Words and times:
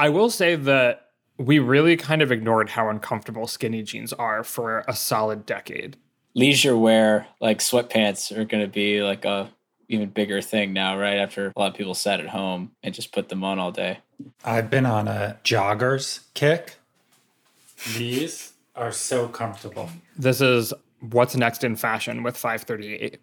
I 0.00 0.08
will 0.08 0.30
say 0.30 0.56
that 0.56 1.08
we 1.36 1.58
really 1.58 1.94
kind 1.98 2.22
of 2.22 2.32
ignored 2.32 2.70
how 2.70 2.88
uncomfortable 2.88 3.46
skinny 3.46 3.82
jeans 3.82 4.14
are 4.14 4.42
for 4.42 4.82
a 4.88 4.96
solid 4.96 5.44
decade. 5.44 5.98
Leisure 6.32 6.74
wear, 6.74 7.26
like 7.38 7.58
sweatpants, 7.58 8.34
are 8.34 8.46
going 8.46 8.62
to 8.64 8.70
be 8.70 9.02
like 9.02 9.26
a 9.26 9.50
even 9.88 10.08
bigger 10.08 10.40
thing 10.40 10.72
now, 10.72 10.98
right? 10.98 11.18
After 11.18 11.52
a 11.54 11.58
lot 11.60 11.72
of 11.72 11.76
people 11.76 11.92
sat 11.92 12.18
at 12.18 12.28
home 12.28 12.70
and 12.82 12.94
just 12.94 13.12
put 13.12 13.28
them 13.28 13.44
on 13.44 13.58
all 13.58 13.72
day. 13.72 13.98
I've 14.42 14.70
been 14.70 14.86
on 14.86 15.06
a 15.06 15.38
joggers 15.44 16.20
kick. 16.32 16.76
These 17.94 18.54
are 18.74 18.92
so 18.92 19.28
comfortable. 19.28 19.90
This 20.16 20.40
is 20.40 20.72
what's 21.00 21.36
next 21.36 21.62
in 21.62 21.76
fashion 21.76 22.22
with 22.22 22.38
538. 22.38 23.20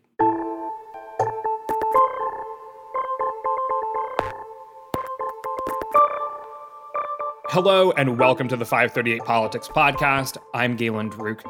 Hello 7.57 7.89
and 7.93 8.19
welcome 8.19 8.47
to 8.49 8.55
the 8.55 8.63
538 8.63 9.23
Politics 9.23 9.67
Podcast. 9.67 10.37
I'm 10.53 10.75
Galen 10.75 11.09
Druke. 11.09 11.43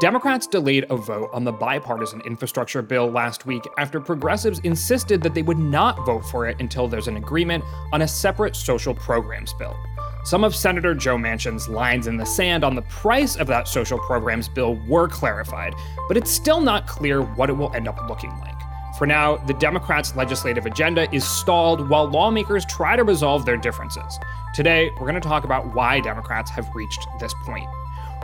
Democrats 0.00 0.46
delayed 0.46 0.86
a 0.88 0.96
vote 0.96 1.28
on 1.34 1.44
the 1.44 1.52
bipartisan 1.52 2.22
infrastructure 2.22 2.80
bill 2.80 3.10
last 3.10 3.44
week 3.44 3.68
after 3.76 4.00
progressives 4.00 4.60
insisted 4.60 5.22
that 5.22 5.34
they 5.34 5.42
would 5.42 5.58
not 5.58 6.06
vote 6.06 6.24
for 6.24 6.48
it 6.48 6.58
until 6.60 6.88
there's 6.88 7.08
an 7.08 7.18
agreement 7.18 7.62
on 7.92 8.00
a 8.00 8.08
separate 8.08 8.56
social 8.56 8.94
programs 8.94 9.52
bill. 9.52 9.76
Some 10.24 10.44
of 10.44 10.56
Senator 10.56 10.94
Joe 10.94 11.18
Manchin's 11.18 11.68
lines 11.68 12.06
in 12.06 12.16
the 12.16 12.24
sand 12.24 12.64
on 12.64 12.74
the 12.74 12.80
price 12.80 13.36
of 13.36 13.46
that 13.48 13.68
social 13.68 13.98
programs 13.98 14.48
bill 14.48 14.76
were 14.88 15.08
clarified, 15.08 15.74
but 16.08 16.16
it's 16.16 16.30
still 16.30 16.62
not 16.62 16.86
clear 16.86 17.20
what 17.20 17.50
it 17.50 17.52
will 17.52 17.70
end 17.74 17.86
up 17.86 18.08
looking 18.08 18.30
like. 18.38 18.59
For 19.00 19.06
now, 19.06 19.38
the 19.38 19.54
Democrats' 19.54 20.14
legislative 20.14 20.66
agenda 20.66 21.10
is 21.10 21.26
stalled 21.26 21.88
while 21.88 22.06
lawmakers 22.06 22.66
try 22.66 22.96
to 22.96 23.02
resolve 23.02 23.46
their 23.46 23.56
differences. 23.56 24.18
Today, 24.54 24.90
we're 24.90 25.08
going 25.08 25.14
to 25.14 25.26
talk 25.26 25.44
about 25.44 25.74
why 25.74 26.00
Democrats 26.00 26.50
have 26.50 26.68
reached 26.74 27.06
this 27.18 27.32
point. 27.46 27.66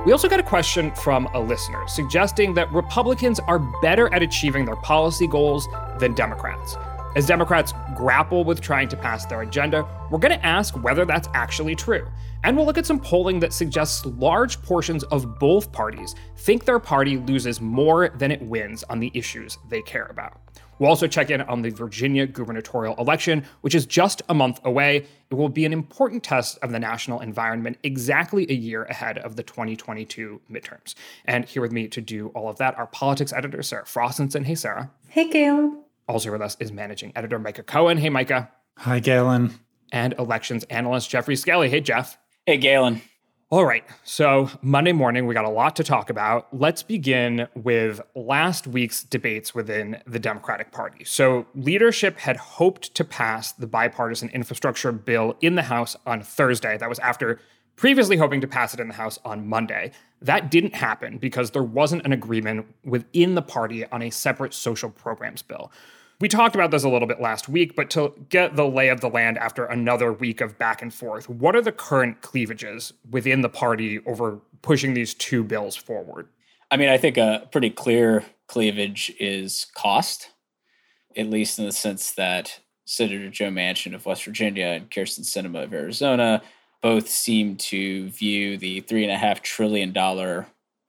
We 0.05 0.12
also 0.12 0.28
got 0.28 0.39
a 0.39 0.42
question 0.42 0.91
from 0.91 1.31
a 1.33 1.41
listener 1.41 1.89
suggesting 1.89 2.53
that 2.56 2.70
Republicans 2.75 3.41
are 3.41 3.59
better 3.81 4.12
at 4.12 4.23
achieving 4.23 4.67
their 4.67 4.77
policy 4.77 5.27
goals 5.27 5.67
than 5.98 6.12
Democrats. 6.12 6.77
As 7.17 7.25
Democrats 7.25 7.72
grapple 7.97 8.45
with 8.45 8.61
trying 8.61 8.91
to 8.91 8.98
pass 8.98 9.25
their 9.25 9.41
agenda, 9.41 9.89
we're 10.11 10.19
going 10.19 10.39
to 10.39 10.45
ask 10.45 10.75
whether 10.84 11.06
that's 11.06 11.31
actually 11.33 11.75
true. 11.75 12.06
And 12.45 12.55
we'll 12.55 12.67
look 12.67 12.77
at 12.77 12.84
some 12.84 13.00
polling 13.00 13.41
that 13.41 13.55
suggests 13.55 14.05
large 14.05 14.61
portions 14.61 15.05
of 15.05 15.39
both 15.39 15.72
parties 15.72 16.15
think 16.37 16.67
their 16.67 16.78
party 16.78 17.17
loses 17.17 17.62
more 17.62 18.11
than 18.11 18.31
it 18.31 18.43
wins 18.43 18.84
on 18.91 19.00
the 19.00 19.11
issues 19.15 19.56
they 19.70 19.81
care 19.81 20.09
about. 20.11 20.39
We'll 20.78 20.91
also 20.91 21.06
check 21.06 21.30
in 21.30 21.41
on 21.42 21.62
the 21.62 21.70
Virginia 21.70 22.27
gubernatorial 22.27 22.94
election, 22.96 23.44
which 23.62 23.74
is 23.74 23.86
just 23.86 24.22
a 24.28 24.34
month 24.34 24.60
away. 24.64 25.06
It 25.30 25.34
will 25.34 25.48
be 25.48 25.64
an 25.64 25.72
important 25.72 26.22
test 26.22 26.58
of 26.62 26.70
the 26.72 26.78
national 26.78 27.20
environment 27.20 27.78
exactly 27.82 28.46
a 28.50 28.55
year 28.55 28.84
ahead 28.84 29.19
of 29.19 29.36
the 29.36 29.42
2022 29.42 30.41
midterms. 30.50 30.94
And 31.24 31.44
here 31.44 31.62
with 31.62 31.72
me 31.72 31.88
to 31.88 32.00
do 32.00 32.28
all 32.28 32.48
of 32.48 32.58
that, 32.58 32.77
our 32.78 32.86
politics 32.86 33.32
editor, 33.32 33.62
Sarah 33.62 33.84
Frostenson. 33.84 34.44
Hey, 34.44 34.54
Sarah. 34.54 34.91
Hey, 35.08 35.30
Galen. 35.30 35.82
Also 36.08 36.30
with 36.30 36.42
us 36.42 36.56
is 36.60 36.70
managing 36.70 37.12
editor 37.16 37.38
Micah 37.38 37.62
Cohen. 37.62 37.98
Hey, 37.98 38.10
Micah. 38.10 38.50
Hi, 38.78 39.00
Galen. 39.00 39.58
And 39.91 40.14
elections 40.19 40.64
analyst 40.64 41.10
Jeffrey 41.10 41.36
Skelly. 41.36 41.70
Hey, 41.70 41.80
Jeff. 41.80 42.19
Hey, 42.44 42.58
Galen. 42.58 43.00
All 43.48 43.64
right. 43.64 43.84
So, 44.02 44.50
Monday 44.61 44.91
morning, 44.91 45.25
we 45.28 45.33
got 45.33 45.44
a 45.44 45.48
lot 45.48 45.77
to 45.77 45.84
talk 45.84 46.11
about. 46.11 46.48
Let's 46.52 46.83
begin 46.83 47.47
with 47.55 48.00
last 48.16 48.66
week's 48.66 49.05
debates 49.05 49.55
within 49.55 50.03
the 50.05 50.19
Democratic 50.19 50.72
Party. 50.72 51.05
So, 51.05 51.47
leadership 51.55 52.19
had 52.19 52.38
hoped 52.38 52.92
to 52.97 53.05
pass 53.05 53.53
the 53.53 53.69
bipartisan 53.69 54.30
infrastructure 54.30 54.91
bill 54.91 55.36
in 55.42 55.55
the 55.55 55.62
House 55.62 55.94
on 56.05 56.22
Thursday. 56.22 56.77
That 56.77 56.88
was 56.88 56.98
after 56.98 57.38
previously 57.77 58.16
hoping 58.16 58.41
to 58.41 58.48
pass 58.48 58.75
it 58.75 58.80
in 58.80 58.88
the 58.88 58.94
House 58.94 59.20
on 59.25 59.47
Monday. 59.47 59.92
That 60.20 60.50
didn't 60.50 60.75
happen 60.75 61.19
because 61.19 61.53
there 61.53 61.62
wasn't 61.62 62.05
an 62.05 62.12
agreement 62.12 62.66
within 62.84 63.36
the 63.36 63.42
party 63.42 63.86
on 63.86 64.03
a 64.03 64.10
separate 64.10 64.54
social 64.54 64.91
programs 64.91 65.42
bill. 65.42 65.71
We 66.19 66.28
talked 66.28 66.54
about 66.54 66.71
this 66.71 66.82
a 66.82 66.88
little 66.88 67.09
bit 67.09 67.21
last 67.21 67.47
week, 67.47 67.77
but 67.77 67.91
to 67.91 68.15
get 68.31 68.56
the 68.56 68.66
lay 68.66 68.88
of 68.88 69.03
the 69.03 69.10
land 69.10 69.37
after 69.37 69.66
another 69.66 70.12
week 70.12 70.41
of 70.41 70.56
back 70.56 70.81
and 70.81 70.93
forth, 70.93 71.28
what 71.28 71.54
are 71.54 71.60
the 71.60 71.72
current 71.72 72.22
cleavages 72.22 72.94
within 73.10 73.43
the 73.43 73.50
party 73.50 74.00
over 74.06 74.41
pushing 74.62 74.94
these 74.94 75.12
two 75.12 75.44
bills 75.44 75.77
forward? 75.77 76.28
I 76.71 76.78
mean, 76.78 76.88
I 76.88 76.97
think 76.97 77.19
a 77.19 77.47
pretty 77.53 77.69
clear 77.69 78.25
cleavage 78.47 79.12
is 79.21 79.66
cost, 79.75 80.31
at 81.16 81.28
least 81.28 81.59
in 81.59 81.66
the 81.66 81.72
sense 81.72 82.12
that 82.12 82.60
Senator 82.87 83.28
Joe 83.28 83.50
Manchin 83.50 83.94
of 83.94 84.06
West 84.06 84.25
Virginia 84.25 84.66
and 84.66 84.91
Kyrsten 84.91 85.21
Sinema 85.21 85.65
of 85.65 85.75
Arizona 85.75 86.43
both 86.81 87.09
seem 87.09 87.56
to 87.56 88.09
view 88.10 88.56
the 88.56 88.81
three 88.81 89.03
and 89.03 89.12
a 89.12 89.19
half 89.19 89.43
trillion 89.43 89.93
dollar 89.93 90.47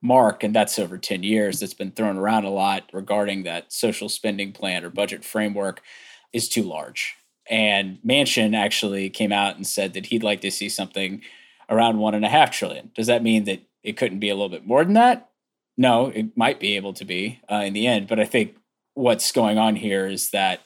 mark, 0.08 0.44
and 0.44 0.56
that's 0.56 0.80
over 0.80 0.98
10 0.98 1.24
years, 1.24 1.60
that's 1.60 1.74
been 1.74 1.92
thrown 1.92 2.18
around 2.18 2.46
a 2.46 2.50
lot 2.50 2.90
regarding 2.94 3.44
that 3.44 3.72
social 3.72 4.10
spending 4.10 4.54
plan 4.54 4.84
or 4.84 4.90
budget 4.90 5.26
framework 5.26 5.82
is 6.34 6.48
too 6.48 6.64
large. 6.64 7.16
And 7.50 8.00
Manchin 8.06 8.56
actually 8.56 9.10
came 9.10 9.32
out 9.32 9.56
and 9.56 9.68
said 9.68 9.94
that 9.94 10.08
he'd 10.08 10.24
like 10.24 10.42
to 10.42 10.52
see 10.52 10.70
something 10.70 11.22
around 11.70 11.98
one 11.98 12.16
and 12.16 12.26
a 12.26 12.30
half 12.30 12.52
trillion. 12.52 12.92
Does 12.96 13.08
that 13.08 13.24
mean 13.24 13.44
that 13.44 13.62
it 13.84 13.98
couldn't 13.98 14.20
be 14.20 14.30
a 14.30 14.36
little 14.36 14.50
bit 14.50 14.66
more 14.66 14.84
than 14.84 14.94
that? 14.94 15.30
No, 15.78 16.08
it 16.08 16.36
might 16.36 16.60
be 16.60 16.76
able 16.76 16.94
to 16.94 17.06
be 17.06 17.40
uh, 17.52 17.64
in 17.66 17.74
the 17.74 17.88
end. 17.88 18.08
But 18.08 18.20
I 18.20 18.26
think 18.26 18.56
what's 18.96 19.32
going 19.32 19.58
on 19.58 19.76
here 19.76 20.08
is 20.08 20.32
that 20.32 20.62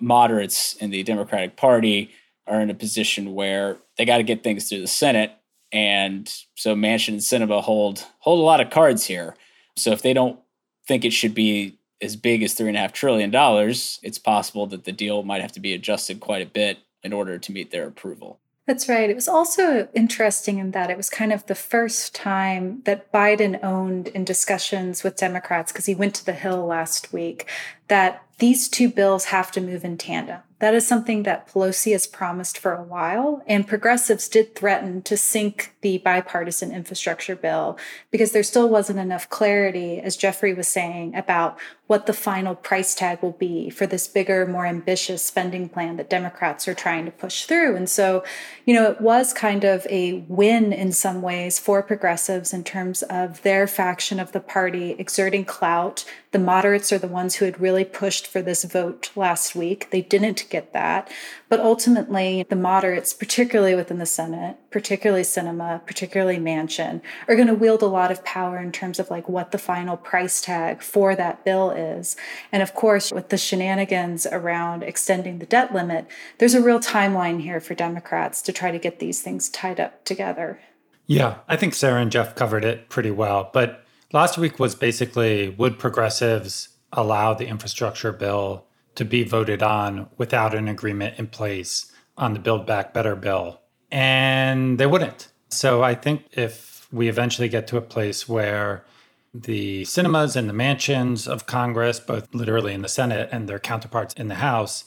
moderates 0.00 0.74
in 0.74 0.90
the 0.90 1.02
Democratic 1.02 1.56
Party 1.56 2.10
are 2.46 2.60
in 2.60 2.70
a 2.70 2.74
position 2.74 3.34
where 3.34 3.78
they 3.96 4.04
got 4.04 4.16
to 4.16 4.22
get 4.22 4.42
things 4.42 4.68
through 4.68 4.80
the 4.80 4.86
Senate 4.86 5.32
and 5.72 6.32
so 6.54 6.74
Manchin 6.74 7.08
and 7.08 7.20
Sinema 7.20 7.62
hold 7.62 8.04
hold 8.20 8.40
a 8.40 8.42
lot 8.42 8.60
of 8.60 8.70
cards 8.70 9.04
here. 9.06 9.36
So 9.76 9.92
if 9.92 10.02
they 10.02 10.12
don't 10.12 10.38
think 10.86 11.04
it 11.04 11.12
should 11.12 11.34
be 11.34 11.78
as 12.00 12.16
big 12.16 12.42
as 12.42 12.54
three 12.54 12.68
and 12.68 12.76
a 12.76 12.80
half 12.80 12.92
trillion 12.92 13.30
dollars, 13.30 13.98
it's 14.02 14.18
possible 14.18 14.66
that 14.68 14.84
the 14.84 14.92
deal 14.92 15.22
might 15.22 15.42
have 15.42 15.52
to 15.52 15.60
be 15.60 15.74
adjusted 15.74 16.20
quite 16.20 16.42
a 16.42 16.50
bit 16.50 16.78
in 17.02 17.12
order 17.12 17.38
to 17.38 17.52
meet 17.52 17.70
their 17.70 17.86
approval. 17.86 18.40
That's 18.66 18.88
right. 18.88 19.08
It 19.08 19.16
was 19.16 19.28
also 19.28 19.88
interesting 19.94 20.58
in 20.58 20.72
that 20.72 20.90
it 20.90 20.96
was 20.96 21.08
kind 21.08 21.32
of 21.32 21.46
the 21.46 21.54
first 21.54 22.14
time 22.14 22.82
that 22.84 23.10
Biden 23.10 23.58
owned 23.64 24.08
in 24.08 24.24
discussions 24.24 25.02
with 25.02 25.16
Democrats, 25.16 25.72
because 25.72 25.86
he 25.86 25.94
went 25.94 26.14
to 26.16 26.26
the 26.26 26.34
Hill 26.34 26.66
last 26.66 27.10
week, 27.10 27.46
that 27.88 28.22
these 28.38 28.68
two 28.68 28.88
bills 28.88 29.26
have 29.26 29.50
to 29.52 29.60
move 29.60 29.84
in 29.84 29.98
tandem. 29.98 30.40
That 30.60 30.74
is 30.74 30.86
something 30.88 31.22
that 31.22 31.48
Pelosi 31.48 31.92
has 31.92 32.06
promised 32.08 32.58
for 32.58 32.74
a 32.74 32.82
while, 32.82 33.42
and 33.46 33.66
progressives 33.66 34.28
did 34.28 34.56
threaten 34.56 35.02
to 35.02 35.16
sink 35.16 35.74
the 35.82 35.98
bipartisan 35.98 36.72
infrastructure 36.72 37.36
bill 37.36 37.78
because 38.10 38.32
there 38.32 38.42
still 38.42 38.68
wasn't 38.68 38.98
enough 38.98 39.30
clarity, 39.30 40.00
as 40.00 40.16
Jeffrey 40.16 40.52
was 40.52 40.66
saying, 40.66 41.14
about 41.14 41.56
what 41.86 42.06
the 42.06 42.12
final 42.12 42.56
price 42.56 42.94
tag 42.94 43.22
will 43.22 43.32
be 43.32 43.70
for 43.70 43.86
this 43.86 44.08
bigger, 44.08 44.46
more 44.46 44.66
ambitious 44.66 45.22
spending 45.22 45.68
plan 45.68 45.96
that 45.96 46.10
Democrats 46.10 46.66
are 46.66 46.74
trying 46.74 47.04
to 47.04 47.10
push 47.12 47.44
through. 47.44 47.76
And 47.76 47.88
so, 47.88 48.24
you 48.66 48.74
know, 48.74 48.90
it 48.90 49.00
was 49.00 49.32
kind 49.32 49.64
of 49.64 49.86
a 49.88 50.24
win 50.28 50.72
in 50.72 50.92
some 50.92 51.22
ways 51.22 51.58
for 51.58 51.82
progressives 51.82 52.52
in 52.52 52.64
terms 52.64 53.02
of 53.04 53.40
their 53.42 53.66
faction 53.68 54.18
of 54.18 54.32
the 54.32 54.40
party 54.40 54.96
exerting 54.98 55.44
clout. 55.44 56.04
The 56.32 56.38
moderates 56.38 56.92
are 56.92 56.98
the 56.98 57.08
ones 57.08 57.36
who 57.36 57.46
had 57.46 57.60
really 57.60 57.77
pushed 57.84 58.26
for 58.26 58.42
this 58.42 58.64
vote 58.64 59.10
last 59.16 59.54
week. 59.54 59.90
They 59.90 60.02
didn't 60.02 60.48
get 60.50 60.72
that. 60.72 61.10
But 61.48 61.60
ultimately, 61.60 62.44
the 62.48 62.56
moderates, 62.56 63.14
particularly 63.14 63.74
within 63.74 63.98
the 63.98 64.06
Senate, 64.06 64.56
particularly 64.70 65.22
Sinema, 65.22 65.84
particularly 65.86 66.38
Manchin, 66.38 67.00
are 67.26 67.36
going 67.36 67.48
to 67.48 67.54
wield 67.54 67.82
a 67.82 67.86
lot 67.86 68.10
of 68.10 68.24
power 68.24 68.58
in 68.58 68.72
terms 68.72 68.98
of 68.98 69.10
like 69.10 69.28
what 69.28 69.50
the 69.50 69.58
final 69.58 69.96
price 69.96 70.40
tag 70.40 70.82
for 70.82 71.16
that 71.16 71.44
bill 71.44 71.70
is. 71.70 72.16
And 72.52 72.62
of 72.62 72.74
course, 72.74 73.12
with 73.12 73.30
the 73.30 73.38
shenanigans 73.38 74.26
around 74.26 74.82
extending 74.82 75.38
the 75.38 75.46
debt 75.46 75.74
limit, 75.74 76.06
there's 76.38 76.54
a 76.54 76.62
real 76.62 76.80
timeline 76.80 77.40
here 77.40 77.60
for 77.60 77.74
Democrats 77.74 78.42
to 78.42 78.52
try 78.52 78.70
to 78.70 78.78
get 78.78 78.98
these 78.98 79.22
things 79.22 79.48
tied 79.48 79.80
up 79.80 80.04
together. 80.04 80.60
Yeah, 81.06 81.38
I 81.48 81.56
think 81.56 81.74
Sarah 81.74 82.02
and 82.02 82.12
Jeff 82.12 82.34
covered 82.34 82.64
it 82.64 82.90
pretty 82.90 83.10
well. 83.10 83.50
But 83.52 83.84
last 84.12 84.36
week 84.36 84.58
was 84.58 84.74
basically 84.74 85.48
would 85.48 85.78
progressives 85.78 86.68
allow 86.92 87.34
the 87.34 87.46
infrastructure 87.46 88.12
bill 88.12 88.64
to 88.94 89.04
be 89.04 89.22
voted 89.22 89.62
on 89.62 90.08
without 90.16 90.54
an 90.54 90.68
agreement 90.68 91.18
in 91.18 91.26
place 91.26 91.92
on 92.16 92.32
the 92.32 92.40
Build 92.40 92.66
Back 92.66 92.92
Better 92.92 93.14
bill. 93.14 93.60
And 93.90 94.78
they 94.78 94.86
wouldn't. 94.86 95.30
So 95.48 95.82
I 95.82 95.94
think 95.94 96.24
if 96.32 96.88
we 96.92 97.08
eventually 97.08 97.48
get 97.48 97.66
to 97.68 97.76
a 97.76 97.82
place 97.82 98.28
where 98.28 98.84
the 99.32 99.84
Sinemas 99.84 100.36
and 100.36 100.48
the 100.48 100.54
Manchins 100.54 101.28
of 101.28 101.46
Congress, 101.46 102.00
both 102.00 102.34
literally 102.34 102.72
in 102.72 102.82
the 102.82 102.88
Senate 102.88 103.28
and 103.30 103.48
their 103.48 103.58
counterparts 103.58 104.14
in 104.14 104.28
the 104.28 104.36
House, 104.36 104.84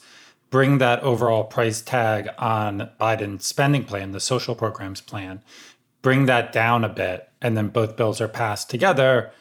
bring 0.50 0.78
that 0.78 1.00
overall 1.00 1.44
price 1.44 1.80
tag 1.80 2.28
on 2.38 2.90
Biden's 3.00 3.46
spending 3.46 3.84
plan, 3.84 4.12
the 4.12 4.20
social 4.20 4.54
programs 4.54 5.00
plan, 5.00 5.42
bring 6.02 6.26
that 6.26 6.52
down 6.52 6.84
a 6.84 6.88
bit, 6.88 7.28
and 7.40 7.56
then 7.56 7.68
both 7.68 7.96
bills 7.96 8.20
are 8.20 8.28
passed 8.28 8.68
together, 8.68 9.32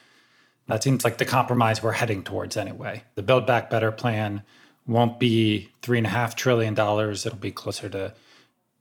that 0.71 0.83
seems 0.83 1.03
like 1.03 1.17
the 1.17 1.25
compromise 1.25 1.83
we're 1.83 1.91
heading 1.91 2.23
towards 2.23 2.55
anyway. 2.55 3.03
The 3.15 3.23
Build 3.23 3.45
Back 3.45 3.69
Better 3.69 3.91
plan 3.91 4.43
won't 4.87 5.19
be 5.19 5.69
three 5.81 5.97
and 5.97 6.07
a 6.07 6.11
half 6.11 6.35
trillion 6.35 6.73
dollars. 6.73 7.25
It'll 7.25 7.37
be 7.37 7.51
closer 7.51 7.89
to 7.89 8.13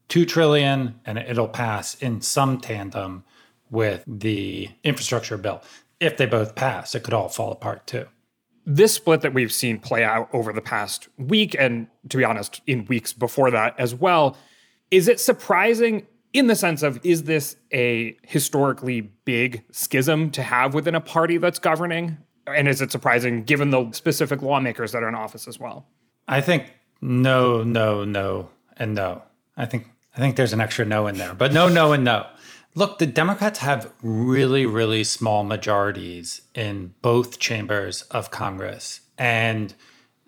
2 0.09 0.25
trillion 0.25 1.01
and 1.05 1.19
it'll 1.19 1.49
pass 1.49 1.95
in 1.95 2.21
some 2.21 2.61
tandem 2.61 3.25
with 3.71 4.05
the 4.07 4.69
infrastructure 4.85 5.37
bill. 5.37 5.63
If 6.01 6.17
they 6.17 6.27
both 6.27 6.55
pass, 6.55 6.95
it 6.95 7.03
could 7.03 7.15
all 7.15 7.29
fall 7.29 7.53
apart 7.53 7.87
too. 7.87 8.07
This 8.67 8.95
split 8.95 9.23
that 9.23 9.35
we've 9.35 9.53
seen 9.53 9.79
play 9.79 10.05
out 10.05 10.29
over 10.33 10.53
the 10.53 10.61
past 10.61 11.09
week, 11.17 11.57
and 11.59 11.89
to 12.09 12.17
be 12.17 12.25
honest, 12.25 12.61
in 12.67 12.85
weeks 12.87 13.13
before 13.13 13.51
that 13.51 13.75
as 13.79 13.95
well, 13.95 14.37
is 14.91 15.09
it 15.09 15.19
surprising 15.19 16.07
in 16.33 16.47
the 16.47 16.57
sense 16.57 16.83
of 16.83 17.05
is 17.05 17.25
this 17.25 17.57
a 17.73 18.17
historically 18.23 19.01
big 19.25 19.65
schism 19.73 20.31
to 20.31 20.43
have 20.43 20.75
within 20.75 20.95
a 20.95 21.01
party 21.01 21.39
that's 21.39 21.59
governing? 21.59 22.19
And 22.47 22.69
is 22.69 22.81
it 22.81 22.91
surprising 22.91 23.45
given 23.45 23.71
the 23.71 23.91
specific 23.93 24.43
lawmakers 24.43 24.93
that 24.93 25.03
are 25.03 25.09
in 25.09 25.15
office 25.15 25.47
as 25.47 25.59
well? 25.59 25.87
I 26.29 26.41
think 26.41 26.73
no, 27.01 27.63
no, 27.63 28.05
no, 28.05 28.51
and 28.77 28.95
no. 28.95 29.23
I 29.57 29.67
think 29.67 29.87
I 30.15 30.19
think 30.19 30.37
there's 30.37 30.53
an 30.53 30.61
extra 30.61 30.85
no 30.85 31.07
in 31.07 31.17
there, 31.17 31.35
but 31.35 31.53
no, 31.53 31.69
no, 31.69 31.93
and 31.93 32.05
no. 32.05 32.27
Look, 32.75 32.99
the 32.99 33.07
Democrats 33.07 33.59
have 33.61 33.93
really, 34.01 34.65
really 34.65 35.03
small 35.03 35.43
majorities 35.43 36.43
in 36.55 36.95
both 37.03 37.41
chambers 37.41 38.03
of 38.03 38.31
Congress. 38.31 39.01
And 39.19 39.75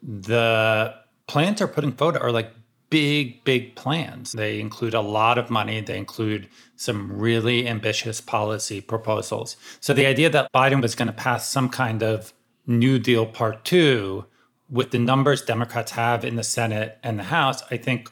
the 0.02 0.94
plans 1.28 1.62
are 1.62 1.68
putting 1.68 1.92
forward 1.92 2.20
are 2.20 2.32
like 2.32 2.52
big, 2.92 3.42
big 3.42 3.74
plans. 3.74 4.32
They 4.32 4.60
include 4.60 4.92
a 4.92 5.00
lot 5.00 5.38
of 5.38 5.48
money, 5.48 5.80
they 5.80 5.96
include 5.96 6.46
some 6.76 7.10
really 7.10 7.66
ambitious 7.66 8.20
policy 8.20 8.82
proposals. 8.82 9.56
So 9.80 9.94
the 9.94 10.04
idea 10.04 10.28
that 10.28 10.52
Biden 10.52 10.82
was 10.82 10.94
going 10.94 11.06
to 11.06 11.14
pass 11.14 11.48
some 11.48 11.70
kind 11.70 12.02
of 12.02 12.34
New 12.66 12.98
Deal 12.98 13.24
Part 13.24 13.64
Two 13.64 14.26
with 14.68 14.90
the 14.90 14.98
numbers 14.98 15.40
Democrats 15.42 15.92
have 15.92 16.22
in 16.22 16.36
the 16.36 16.44
Senate 16.44 16.98
and 17.02 17.18
the 17.18 17.24
House, 17.24 17.62
I 17.70 17.78
think 17.78 18.10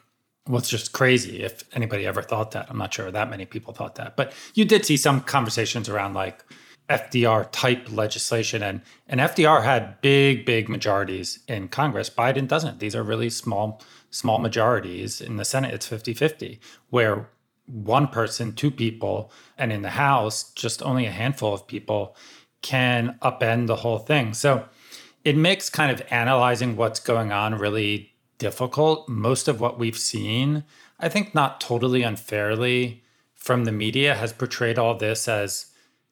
was 0.49 0.69
just 0.69 0.93
crazy 0.93 1.43
if 1.43 1.63
anybody 1.75 2.07
ever 2.07 2.23
thought 2.23 2.53
that. 2.53 2.67
I'm 2.71 2.79
not 2.79 2.95
sure 2.95 3.11
that 3.11 3.29
many 3.29 3.45
people 3.45 3.75
thought 3.75 3.97
that. 3.97 4.17
But 4.17 4.33
you 4.55 4.65
did 4.65 4.87
see 4.87 4.97
some 4.97 5.21
conversations 5.21 5.91
around 5.91 6.15
like 6.15 6.43
FDR 6.89 7.49
type 7.53 7.93
legislation 7.93 8.63
and 8.63 8.81
and 9.07 9.21
FDR 9.21 9.63
had 9.63 10.01
big 10.01 10.47
big 10.47 10.71
majorities 10.71 11.39
in 11.47 11.69
Congress. 11.69 12.09
Biden 12.09 12.49
doesn't. 12.49 12.81
These 12.81 12.97
are 12.97 13.03
really 13.03 13.31
small 13.31 13.83
small 14.11 14.39
majorities. 14.39 15.21
In 15.21 15.37
the 15.37 15.45
Senate 15.45 15.75
it's 15.75 15.89
50-50 15.89 16.59
where 16.91 17.29
one 17.67 18.09
person, 18.09 18.53
two 18.53 18.71
people, 18.71 19.31
and 19.57 19.73
in 19.73 19.83
the 19.83 19.91
House 19.91 20.53
just 20.55 20.83
only 20.83 21.07
a 21.07 21.11
handful 21.11 21.55
of 21.55 21.67
people 21.67 22.17
can 22.63 23.19
upend 23.23 23.67
the 23.67 23.77
whole 23.77 23.99
thing. 23.99 24.35
So 24.35 24.67
it 25.25 25.37
makes 25.37 25.71
kind 25.71 25.93
of 25.93 26.03
analyzing 26.11 26.77
what's 26.77 27.01
going 27.01 27.33
on 27.33 27.57
really 27.57 28.13
difficult. 28.39 29.09
Most 29.09 29.49
of 29.49 29.61
what 29.61 29.79
we've 29.79 29.99
seen, 29.99 30.65
I 30.99 31.09
think 31.09 31.35
not 31.35 31.61
totally 31.61 32.03
unfairly 32.03 33.03
from 33.35 33.65
the 33.65 33.73
media, 33.73 34.15
has 34.15 34.33
portrayed 34.33 34.79
all 34.79 34.95
this 34.95 35.29
as 35.29 35.67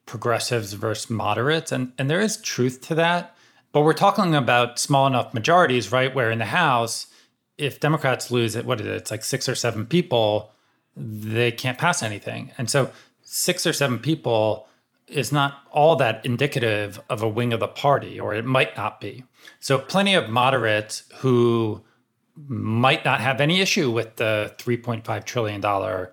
progressives 0.06 0.72
versus 0.72 1.10
moderates. 1.10 1.72
And, 1.72 1.92
and 1.98 2.08
there 2.08 2.20
is 2.20 2.40
truth 2.40 2.80
to 2.88 2.94
that. 2.94 3.34
But 3.72 3.82
we're 3.82 3.92
talking 3.92 4.34
about 4.34 4.78
small 4.78 5.06
enough 5.06 5.34
majorities, 5.34 5.92
right? 5.92 6.14
Where 6.14 6.30
in 6.30 6.38
the 6.38 6.46
House, 6.46 7.06
if 7.58 7.80
Democrats 7.80 8.30
lose 8.30 8.56
it, 8.56 8.64
what 8.64 8.80
is 8.80 8.86
it? 8.86 8.94
It's 8.94 9.10
like 9.10 9.24
six 9.24 9.48
or 9.48 9.54
seven 9.54 9.84
people, 9.84 10.52
they 10.96 11.52
can't 11.52 11.76
pass 11.76 12.02
anything. 12.02 12.52
And 12.56 12.70
so 12.70 12.90
six 13.22 13.66
or 13.66 13.72
seven 13.72 13.98
people 13.98 14.68
is 15.08 15.32
not 15.32 15.62
all 15.70 15.96
that 15.96 16.24
indicative 16.24 17.00
of 17.08 17.22
a 17.22 17.28
wing 17.28 17.52
of 17.52 17.60
the 17.60 17.68
party, 17.68 18.20
or 18.20 18.34
it 18.34 18.44
might 18.44 18.76
not 18.76 19.00
be. 19.00 19.24
So 19.58 19.78
plenty 19.78 20.14
of 20.14 20.28
moderates 20.28 21.04
who 21.16 21.82
might 22.46 23.04
not 23.04 23.20
have 23.20 23.40
any 23.40 23.60
issue 23.60 23.90
with 23.90 24.16
the 24.16 24.54
$3.5 24.58 25.24
trillion 25.24 26.06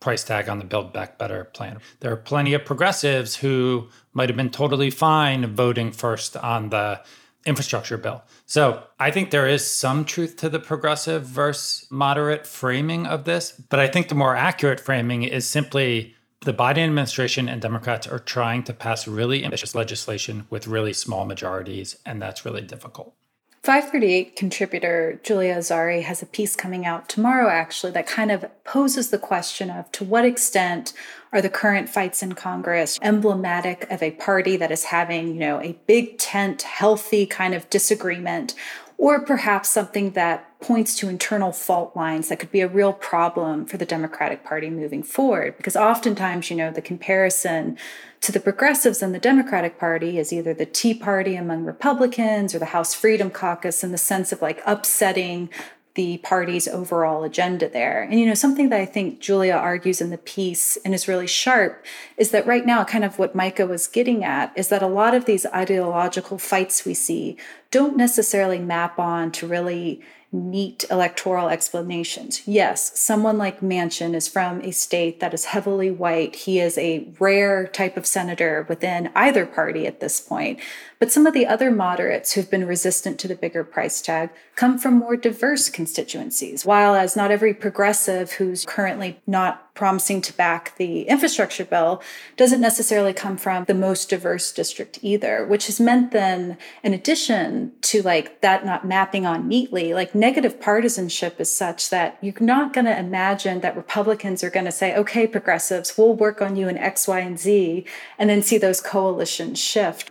price 0.00 0.24
tag 0.24 0.48
on 0.48 0.58
the 0.58 0.64
Build 0.64 0.92
Back 0.92 1.18
Better 1.18 1.44
plan. 1.44 1.78
There 2.00 2.10
are 2.10 2.16
plenty 2.16 2.54
of 2.54 2.64
progressives 2.64 3.36
who 3.36 3.88
might 4.14 4.28
have 4.28 4.36
been 4.36 4.50
totally 4.50 4.90
fine 4.90 5.54
voting 5.54 5.92
first 5.92 6.36
on 6.36 6.70
the 6.70 7.00
infrastructure 7.46 7.96
bill. 7.96 8.22
So 8.46 8.82
I 8.98 9.10
think 9.10 9.30
there 9.30 9.48
is 9.48 9.66
some 9.66 10.04
truth 10.04 10.36
to 10.38 10.48
the 10.48 10.58
progressive 10.58 11.24
versus 11.24 11.86
moderate 11.90 12.46
framing 12.46 13.06
of 13.06 13.24
this. 13.24 13.52
But 13.52 13.80
I 13.80 13.88
think 13.88 14.08
the 14.08 14.14
more 14.14 14.36
accurate 14.36 14.80
framing 14.80 15.22
is 15.22 15.46
simply 15.46 16.14
the 16.42 16.54
Biden 16.54 16.84
administration 16.84 17.48
and 17.48 17.60
Democrats 17.60 18.06
are 18.06 18.18
trying 18.18 18.62
to 18.64 18.72
pass 18.72 19.06
really 19.06 19.44
ambitious 19.44 19.74
legislation 19.74 20.46
with 20.48 20.66
really 20.66 20.94
small 20.94 21.26
majorities, 21.26 21.96
and 22.06 22.20
that's 22.20 22.44
really 22.44 22.62
difficult. 22.62 23.14
538 23.62 24.36
contributor 24.36 25.20
Julia 25.22 25.56
Azari 25.56 26.02
has 26.02 26.22
a 26.22 26.26
piece 26.26 26.56
coming 26.56 26.86
out 26.86 27.10
tomorrow, 27.10 27.50
actually, 27.50 27.92
that 27.92 28.06
kind 28.06 28.30
of 28.30 28.46
poses 28.64 29.10
the 29.10 29.18
question 29.18 29.68
of 29.68 29.92
to 29.92 30.02
what 30.02 30.24
extent 30.24 30.94
are 31.30 31.42
the 31.42 31.50
current 31.50 31.90
fights 31.90 32.22
in 32.22 32.32
Congress 32.32 32.98
emblematic 33.02 33.86
of 33.90 34.02
a 34.02 34.12
party 34.12 34.56
that 34.56 34.70
is 34.70 34.84
having, 34.84 35.28
you 35.28 35.40
know, 35.40 35.60
a 35.60 35.78
big 35.86 36.16
tent, 36.16 36.62
healthy 36.62 37.26
kind 37.26 37.54
of 37.54 37.68
disagreement, 37.68 38.54
or 38.96 39.20
perhaps 39.20 39.68
something 39.68 40.12
that 40.12 40.58
points 40.60 40.96
to 40.96 41.10
internal 41.10 41.52
fault 41.52 41.94
lines 41.94 42.28
that 42.28 42.38
could 42.38 42.50
be 42.50 42.62
a 42.62 42.68
real 42.68 42.94
problem 42.94 43.66
for 43.66 43.76
the 43.76 43.86
Democratic 43.86 44.42
Party 44.42 44.70
moving 44.70 45.02
forward. 45.02 45.56
Because 45.58 45.76
oftentimes, 45.76 46.48
you 46.48 46.56
know, 46.56 46.70
the 46.70 46.82
comparison 46.82 47.76
to 48.20 48.32
the 48.32 48.40
progressives 48.40 49.02
in 49.02 49.12
the 49.12 49.18
Democratic 49.18 49.78
Party 49.78 50.18
as 50.18 50.32
either 50.32 50.52
the 50.52 50.66
Tea 50.66 50.94
Party 50.94 51.36
among 51.36 51.64
Republicans 51.64 52.54
or 52.54 52.58
the 52.58 52.66
House 52.66 52.94
Freedom 52.94 53.30
Caucus 53.30 53.82
in 53.82 53.92
the 53.92 53.98
sense 53.98 54.30
of 54.30 54.42
like 54.42 54.62
upsetting 54.66 55.48
the 55.94 56.18
party's 56.18 56.68
overall 56.68 57.24
agenda 57.24 57.68
there. 57.68 58.02
And 58.02 58.20
you 58.20 58.26
know, 58.26 58.34
something 58.34 58.68
that 58.68 58.80
I 58.80 58.86
think 58.86 59.20
Julia 59.20 59.54
argues 59.54 60.00
in 60.00 60.10
the 60.10 60.18
piece 60.18 60.76
and 60.78 60.94
is 60.94 61.08
really 61.08 61.26
sharp 61.26 61.84
is 62.16 62.30
that 62.30 62.46
right 62.46 62.64
now, 62.64 62.84
kind 62.84 63.04
of 63.04 63.18
what 63.18 63.34
Micah 63.34 63.66
was 63.66 63.88
getting 63.88 64.22
at 64.22 64.52
is 64.56 64.68
that 64.68 64.82
a 64.82 64.86
lot 64.86 65.14
of 65.14 65.24
these 65.24 65.46
ideological 65.46 66.38
fights 66.38 66.84
we 66.84 66.94
see 66.94 67.36
don't 67.70 67.96
necessarily 67.96 68.58
map 68.58 68.98
on 68.98 69.32
to 69.32 69.46
really 69.46 70.00
neat 70.32 70.84
electoral 70.90 71.48
explanations. 71.48 72.42
Yes, 72.46 72.98
someone 72.98 73.36
like 73.36 73.60
Manchin 73.60 74.14
is 74.14 74.28
from 74.28 74.60
a 74.60 74.70
state 74.70 75.20
that 75.20 75.34
is 75.34 75.46
heavily 75.46 75.90
white. 75.90 76.36
He 76.36 76.60
is 76.60 76.78
a 76.78 77.08
rare 77.18 77.66
type 77.66 77.96
of 77.96 78.06
senator 78.06 78.64
within 78.68 79.10
either 79.14 79.44
party 79.44 79.86
at 79.86 80.00
this 80.00 80.20
point. 80.20 80.60
But 81.00 81.10
some 81.10 81.26
of 81.26 81.32
the 81.32 81.46
other 81.46 81.70
moderates 81.70 82.32
who've 82.32 82.50
been 82.50 82.66
resistant 82.66 83.18
to 83.20 83.26
the 83.26 83.34
bigger 83.34 83.64
price 83.64 84.02
tag 84.02 84.28
come 84.54 84.76
from 84.76 84.98
more 84.98 85.16
diverse 85.16 85.70
constituencies. 85.70 86.66
While 86.66 86.94
as 86.94 87.16
not 87.16 87.30
every 87.30 87.54
progressive 87.54 88.32
who's 88.32 88.66
currently 88.66 89.18
not 89.26 89.74
promising 89.74 90.20
to 90.20 90.32
back 90.34 90.76
the 90.76 91.04
infrastructure 91.04 91.64
bill 91.64 92.02
doesn't 92.36 92.60
necessarily 92.60 93.14
come 93.14 93.38
from 93.38 93.64
the 93.64 93.72
most 93.72 94.10
diverse 94.10 94.52
district 94.52 94.98
either, 95.00 95.46
which 95.46 95.68
has 95.68 95.80
meant 95.80 96.10
then, 96.10 96.58
in 96.82 96.92
addition 96.92 97.72
to 97.80 98.02
like 98.02 98.42
that 98.42 98.66
not 98.66 98.86
mapping 98.86 99.24
on 99.24 99.48
neatly, 99.48 99.94
like 99.94 100.14
negative 100.14 100.60
partisanship 100.60 101.40
is 101.40 101.50
such 101.50 101.88
that 101.88 102.18
you're 102.20 102.34
not 102.40 102.74
going 102.74 102.84
to 102.84 102.98
imagine 102.98 103.60
that 103.60 103.74
Republicans 103.74 104.44
are 104.44 104.50
going 104.50 104.66
to 104.66 104.72
say, 104.72 104.94
okay, 104.94 105.26
progressives, 105.26 105.96
we'll 105.96 106.12
work 106.12 106.42
on 106.42 106.56
you 106.56 106.68
in 106.68 106.76
X, 106.76 107.08
Y, 107.08 107.20
and 107.20 107.40
Z, 107.40 107.86
and 108.18 108.28
then 108.28 108.42
see 108.42 108.58
those 108.58 108.82
coalitions 108.82 109.58
shift. 109.58 110.10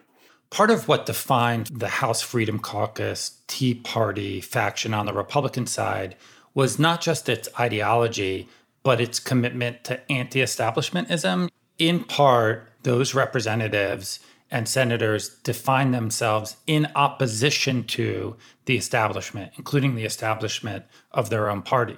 Part 0.52 0.72
of 0.72 0.88
what 0.88 1.06
defined 1.06 1.68
the 1.68 1.88
House 1.88 2.22
Freedom 2.22 2.58
Caucus 2.58 3.38
Tea 3.48 3.76
Party 3.76 4.42
faction 4.42 4.96
on 4.96 5.06
the 5.06 5.14
Republican 5.14 5.68
side 5.68 6.16
was 6.56 6.80
not 6.80 7.02
just 7.02 7.30
its 7.30 7.48
ideology, 7.60 8.50
but 8.82 9.00
its 9.00 9.20
commitment 9.20 9.84
to 9.84 10.12
anti 10.12 10.40
establishmentism. 10.40 11.50
In 11.78 12.04
part, 12.04 12.68
those 12.82 13.14
representatives 13.14 14.20
and 14.50 14.68
senators 14.68 15.30
define 15.44 15.92
themselves 15.92 16.58
in 16.66 16.88
opposition 16.96 17.84
to 17.84 18.36
the 18.66 18.76
establishment, 18.76 19.52
including 19.58 19.94
the 19.94 20.06
establishment 20.06 20.86
of 21.12 21.30
their 21.30 21.50
own 21.50 21.62
party. 21.62 21.98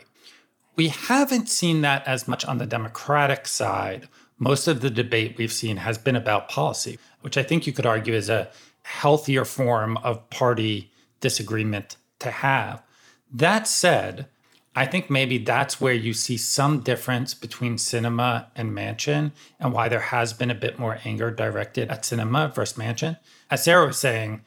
We 0.75 0.89
haven't 0.89 1.47
seen 1.47 1.81
that 1.81 2.05
as 2.05 2.27
much 2.27 2.43
on 2.45 2.57
the 2.57 2.65
Democratic 2.65 3.47
side. 3.47 4.09
Most 4.37 4.67
of 4.67 4.81
the 4.81 4.89
debate 4.89 5.37
we've 5.37 5.53
seen 5.53 5.77
has 5.77 5.97
been 5.97 6.15
about 6.15 6.49
policy 6.49 6.97
which 7.21 7.37
I 7.37 7.43
think 7.43 7.65
you 7.65 7.73
could 7.73 7.85
argue 7.85 8.13
is 8.13 8.29
a 8.29 8.49
healthier 8.83 9.45
form 9.45 9.97
of 9.97 10.29
party 10.29 10.91
disagreement 11.19 11.97
to 12.19 12.31
have. 12.31 12.83
That 13.31 13.67
said, 13.67 14.27
I 14.75 14.85
think 14.85 15.09
maybe 15.09 15.37
that's 15.37 15.81
where 15.81 15.93
you 15.93 16.13
see 16.13 16.37
some 16.37 16.79
difference 16.79 17.33
between 17.33 17.75
Sinema 17.75 18.47
and 18.55 18.71
Manchin 18.71 19.31
and 19.59 19.73
why 19.73 19.89
there 19.89 19.99
has 19.99 20.31
been 20.31 20.51
a 20.51 20.55
bit 20.55 20.79
more 20.79 20.99
anger 21.03 21.29
directed 21.29 21.89
at 21.89 22.03
Sinema 22.03 22.53
versus 22.53 22.77
Manchin. 22.77 23.19
As 23.49 23.63
Sarah 23.63 23.87
was 23.87 23.97
saying, 23.97 24.41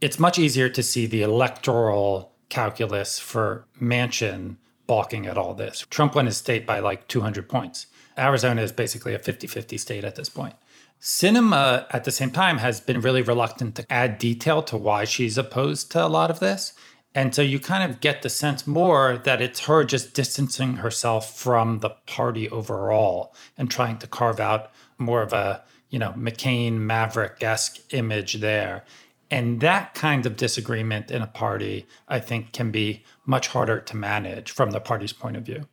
it's 0.00 0.18
much 0.18 0.38
easier 0.38 0.68
to 0.68 0.82
see 0.82 1.06
the 1.06 1.22
electoral 1.22 2.32
calculus 2.48 3.18
for 3.18 3.66
Manchin 3.80 4.56
balking 4.88 5.26
at 5.26 5.38
all 5.38 5.54
this. 5.54 5.86
Trump 5.88 6.16
won 6.16 6.26
his 6.26 6.36
state 6.36 6.66
by 6.66 6.80
like 6.80 7.06
200 7.06 7.48
points. 7.48 7.86
Arizona 8.18 8.62
is 8.62 8.72
basically 8.72 9.14
a 9.14 9.20
50 9.20 9.46
50 9.46 9.78
state 9.78 10.02
at 10.02 10.16
this 10.16 10.28
point. 10.28 10.54
Sinema, 11.00 11.86
at 11.90 12.04
the 12.04 12.10
same 12.10 12.30
time, 12.30 12.58
has 12.58 12.80
been 12.80 13.00
really 13.00 13.22
reluctant 13.22 13.74
to 13.76 13.90
add 13.90 14.18
detail 14.18 14.62
to 14.64 14.76
why 14.76 15.04
she's 15.04 15.38
opposed 15.38 15.90
to 15.92 16.04
a 16.04 16.08
lot 16.08 16.30
of 16.30 16.40
this. 16.40 16.74
And 17.14 17.34
so 17.34 17.42
you 17.42 17.58
kind 17.58 17.90
of 17.90 18.00
get 18.00 18.22
the 18.22 18.28
sense 18.28 18.66
more 18.66 19.20
that 19.24 19.40
it's 19.40 19.60
her 19.60 19.82
just 19.82 20.14
distancing 20.14 20.74
herself 20.74 21.36
from 21.36 21.78
the 21.78 21.90
party 22.06 22.48
overall 22.50 23.34
and 23.56 23.70
trying 23.70 23.98
to 23.98 24.06
carve 24.06 24.38
out 24.38 24.70
more 24.98 25.22
of 25.22 25.32
a, 25.32 25.64
you 25.88 25.98
know, 25.98 26.12
McCain 26.12 26.74
Maverick 26.74 27.42
esque 27.42 27.80
image 27.94 28.34
there. 28.34 28.84
And 29.30 29.60
that 29.60 29.94
kind 29.94 30.26
of 30.26 30.36
disagreement 30.36 31.10
in 31.10 31.22
a 31.22 31.26
party, 31.26 31.86
I 32.08 32.20
think, 32.20 32.52
can 32.52 32.70
be 32.70 33.04
much 33.24 33.48
harder 33.48 33.80
to 33.80 33.96
manage 33.96 34.50
from 34.50 34.72
the 34.72 34.80
party's 34.80 35.12
point 35.12 35.36
of 35.36 35.44
view. 35.44 35.66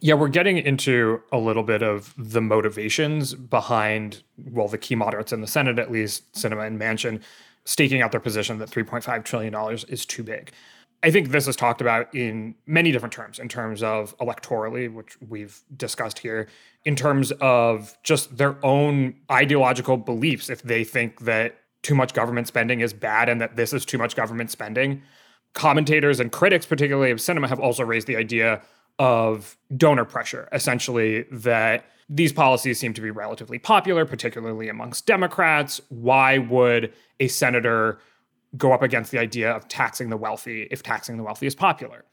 Yeah, 0.00 0.14
we're 0.14 0.28
getting 0.28 0.58
into 0.58 1.20
a 1.32 1.38
little 1.38 1.64
bit 1.64 1.82
of 1.82 2.14
the 2.16 2.40
motivations 2.40 3.34
behind, 3.34 4.22
well, 4.36 4.68
the 4.68 4.78
key 4.78 4.94
moderates 4.94 5.32
in 5.32 5.40
the 5.40 5.46
Senate, 5.46 5.78
at 5.78 5.90
least, 5.90 6.32
Sinema 6.32 6.66
and 6.66 6.80
Manchin, 6.80 7.20
staking 7.64 8.00
out 8.00 8.12
their 8.12 8.20
position 8.20 8.58
that 8.58 8.70
$3.5 8.70 9.24
trillion 9.24 9.54
is 9.88 10.06
too 10.06 10.22
big. 10.22 10.52
I 11.02 11.10
think 11.10 11.30
this 11.30 11.46
is 11.46 11.54
talked 11.54 11.80
about 11.80 12.12
in 12.14 12.54
many 12.66 12.90
different 12.90 13.12
terms, 13.12 13.38
in 13.38 13.48
terms 13.48 13.82
of 13.82 14.16
electorally, 14.18 14.92
which 14.92 15.16
we've 15.28 15.60
discussed 15.76 16.18
here, 16.18 16.48
in 16.84 16.96
terms 16.96 17.30
of 17.40 17.96
just 18.02 18.36
their 18.36 18.64
own 18.64 19.14
ideological 19.30 19.96
beliefs. 19.96 20.50
If 20.50 20.62
they 20.62 20.82
think 20.82 21.20
that 21.20 21.56
too 21.82 21.94
much 21.94 22.14
government 22.14 22.48
spending 22.48 22.80
is 22.80 22.92
bad 22.92 23.28
and 23.28 23.40
that 23.40 23.56
this 23.56 23.72
is 23.72 23.84
too 23.84 23.98
much 23.98 24.16
government 24.16 24.50
spending, 24.50 25.02
commentators 25.54 26.18
and 26.18 26.32
critics, 26.32 26.66
particularly 26.66 27.12
of 27.12 27.18
Sinema, 27.18 27.48
have 27.48 27.60
also 27.60 27.84
raised 27.84 28.08
the 28.08 28.16
idea 28.16 28.60
of 28.98 29.56
donor 29.76 30.04
pressure, 30.04 30.48
essentially, 30.52 31.22
that 31.30 31.84
these 32.08 32.32
policies 32.32 32.78
seem 32.80 32.94
to 32.94 33.00
be 33.00 33.10
relatively 33.10 33.58
popular, 33.58 34.04
particularly 34.04 34.68
amongst 34.68 35.06
Democrats. 35.06 35.80
Why 35.88 36.38
would 36.38 36.92
a 37.20 37.28
senator 37.28 37.98
go 38.56 38.72
up 38.72 38.82
against 38.82 39.10
the 39.10 39.18
idea 39.18 39.52
of 39.52 39.68
taxing 39.68 40.08
the 40.08 40.16
wealthy 40.16 40.68
if 40.70 40.82
taxing 40.82 41.16
the 41.16 41.22
wealthy 41.22 41.46
is 41.46 41.54
popular? 41.54 42.04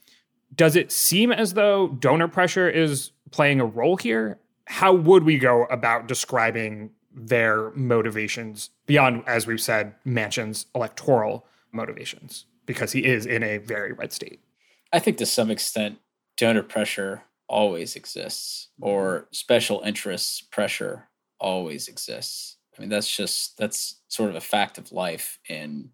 Does 0.54 0.76
it 0.76 0.92
seem 0.92 1.32
as 1.32 1.54
though 1.54 1.88
donor 1.88 2.28
pressure 2.28 2.70
is 2.70 3.12
playing 3.32 3.62
a 3.62 3.66
role 3.66 3.98
here? 3.98 4.40
How 4.68 4.94
would 4.94 5.24
we 5.24 5.38
go 5.38 5.66
about 5.66 6.08
describing 6.08 6.92
their 7.14 7.72
motivations 7.72 8.72
beyond, 8.86 9.24
as 9.28 9.48
we've 9.48 9.62
said, 9.62 9.96
Manchin's 10.06 10.66
electoral 10.76 11.46
motivations? 11.72 12.46
Because 12.66 12.92
he 12.92 13.06
is 13.06 13.26
in 13.26 13.44
a 13.44 13.60
very 13.60 13.94
red 13.94 14.12
state. 14.12 14.42
I 14.92 15.00
think 15.00 15.18
to 15.18 15.26
some 15.26 15.52
extent, 15.52 16.00
donor 16.38 16.64
pressure 16.64 17.24
always 17.48 17.96
exists 17.96 18.70
mm-hmm. 18.80 18.90
or 18.90 19.28
special 19.32 19.82
interests 19.82 20.42
pressure 20.42 21.08
always 21.40 21.88
exists. 21.88 22.58
I 22.78 22.82
mean, 22.82 22.90
that's 22.90 23.14
just, 23.14 23.58
that's 23.58 24.02
sort 24.08 24.30
of 24.30 24.36
a 24.36 24.42
fact 24.42 24.78
of 24.78 24.92
life 24.92 25.40
in 25.48 25.92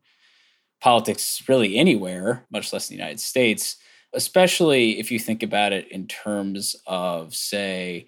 politics, 0.81 1.43
really 1.47 1.77
anywhere, 1.77 2.45
much 2.51 2.73
less 2.73 2.89
in 2.89 2.95
the 2.95 3.01
United 3.01 3.19
States, 3.19 3.77
especially 4.13 4.99
if 4.99 5.11
you 5.11 5.19
think 5.19 5.43
about 5.43 5.73
it 5.73 5.87
in 5.91 6.07
terms 6.07 6.75
of, 6.87 7.35
say, 7.35 8.07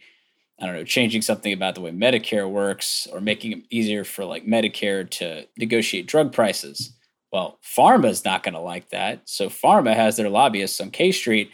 I 0.60 0.66
don't 0.66 0.76
know, 0.76 0.84
changing 0.84 1.22
something 1.22 1.54
about 1.54 1.76
the 1.76 1.82
way 1.82 1.92
Medicare 1.92 2.50
works 2.50 3.08
or 3.12 3.22
making 3.22 3.52
it 3.52 3.64
easier 3.70 4.04
for 4.04 4.26
like 4.26 4.46
Medicare 4.46 5.08
to 5.12 5.48
negotiate 5.58 6.08
drug 6.08 6.32
prices. 6.32 6.94
Well, 7.32 7.60
pharma 7.64 8.10
is 8.10 8.26
not 8.26 8.44
going 8.44 8.54
to 8.54 8.60
like 8.60 8.90
that. 8.90 9.22
So 9.26 9.50
pharma 9.50 9.96
has 9.96 10.18
their 10.18 10.30
lobbyists 10.30 10.80
on 10.80 10.92
K 10.92 11.12
Street 11.12 11.52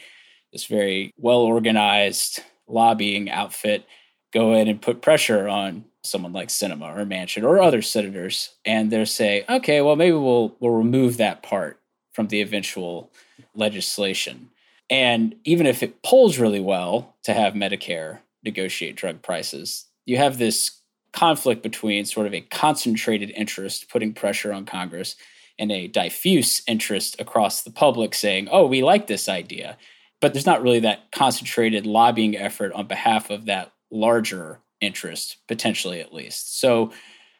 this 0.51 0.65
very 0.65 1.11
well 1.17 1.39
organized 1.39 2.39
lobbying 2.67 3.29
outfit 3.29 3.85
go 4.31 4.53
in 4.53 4.67
and 4.67 4.81
put 4.81 5.01
pressure 5.01 5.47
on 5.47 5.85
someone 6.03 6.33
like 6.33 6.49
Sinema 6.49 6.95
or 6.97 7.05
Manchin 7.05 7.43
or 7.43 7.59
other 7.59 7.81
senators, 7.81 8.51
and 8.63 8.91
they're 8.91 9.05
say, 9.05 9.43
okay, 9.49 9.81
well 9.81 9.95
maybe 9.95 10.15
we'll 10.15 10.55
we'll 10.59 10.73
remove 10.73 11.17
that 11.17 11.43
part 11.43 11.79
from 12.13 12.27
the 12.27 12.41
eventual 12.41 13.11
legislation. 13.55 14.49
And 14.89 15.35
even 15.43 15.67
if 15.67 15.83
it 15.83 16.01
polls 16.01 16.39
really 16.39 16.59
well 16.59 17.15
to 17.23 17.33
have 17.33 17.53
Medicare 17.53 18.19
negotiate 18.43 18.95
drug 18.95 19.21
prices, 19.21 19.85
you 20.05 20.17
have 20.17 20.37
this 20.37 20.79
conflict 21.13 21.61
between 21.63 22.05
sort 22.05 22.27
of 22.27 22.33
a 22.33 22.41
concentrated 22.41 23.31
interest 23.31 23.89
putting 23.89 24.13
pressure 24.13 24.51
on 24.51 24.65
Congress 24.65 25.15
and 25.57 25.71
a 25.71 25.87
diffuse 25.87 26.61
interest 26.67 27.19
across 27.19 27.61
the 27.61 27.71
public 27.71 28.15
saying, 28.15 28.47
oh, 28.51 28.65
we 28.65 28.81
like 28.81 29.07
this 29.07 29.27
idea 29.27 29.77
but 30.21 30.33
there's 30.33 30.45
not 30.45 30.61
really 30.61 30.79
that 30.79 31.11
concentrated 31.11 31.85
lobbying 31.85 32.35
effort 32.35 32.71
on 32.73 32.87
behalf 32.87 33.29
of 33.29 33.45
that 33.45 33.71
larger 33.91 34.59
interest, 34.81 35.37
potentially 35.47 35.99
at 35.99 36.13
least. 36.13 36.59
So 36.59 36.91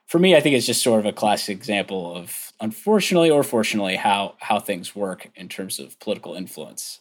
for 0.07 0.19
me, 0.19 0.35
I 0.35 0.39
think 0.39 0.55
it's 0.55 0.65
just 0.65 0.81
sort 0.81 0.99
of 0.99 1.05
a 1.05 1.13
classic 1.13 1.55
example 1.55 2.15
of, 2.15 2.51
unfortunately 2.59 3.29
or 3.29 3.43
fortunately, 3.43 3.95
how 3.95 4.35
how 4.39 4.59
things 4.59 4.95
work 4.95 5.29
in 5.35 5.47
terms 5.47 5.79
of 5.79 5.99
political 5.99 6.33
influence. 6.33 6.99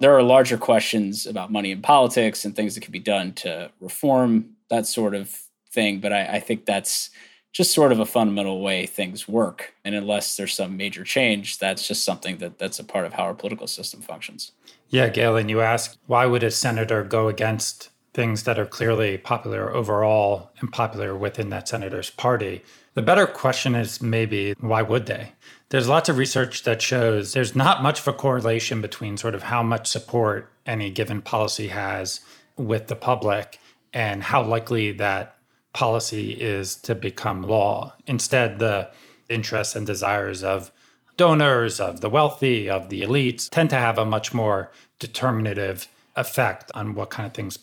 There 0.00 0.16
are 0.16 0.22
larger 0.22 0.58
questions 0.58 1.26
about 1.26 1.52
money 1.52 1.72
in 1.72 1.82
politics 1.82 2.44
and 2.44 2.54
things 2.54 2.74
that 2.74 2.82
can 2.82 2.92
be 2.92 2.98
done 2.98 3.32
to 3.34 3.70
reform 3.80 4.56
that 4.70 4.86
sort 4.86 5.14
of 5.14 5.36
thing, 5.70 6.00
but 6.00 6.12
I, 6.12 6.24
I 6.24 6.40
think 6.40 6.66
that's 6.66 7.10
just 7.52 7.72
sort 7.72 7.92
of 7.92 7.98
a 7.98 8.06
fundamental 8.06 8.60
way 8.60 8.86
things 8.86 9.26
work. 9.26 9.74
And 9.84 9.94
unless 9.94 10.36
there's 10.36 10.54
some 10.54 10.76
major 10.76 11.02
change, 11.02 11.58
that's 11.58 11.88
just 11.88 12.04
something 12.04 12.38
that 12.38 12.58
that's 12.58 12.78
a 12.78 12.84
part 12.84 13.06
of 13.06 13.14
how 13.14 13.24
our 13.24 13.34
political 13.34 13.66
system 13.66 14.00
functions. 14.00 14.52
Yeah, 14.90 15.08
Galen, 15.08 15.48
you 15.48 15.60
asked 15.60 15.98
why 16.06 16.26
would 16.26 16.42
a 16.42 16.50
senator 16.50 17.04
go 17.04 17.28
against 17.28 17.90
things 18.14 18.44
that 18.44 18.58
are 18.58 18.66
clearly 18.66 19.18
popular 19.18 19.74
overall 19.74 20.50
and 20.60 20.72
popular 20.72 21.14
within 21.14 21.50
that 21.50 21.68
senator's 21.68 22.10
party? 22.10 22.62
The 22.94 23.02
better 23.02 23.26
question 23.26 23.74
is 23.74 24.00
maybe 24.00 24.54
why 24.60 24.82
would 24.82 25.06
they? 25.06 25.32
There's 25.68 25.88
lots 25.88 26.08
of 26.08 26.16
research 26.16 26.62
that 26.62 26.80
shows 26.80 27.32
there's 27.32 27.54
not 27.54 27.82
much 27.82 28.00
of 28.00 28.08
a 28.08 28.12
correlation 28.14 28.80
between 28.80 29.18
sort 29.18 29.34
of 29.34 29.44
how 29.44 29.62
much 29.62 29.86
support 29.86 30.50
any 30.64 30.90
given 30.90 31.20
policy 31.20 31.68
has 31.68 32.20
with 32.56 32.86
the 32.86 32.96
public 32.96 33.58
and 33.92 34.22
how 34.22 34.42
likely 34.42 34.92
that 34.92 35.36
policy 35.74 36.32
is 36.32 36.74
to 36.76 36.94
become 36.94 37.42
law. 37.42 37.94
Instead, 38.06 38.58
the 38.58 38.90
interests 39.28 39.76
and 39.76 39.86
desires 39.86 40.42
of 40.42 40.72
donors, 41.18 41.80
of 41.80 42.00
the 42.00 42.08
wealthy, 42.08 42.70
of 42.70 42.88
the 42.88 43.02
elites 43.02 43.50
tend 43.50 43.68
to 43.70 43.76
have 43.76 43.98
a 43.98 44.06
much 44.06 44.32
more 44.32 44.70
determinative 44.98 45.86
effect 46.16 46.70
on 46.74 46.94
what 46.94 47.10
kind 47.10 47.26
of 47.26 47.34
things 47.34 47.58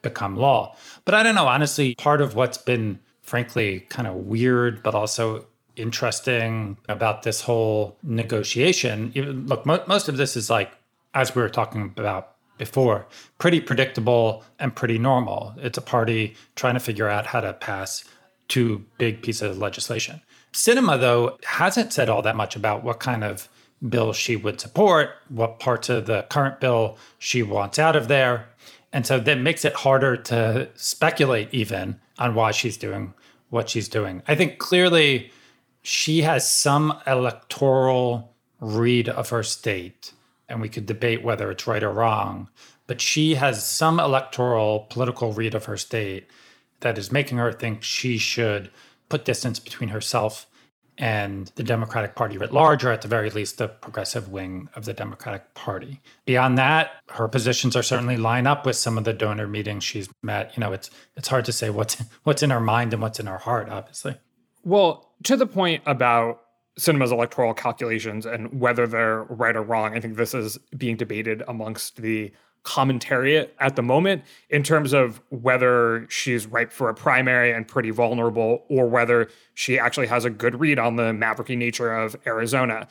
become 0.00 0.36
law. 0.36 0.74
But 1.04 1.14
I 1.14 1.22
don't 1.22 1.34
know, 1.34 1.46
honestly, 1.46 1.94
part 1.96 2.22
of 2.22 2.34
what's 2.34 2.56
been 2.56 3.00
frankly 3.20 3.80
kind 3.90 4.08
of 4.08 4.14
weird, 4.14 4.82
but 4.82 4.94
also 4.94 5.44
interesting 5.76 6.78
about 6.88 7.22
this 7.22 7.42
whole 7.42 7.96
negotiation. 8.02 9.12
Look, 9.46 9.66
mo- 9.66 9.84
most 9.86 10.08
of 10.08 10.16
this 10.16 10.36
is 10.36 10.48
like, 10.48 10.72
as 11.12 11.34
we 11.34 11.42
were 11.42 11.48
talking 11.48 11.82
about 11.96 12.36
before, 12.58 13.06
pretty 13.38 13.60
predictable 13.60 14.44
and 14.58 14.74
pretty 14.74 14.98
normal. 14.98 15.54
It's 15.58 15.78
a 15.78 15.82
party 15.82 16.34
trying 16.56 16.74
to 16.74 16.80
figure 16.80 17.08
out 17.08 17.26
how 17.26 17.40
to 17.40 17.52
pass 17.52 18.04
two 18.48 18.84
big 18.98 19.22
pieces 19.22 19.50
of 19.50 19.58
legislation. 19.58 20.20
Sinema, 20.52 20.98
though, 20.98 21.38
hasn't 21.44 21.92
said 21.92 22.08
all 22.08 22.22
that 22.22 22.36
much 22.36 22.56
about 22.56 22.82
what 22.82 23.00
kind 23.00 23.22
of 23.24 23.48
bill 23.88 24.12
she 24.12 24.36
would 24.36 24.60
support, 24.60 25.10
what 25.28 25.58
parts 25.58 25.88
of 25.88 26.06
the 26.06 26.22
current 26.28 26.60
bill 26.60 26.98
she 27.18 27.42
wants 27.42 27.78
out 27.78 27.96
of 27.96 28.08
there. 28.08 28.48
And 28.92 29.06
so 29.06 29.18
that 29.20 29.38
makes 29.38 29.64
it 29.64 29.72
harder 29.72 30.16
to 30.16 30.68
speculate 30.74 31.48
even 31.52 32.00
on 32.18 32.34
why 32.34 32.50
she's 32.50 32.76
doing 32.76 33.14
what 33.48 33.68
she's 33.68 33.88
doing. 33.88 34.22
I 34.28 34.34
think 34.34 34.58
clearly 34.58 35.30
she 35.82 36.22
has 36.22 36.48
some 36.48 37.00
electoral 37.06 38.34
read 38.60 39.08
of 39.08 39.30
her 39.30 39.42
state, 39.42 40.12
and 40.48 40.60
we 40.60 40.68
could 40.68 40.86
debate 40.86 41.24
whether 41.24 41.50
it's 41.50 41.66
right 41.66 41.82
or 41.82 41.92
wrong, 41.92 42.48
but 42.86 43.00
she 43.00 43.34
has 43.36 43.66
some 43.66 43.98
electoral 43.98 44.86
political 44.90 45.32
read 45.32 45.54
of 45.54 45.64
her 45.64 45.76
state 45.76 46.26
that 46.80 46.98
is 46.98 47.12
making 47.12 47.38
her 47.38 47.52
think 47.52 47.82
she 47.82 48.18
should 48.18 48.70
put 49.10 49.26
distance 49.26 49.58
between 49.58 49.90
herself 49.90 50.46
and 50.96 51.50
the 51.54 51.62
Democratic 51.62 52.14
Party 52.14 52.36
writ 52.36 52.52
large, 52.52 52.84
or 52.84 52.92
at 52.92 53.00
the 53.00 53.08
very 53.08 53.30
least, 53.30 53.56
the 53.58 53.68
progressive 53.68 54.28
wing 54.28 54.68
of 54.74 54.84
the 54.84 54.92
Democratic 54.92 55.54
Party. 55.54 56.00
Beyond 56.26 56.58
that, 56.58 56.92
her 57.08 57.26
positions 57.26 57.74
are 57.74 57.82
certainly 57.82 58.18
line 58.18 58.46
up 58.46 58.66
with 58.66 58.76
some 58.76 58.98
of 58.98 59.04
the 59.04 59.14
donor 59.14 59.46
meetings 59.46 59.82
she's 59.82 60.10
met. 60.22 60.56
You 60.56 60.60
know, 60.60 60.72
it's 60.72 60.90
it's 61.16 61.28
hard 61.28 61.46
to 61.46 61.52
say 61.52 61.70
what's 61.70 62.02
what's 62.24 62.42
in 62.42 62.50
her 62.50 62.60
mind 62.60 62.92
and 62.92 63.02
what's 63.02 63.20
in 63.20 63.26
her 63.26 63.38
heart, 63.38 63.68
obviously. 63.68 64.16
Well, 64.62 65.14
to 65.24 65.36
the 65.36 65.46
point 65.46 65.82
about 65.86 66.42
Sinema's 66.78 67.12
electoral 67.12 67.54
calculations 67.54 68.26
and 68.26 68.60
whether 68.60 68.86
they're 68.86 69.24
right 69.24 69.56
or 69.56 69.62
wrong, 69.62 69.96
I 69.96 70.00
think 70.00 70.16
this 70.16 70.34
is 70.34 70.58
being 70.76 70.96
debated 70.96 71.42
amongst 71.48 71.96
the 71.96 72.32
commentariat 72.64 73.50
at 73.58 73.76
the 73.76 73.82
moment 73.82 74.22
in 74.50 74.62
terms 74.62 74.92
of 74.92 75.20
whether 75.30 76.06
she's 76.10 76.46
ripe 76.46 76.72
for 76.72 76.88
a 76.88 76.94
primary 76.94 77.52
and 77.52 77.66
pretty 77.66 77.90
vulnerable 77.90 78.64
or 78.68 78.86
whether 78.86 79.28
she 79.54 79.78
actually 79.78 80.06
has 80.06 80.24
a 80.24 80.30
good 80.30 80.60
read 80.60 80.78
on 80.78 80.96
the 80.96 81.12
mavericky 81.12 81.56
nature 81.56 81.92
of 81.92 82.16
Arizona. 82.26 82.86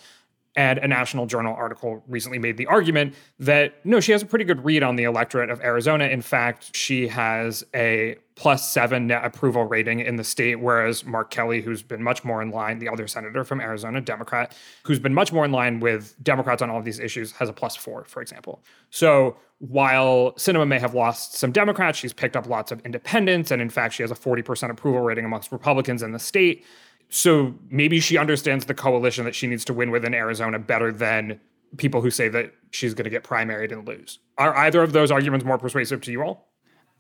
And 0.56 0.80
a 0.80 0.88
National 0.88 1.28
Journal 1.28 1.56
article 1.56 2.04
recently 2.08 2.40
made 2.40 2.58
the 2.58 2.66
argument 2.66 3.14
that 3.38 3.76
no, 3.86 4.00
she 4.00 4.12
has 4.12 4.24
a 4.24 4.26
pretty 4.26 4.44
good 4.44 4.66
read 4.66 4.82
on 4.82 4.96
the 4.96 5.04
electorate 5.04 5.52
of 5.52 5.62
Arizona. 5.62 6.06
In 6.06 6.22
fact, 6.22 6.76
she 6.76 7.08
has 7.08 7.64
a 7.76 8.18
plus 8.36 8.70
seven 8.70 9.06
net 9.06 9.24
approval 9.24 9.66
rating 9.66 10.00
in 10.00 10.16
the 10.16 10.24
state, 10.24 10.56
whereas 10.56 11.06
Mark 11.06 11.30
Kelly, 11.30 11.62
who's 11.62 11.84
been 11.84 12.02
much 12.02 12.24
more 12.24 12.42
in 12.42 12.50
line, 12.50 12.80
the 12.80 12.90
other 12.90 13.08
senator 13.08 13.44
from 13.44 13.62
Arizona, 13.62 14.02
Democrat, 14.02 14.56
who's 14.84 15.00
been 15.00 15.14
much 15.14 15.32
more 15.32 15.46
in 15.46 15.52
line 15.52 15.80
with 15.80 16.16
Democrats 16.24 16.62
on 16.62 16.70
all 16.70 16.80
of 16.80 16.86
these 16.86 17.00
issues, 17.00 17.32
has 17.34 17.48
a 17.48 17.54
plus 17.54 17.76
four, 17.76 18.04
for 18.06 18.22
example. 18.22 18.64
So 18.90 19.38
while 19.60 20.32
Sinema 20.34 20.68
may 20.68 20.80
have 20.80 20.94
lost 20.94 21.36
some 21.36 21.52
Democrats, 21.52 21.98
she's 21.98 22.14
picked 22.14 22.36
up 22.36 22.48
lots 22.48 22.72
of 22.72 22.82
independents. 22.86 23.52
And 23.52 23.62
in 23.62 23.70
fact, 23.70 23.94
she 23.94 24.04
has 24.04 24.12
a 24.12 24.16
40% 24.16 24.70
approval 24.72 25.02
rating 25.02 25.26
amongst 25.26 25.52
Republicans 25.52 26.02
in 26.02 26.12
the 26.14 26.20
state. 26.20 26.66
So 27.10 27.56
maybe 27.70 28.00
she 28.00 28.18
understands 28.18 28.66
the 28.66 28.74
coalition 28.74 29.26
that 29.26 29.36
she 29.36 29.48
needs 29.48 29.66
to 29.66 29.74
win 29.74 29.92
with 29.92 30.06
in 30.06 30.14
Arizona 30.14 30.60
better 30.60 30.92
than 30.92 31.40
people 31.78 32.02
who 32.02 32.10
say 32.10 32.30
that 32.30 32.54
she's 32.72 32.94
going 32.94 33.04
to 33.04 33.10
get 33.10 33.24
primaried 33.24 33.72
and 33.72 33.88
lose. 33.88 34.20
Are 34.38 34.56
either 34.56 34.82
of 34.82 34.94
those 34.94 35.12
arguments 35.12 35.46
more 35.46 35.58
persuasive 35.58 36.02
to 36.02 36.12
you 36.12 36.24
all? 36.24 36.48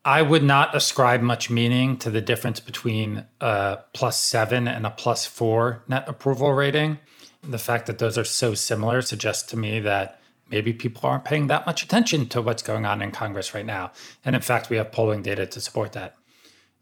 I 0.06 0.22
would 0.22 0.44
not 0.44 0.76
ascribe 0.76 1.22
much 1.22 1.50
meaning 1.50 1.98
to 1.98 2.10
the 2.10 2.22
difference 2.22 2.60
between 2.60 3.26
a 3.42 3.80
plus 3.94 4.20
seven 4.20 4.68
and 4.68 4.86
a 4.86 4.92
plus 4.92 5.26
four 5.26 5.84
net 5.88 6.08
approval 6.08 6.54
rating. 6.54 7.00
The 7.44 7.58
fact 7.58 7.86
that 7.88 8.00
those 8.00 8.18
are 8.18 8.24
so 8.24 8.54
similar 8.54 9.02
suggests 9.02 9.50
to 9.52 9.58
me 9.58 9.80
that 9.82 10.20
maybe 10.50 10.74
people 10.74 11.10
aren't 11.10 11.26
paying 11.26 11.48
that 11.48 11.66
much 11.66 11.84
attention 11.84 12.28
to 12.30 12.42
what's 12.42 12.64
going 12.64 12.86
on 12.86 13.02
in 13.02 13.12
Congress 13.12 13.54
right 13.54 13.66
now. 13.66 13.92
And 14.26 14.36
in 14.36 14.42
fact, 14.42 14.70
we 14.70 14.78
have 14.78 14.92
polling 14.92 15.22
data 15.22 15.46
to 15.46 15.62
support 15.62 15.94
that. 15.94 16.16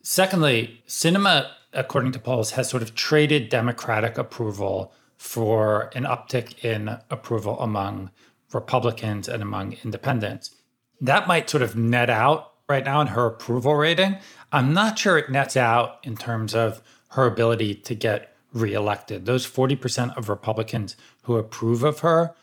Secondly, 0.02 0.82
Sinema, 0.88 1.50
according 1.74 2.12
to 2.14 2.20
polls, 2.20 2.52
has 2.52 2.70
sort 2.70 2.84
of 2.84 2.96
traded 2.96 3.50
Democratic 3.50 4.18
approval 4.18 4.94
for 5.18 5.90
an 5.96 6.04
uptick 6.04 6.64
in 6.64 6.98
approval 7.10 7.60
among 7.60 8.12
Republicans 8.54 9.28
and 9.28 9.42
among 9.42 9.76
independents. 9.84 10.56
That 11.02 11.28
might 11.28 11.50
sort 11.50 11.64
of 11.64 11.76
net 11.76 12.10
out 12.10 12.54
right 12.70 12.86
now 12.86 13.02
in 13.02 13.08
her 13.08 13.26
approval 13.26 13.76
rating. 13.76 14.18
I'm 14.52 14.74
not 14.74 14.98
sure 14.98 15.18
it 15.18 15.30
nets 15.30 15.58
out 15.58 16.00
in 16.04 16.16
terms 16.16 16.56
of 16.56 16.82
her 17.10 17.26
ability 17.26 17.76
to 17.76 17.96
get 17.96 18.36
reelected. 18.54 19.26
Those 19.26 19.46
40% 19.46 20.16
of 20.18 20.30
Republicans 20.30 20.96
who 21.24 21.36
approve 21.36 21.84
of 21.84 22.00
her, 22.00 22.36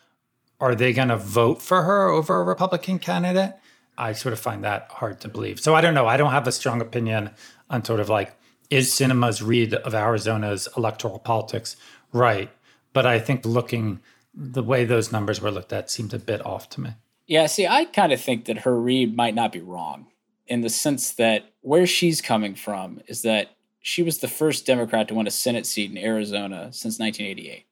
are 0.64 0.74
they 0.74 0.92
going 0.92 1.08
to 1.08 1.16
vote 1.16 1.62
for 1.62 1.82
her 1.82 2.08
over 2.08 2.40
a 2.40 2.44
Republican 2.44 2.98
candidate? 2.98 3.54
I 3.96 4.12
sort 4.12 4.32
of 4.32 4.40
find 4.40 4.64
that 4.64 4.88
hard 4.90 5.20
to 5.20 5.28
believe. 5.28 5.60
So 5.60 5.74
I 5.74 5.80
don't 5.80 5.94
know. 5.94 6.06
I 6.06 6.16
don't 6.16 6.32
have 6.32 6.48
a 6.48 6.52
strong 6.52 6.80
opinion 6.80 7.30
on 7.70 7.84
sort 7.84 8.00
of 8.00 8.08
like 8.08 8.36
is 8.70 8.90
Sinema's 8.90 9.42
read 9.42 9.74
of 9.74 9.94
Arizona's 9.94 10.68
electoral 10.76 11.18
politics 11.18 11.76
right? 12.14 12.50
But 12.94 13.04
I 13.04 13.18
think 13.18 13.44
looking 13.44 14.00
the 14.32 14.62
way 14.62 14.86
those 14.86 15.12
numbers 15.12 15.42
were 15.42 15.50
looked 15.50 15.72
at 15.72 15.90
seemed 15.90 16.14
a 16.14 16.18
bit 16.18 16.44
off 16.46 16.70
to 16.70 16.80
me. 16.80 16.90
Yeah, 17.26 17.46
see, 17.46 17.66
I 17.66 17.84
kind 17.84 18.12
of 18.12 18.20
think 18.20 18.46
that 18.46 18.58
her 18.58 18.80
read 18.80 19.14
might 19.14 19.34
not 19.34 19.52
be 19.52 19.60
wrong 19.60 20.06
in 20.46 20.62
the 20.62 20.70
sense 20.70 21.12
that 21.12 21.52
where 21.60 21.86
she's 21.86 22.20
coming 22.20 22.54
from 22.54 23.00
is 23.06 23.22
that 23.22 23.50
she 23.80 24.02
was 24.02 24.18
the 24.18 24.28
first 24.28 24.66
Democrat 24.66 25.08
to 25.08 25.14
win 25.14 25.26
a 25.26 25.30
Senate 25.30 25.66
seat 25.66 25.90
in 25.90 25.98
Arizona 25.98 26.72
since 26.72 26.98
1988. 26.98 27.66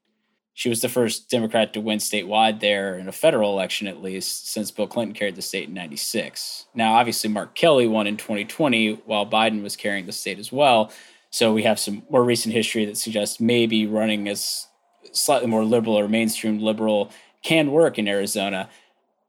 She 0.55 0.69
was 0.69 0.83
the 0.83 0.89
first 0.89 1.31
Democrat 1.31 1.73
to 1.73 1.81
win 1.81 1.99
statewide 1.99 2.61
there 2.61 2.97
in 2.97 3.09
a 3.09 3.13
federal 3.13 3.53
election, 3.53 3.87
at 3.87 4.03
least, 4.03 4.49
since 4.53 4.71
Bill 4.71 4.87
Clinton 4.87 5.15
carried 5.15 5.37
the 5.37 5.43
state 5.43 5.69
in 5.69 5.75
96. 5.75 6.67
Now, 6.75 6.95
obviously, 6.95 7.31
Mark 7.31 7.55
Kelly 7.55 7.87
won 7.87 8.07
in 8.07 8.19
2020 8.19 9.03
while 9.07 9.27
Biden 9.27 9.63
was 9.63 9.77
carrying 9.77 10.07
the 10.07 10.13
state 10.13 10.39
as 10.39 10.53
well. 10.53 10.93
So 11.31 11.55
we 11.55 11.63
have 11.63 11.79
some 11.79 12.03
more 12.11 12.23
recent 12.23 12.55
history 12.55 12.85
that 12.85 12.99
suggests 12.99 13.41
maybe 13.41 13.87
running 13.87 14.29
as 14.29 14.69
slightly 15.13 15.49
more 15.49 15.65
liberal 15.65 15.99
or 15.99 16.07
mainstream 16.07 16.59
liberal 16.61 17.11
can 17.43 17.73
work 17.73 17.99
in 17.99 18.07
Arizona. 18.07 18.69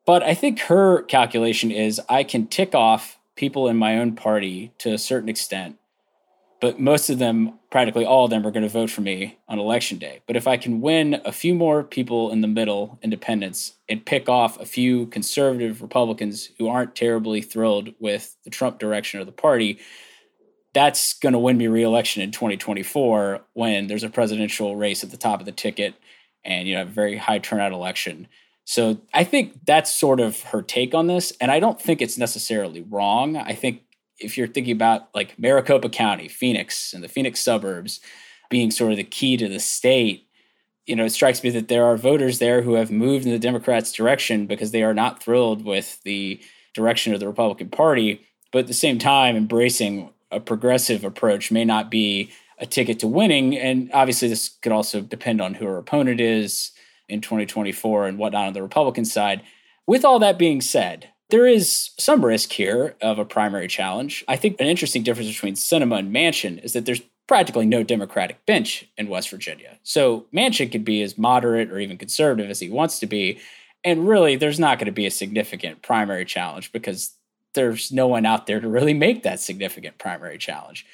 But 0.05 0.23
I 0.23 0.33
think 0.33 0.59
her 0.61 1.03
calculation 1.03 1.71
is 1.71 2.01
I 2.09 2.23
can 2.25 2.47
tick 2.47 2.75
off 2.75 3.17
people 3.35 3.69
in 3.69 3.77
my 3.77 3.97
own 3.97 4.15
party 4.15 4.73
to 4.79 4.93
a 4.93 4.97
certain 4.97 5.29
extent 5.29 5.77
but 6.63 6.79
most 6.79 7.09
of 7.09 7.19
them, 7.19 7.59
practically 7.71 8.05
all 8.05 8.23
of 8.23 8.29
them, 8.29 8.47
are 8.47 8.51
going 8.51 8.63
to 8.63 8.69
vote 8.69 8.89
for 8.89 9.01
me 9.01 9.37
on 9.49 9.59
election 9.59 9.97
day. 9.97 10.21
But 10.25 10.37
if 10.37 10.47
I 10.47 10.55
can 10.55 10.79
win 10.79 11.19
a 11.25 11.33
few 11.33 11.53
more 11.53 11.83
people 11.83 12.31
in 12.31 12.39
the 12.39 12.47
middle, 12.47 12.97
independents, 13.01 13.73
and 13.89 14.05
pick 14.05 14.29
off 14.29 14.57
a 14.61 14.65
few 14.65 15.07
conservative 15.07 15.81
Republicans 15.81 16.51
who 16.57 16.69
aren't 16.69 16.95
terribly 16.95 17.41
thrilled 17.41 17.89
with 17.99 18.37
the 18.45 18.49
Trump 18.49 18.79
direction 18.79 19.19
of 19.19 19.25
the 19.25 19.33
party, 19.33 19.77
that's 20.73 21.15
going 21.15 21.33
to 21.33 21.39
win 21.39 21.57
me 21.57 21.67
reelection 21.67 22.23
in 22.23 22.31
2024 22.31 23.41
when 23.51 23.87
there's 23.87 24.05
a 24.05 24.09
presidential 24.09 24.77
race 24.77 25.03
at 25.03 25.11
the 25.11 25.17
top 25.17 25.41
of 25.41 25.45
the 25.45 25.51
ticket 25.51 25.95
and 26.45 26.65
you 26.65 26.75
know 26.75 26.83
a 26.83 26.85
very 26.85 27.17
high 27.17 27.39
turnout 27.39 27.73
election. 27.73 28.25
So 28.63 29.01
I 29.13 29.25
think 29.25 29.65
that's 29.65 29.91
sort 29.91 30.21
of 30.21 30.39
her 30.43 30.61
take 30.61 30.95
on 30.95 31.07
this, 31.07 31.33
and 31.41 31.51
I 31.51 31.59
don't 31.59 31.81
think 31.81 32.01
it's 32.01 32.17
necessarily 32.17 32.79
wrong. 32.83 33.35
I 33.35 33.51
think 33.51 33.81
if 34.23 34.37
you're 34.37 34.47
thinking 34.47 34.73
about 34.73 35.09
like 35.13 35.37
Maricopa 35.37 35.89
County, 35.89 36.27
Phoenix, 36.27 36.93
and 36.93 37.03
the 37.03 37.07
Phoenix 37.09 37.41
suburbs 37.41 37.99
being 38.49 38.71
sort 38.71 38.91
of 38.91 38.97
the 38.97 39.03
key 39.03 39.37
to 39.37 39.47
the 39.47 39.59
state, 39.59 40.27
you 40.85 40.95
know, 40.95 41.05
it 41.05 41.11
strikes 41.11 41.43
me 41.43 41.49
that 41.51 41.69
there 41.69 41.85
are 41.85 41.97
voters 41.97 42.39
there 42.39 42.61
who 42.61 42.73
have 42.73 42.91
moved 42.91 43.25
in 43.25 43.31
the 43.31 43.39
Democrats' 43.39 43.91
direction 43.91 44.45
because 44.47 44.71
they 44.71 44.83
are 44.83 44.93
not 44.93 45.23
thrilled 45.23 45.63
with 45.63 46.01
the 46.03 46.41
direction 46.73 47.13
of 47.13 47.19
the 47.19 47.27
Republican 47.27 47.69
Party, 47.69 48.25
but 48.51 48.59
at 48.59 48.67
the 48.67 48.73
same 48.73 48.99
time, 48.99 49.35
embracing 49.35 50.09
a 50.31 50.39
progressive 50.39 51.03
approach 51.03 51.51
may 51.51 51.63
not 51.63 51.89
be 51.89 52.31
a 52.59 52.65
ticket 52.65 52.99
to 52.99 53.07
winning. 53.07 53.57
And 53.57 53.89
obviously, 53.93 54.27
this 54.27 54.49
could 54.61 54.71
also 54.71 55.01
depend 55.01 55.41
on 55.41 55.53
who 55.53 55.65
her 55.65 55.77
opponent 55.77 56.19
is 56.19 56.71
in 57.07 57.21
2024 57.21 58.07
and 58.07 58.17
whatnot 58.17 58.47
on 58.47 58.53
the 58.53 58.61
Republican 58.61 59.05
side. 59.05 59.41
With 59.85 60.05
all 60.05 60.19
that 60.19 60.37
being 60.37 60.61
said, 60.61 61.09
there 61.33 61.47
is 61.47 61.89
some 61.97 62.23
risk 62.23 62.51
here 62.51 62.93
of 63.01 63.17
a 63.17 63.25
primary 63.25 63.67
challenge. 63.67 64.23
I 64.27 64.35
think 64.35 64.61
an 64.61 64.67
interesting 64.67 65.01
difference 65.01 65.31
between 65.31 65.55
Sinema 65.55 65.97
and 65.97 66.15
Manchin 66.15 66.63
is 66.63 66.73
that 66.73 66.85
there's 66.85 67.01
practically 67.25 67.65
no 67.65 67.81
Democratic 67.81 68.45
bench 68.45 68.87
in 68.99 69.07
West 69.07 69.31
Virginia. 69.31 69.79
So 69.81 70.27
Manchin 70.31 70.71
could 70.71 70.85
be 70.85 71.01
as 71.01 71.17
moderate 71.17 71.71
or 71.71 71.79
even 71.79 71.97
conservative 71.97 72.51
as 72.51 72.59
he 72.59 72.69
wants 72.69 72.99
to 72.99 73.07
be. 73.07 73.39
And 73.83 74.07
really, 74.07 74.35
there's 74.35 74.59
not 74.59 74.77
going 74.77 74.85
to 74.85 74.91
be 74.91 75.07
a 75.07 75.11
significant 75.11 75.81
primary 75.81 76.23
challenge 76.23 76.71
because 76.71 77.15
there's 77.55 77.91
no 77.91 78.05
one 78.05 78.27
out 78.27 78.45
there 78.45 78.59
to 78.59 78.67
really 78.67 78.93
make 78.93 79.23
that 79.23 79.39
significant 79.39 79.97
primary 79.97 80.37
challenge. 80.37 80.85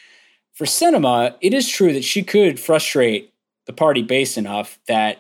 For 0.53 0.63
Sinema, 0.63 1.35
it 1.41 1.53
is 1.53 1.67
true 1.67 1.91
that 1.91 2.05
she 2.05 2.23
could 2.23 2.61
frustrate 2.61 3.33
the 3.65 3.73
party 3.73 4.03
base 4.03 4.37
enough 4.37 4.79
that 4.87 5.17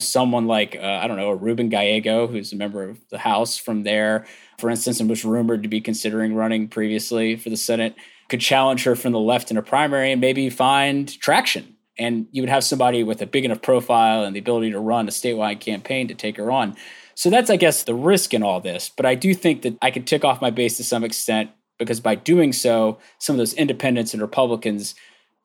someone 0.00 0.46
like, 0.46 0.76
uh, 0.76 0.86
I 0.86 1.06
don't 1.06 1.16
know, 1.16 1.32
Ruben 1.32 1.68
Gallego, 1.68 2.26
who's 2.26 2.52
a 2.52 2.56
member 2.56 2.88
of 2.88 2.98
the 3.10 3.18
House 3.18 3.56
from 3.56 3.82
there, 3.82 4.26
for 4.58 4.70
instance, 4.70 5.00
and 5.00 5.10
was 5.10 5.24
rumored 5.24 5.62
to 5.62 5.68
be 5.68 5.80
considering 5.80 6.34
running 6.34 6.68
previously 6.68 7.36
for 7.36 7.50
the 7.50 7.56
Senate, 7.56 7.96
could 8.28 8.40
challenge 8.40 8.84
her 8.84 8.94
from 8.94 9.12
the 9.12 9.18
left 9.18 9.50
in 9.50 9.56
a 9.56 9.62
primary 9.62 10.12
and 10.12 10.20
maybe 10.20 10.50
find 10.50 11.18
traction. 11.20 11.74
And 11.98 12.28
you 12.30 12.42
would 12.42 12.48
have 12.48 12.62
somebody 12.62 13.02
with 13.02 13.20
a 13.22 13.26
big 13.26 13.44
enough 13.44 13.60
profile 13.60 14.24
and 14.24 14.36
the 14.36 14.40
ability 14.40 14.70
to 14.70 14.78
run 14.78 15.08
a 15.08 15.10
statewide 15.10 15.58
campaign 15.58 16.06
to 16.08 16.14
take 16.14 16.36
her 16.36 16.50
on. 16.50 16.76
So 17.14 17.30
that's, 17.30 17.50
I 17.50 17.56
guess, 17.56 17.82
the 17.82 17.94
risk 17.94 18.32
in 18.32 18.44
all 18.44 18.60
this. 18.60 18.90
But 18.96 19.04
I 19.04 19.16
do 19.16 19.34
think 19.34 19.62
that 19.62 19.76
I 19.82 19.90
could 19.90 20.06
tick 20.06 20.24
off 20.24 20.40
my 20.40 20.50
base 20.50 20.76
to 20.76 20.84
some 20.84 21.02
extent 21.02 21.50
because 21.76 21.98
by 21.98 22.14
doing 22.14 22.52
so, 22.52 22.98
some 23.18 23.34
of 23.34 23.38
those 23.38 23.54
independents 23.54 24.12
and 24.12 24.22
Republicans 24.22 24.94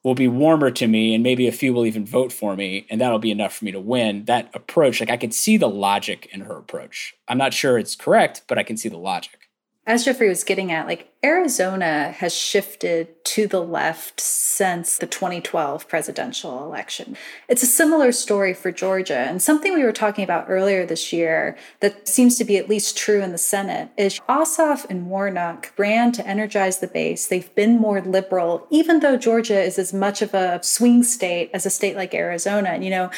will 0.04 0.16
be 0.16 0.28
warmer 0.28 0.70
to 0.70 0.88
me 0.88 1.14
and 1.14 1.24
maybe 1.24 1.48
a 1.48 1.52
few 1.52 1.74
will 1.74 1.86
even 1.86 2.06
vote 2.06 2.32
for 2.32 2.56
me 2.56 2.86
and 2.90 3.00
that'll 3.00 3.20
be 3.20 3.32
enough 3.32 3.56
for 3.56 3.66
me 3.66 3.72
to 3.72 3.80
win. 3.80 4.26
That 4.26 4.50
approach 4.54 5.00
like 5.00 5.10
i 5.10 5.18
could 5.18 5.34
see 5.34 5.58
the 5.58 5.70
logic 5.70 6.28
in 6.32 6.42
her 6.42 6.58
approach. 6.58 7.16
I'm 7.28 7.38
not 7.38 7.54
sure 7.54 7.78
it's 7.78 7.96
correct 7.96 8.44
but 8.48 8.58
i 8.58 8.64
can 8.64 8.78
see 8.78 8.90
the 8.90 8.98
logic. 8.98 9.50
As 9.86 10.06
Jeffrey 10.06 10.30
was 10.30 10.44
getting 10.46 10.72
at, 10.72 10.88
like 10.88 11.13
Arizona 11.24 12.12
has 12.12 12.36
shifted 12.36 13.24
to 13.24 13.48
the 13.48 13.62
left 13.62 14.20
since 14.20 14.98
the 14.98 15.08
2012 15.08 15.88
presidential 15.88 16.64
election. 16.66 17.16
It's 17.48 17.64
a 17.64 17.68
similar 17.68 18.12
story 18.12 18.54
for 18.54 18.74
Georgia. 18.74 19.18
And 19.18 19.42
something 19.42 19.74
we 19.74 19.84
were 19.84 19.94
talking 19.94 20.26
about 20.26 20.46
earlier 20.50 20.86
this 20.86 21.14
year 21.14 21.58
that 21.80 22.10
seems 22.10 22.38
to 22.38 22.44
be 22.44 22.58
at 22.58 22.68
least 22.68 22.98
true 22.98 23.22
in 23.22 23.32
the 23.32 23.38
Senate 23.38 23.90
is 23.98 24.20
Ossoff 24.28 24.86
and 24.90 25.08
Warnock 25.08 25.72
ran 25.78 26.12
to 26.12 26.28
energize 26.28 26.80
the 26.80 26.88
base. 26.88 27.28
They've 27.28 27.56
been 27.56 27.80
more 27.80 28.02
liberal, 28.02 28.68
even 28.70 29.00
though 29.00 29.16
Georgia 29.16 29.62
is 29.62 29.80
as 29.80 29.94
much 29.94 30.22
of 30.22 30.34
a 30.34 30.62
swing 30.62 31.04
state 31.04 31.50
as 31.54 31.66
a 31.66 31.70
state 31.70 31.96
like 31.96 32.14
Arizona. 32.14 32.70
And, 32.70 32.84
you 32.84 32.90
know, 32.90 33.10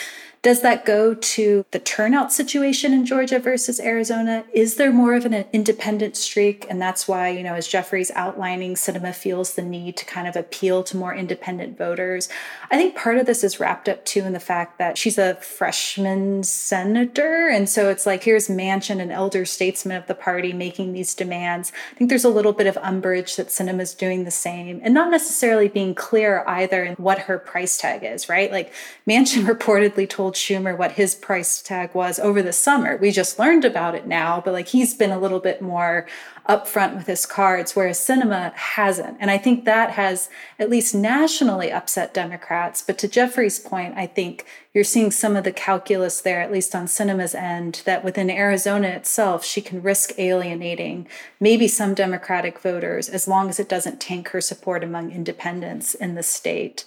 does 0.46 0.62
that 0.62 0.86
go 0.86 1.16
to 1.16 1.66
the 1.72 1.80
turnout 1.80 2.32
situation 2.32 2.94
in 2.94 3.04
Georgia 3.04 3.40
versus 3.40 3.80
Arizona? 3.80 4.46
Is 4.54 4.76
there 4.76 4.94
more 4.94 5.16
of 5.16 5.26
an 5.26 5.34
independent 5.52 6.16
streak? 6.16 6.68
And 6.70 6.80
that's 6.80 7.08
why, 7.08 7.30
you 7.30 7.42
know, 7.42 7.56
as 7.56 7.68
Jeffrey 7.68 7.95
Jeffries 7.96 8.12
outlining 8.14 8.74
Sinema 8.74 9.16
feels 9.16 9.54
the 9.54 9.62
need 9.62 9.96
to 9.96 10.04
kind 10.04 10.28
of 10.28 10.36
appeal 10.36 10.84
to 10.84 10.98
more 10.98 11.16
independent 11.16 11.78
voters. 11.78 12.28
I 12.70 12.76
think 12.76 12.94
part 12.94 13.18
of 13.18 13.26
this 13.26 13.42
is 13.42 13.58
wrapped 13.58 13.88
up 13.88 14.04
too 14.04 14.26
in 14.26 14.34
the 14.34 14.40
fact 14.42 14.80
that 14.80 14.98
she's 14.98 15.18
a 15.18 15.36
freshman 15.36 16.44
senator. 16.44 17.48
And 17.48 17.70
so 17.70 17.90
it's 17.90 18.06
like, 18.06 18.26
here's 18.26 18.50
Manchin, 18.50 19.00
an 19.00 19.12
elder 19.12 19.46
statesman 19.46 19.96
of 19.96 20.08
the 20.08 20.14
party, 20.14 20.52
making 20.52 20.92
these 20.92 21.16
demands. 21.16 21.72
I 21.94 21.96
think 21.96 22.10
there's 22.10 22.26
a 22.26 22.30
little 22.30 22.52
bit 22.52 22.68
of 22.68 22.78
umbrage 22.82 23.38
that 23.38 23.48
Sinema's 23.48 23.94
doing 23.94 24.26
the 24.26 24.30
same 24.32 24.82
and 24.84 24.94
not 24.94 25.10
necessarily 25.10 25.70
being 25.70 25.96
clear 25.96 26.44
either 26.48 26.84
in 26.84 26.96
what 26.96 27.20
her 27.20 27.40
price 27.40 27.78
tag 27.78 28.04
is, 28.04 28.28
right? 28.28 28.52
Like 28.52 28.74
Manchin 29.08 29.46
reportedly 29.50 30.10
told 30.10 30.36
Schumer 30.36 30.78
what 30.78 30.92
his 30.92 31.16
price 31.16 31.62
tag 31.62 31.96
was 31.96 32.20
over 32.20 32.42
the 32.42 32.52
summer. 32.52 32.98
We 32.98 33.12
just 33.12 33.40
learned 33.40 33.64
about 33.64 33.96
it 33.96 34.06
now, 34.06 34.42
but 34.44 34.52
like 34.52 34.68
he's 34.68 34.94
been 34.94 35.12
a 35.12 35.20
little 35.20 35.40
bit 35.40 35.62
more 35.62 36.08
upfront 36.48 36.96
with 36.96 37.08
his 37.08 37.26
cards, 37.26 37.76
whereas 37.76 38.00
Sinema 38.00 38.54
hasn't. 38.54 39.18
And 39.20 39.32
I 39.32 39.38
think 39.38 39.66
that 39.66 39.92
has 39.92 40.30
at 40.60 40.70
least 40.70 40.94
nationally 40.94 41.72
upset 41.72 42.14
Democrats. 42.14 42.84
But 42.86 42.98
to 43.00 43.08
Jeffrey's 43.08 43.60
point, 43.60 43.96
I 43.98 44.06
think 44.06 44.46
you're 44.74 44.84
seeing 44.84 45.10
some 45.10 45.36
of 45.36 45.44
the 45.44 45.52
calculus 45.52 46.22
there, 46.22 46.42
at 46.42 46.52
least 46.52 46.76
on 46.76 46.86
Sinema's 46.86 47.34
end, 47.34 47.82
that 47.86 48.04
within 48.04 48.30
Arizona 48.30 48.90
itself, 48.90 49.44
she 49.44 49.62
can 49.62 49.82
risk 49.82 50.14
alienating 50.20 51.08
maybe 51.40 51.68
some 51.68 51.94
Democratic 51.94 52.60
voters 52.60 53.10
as 53.10 53.28
long 53.28 53.50
as 53.50 53.60
it 53.60 53.70
doesn't 53.70 54.02
tank 54.02 54.30
her 54.30 54.42
support 54.42 54.84
among 54.84 55.12
independents 55.12 55.96
in 55.96 56.16
the 56.16 56.24
state. 56.24 56.86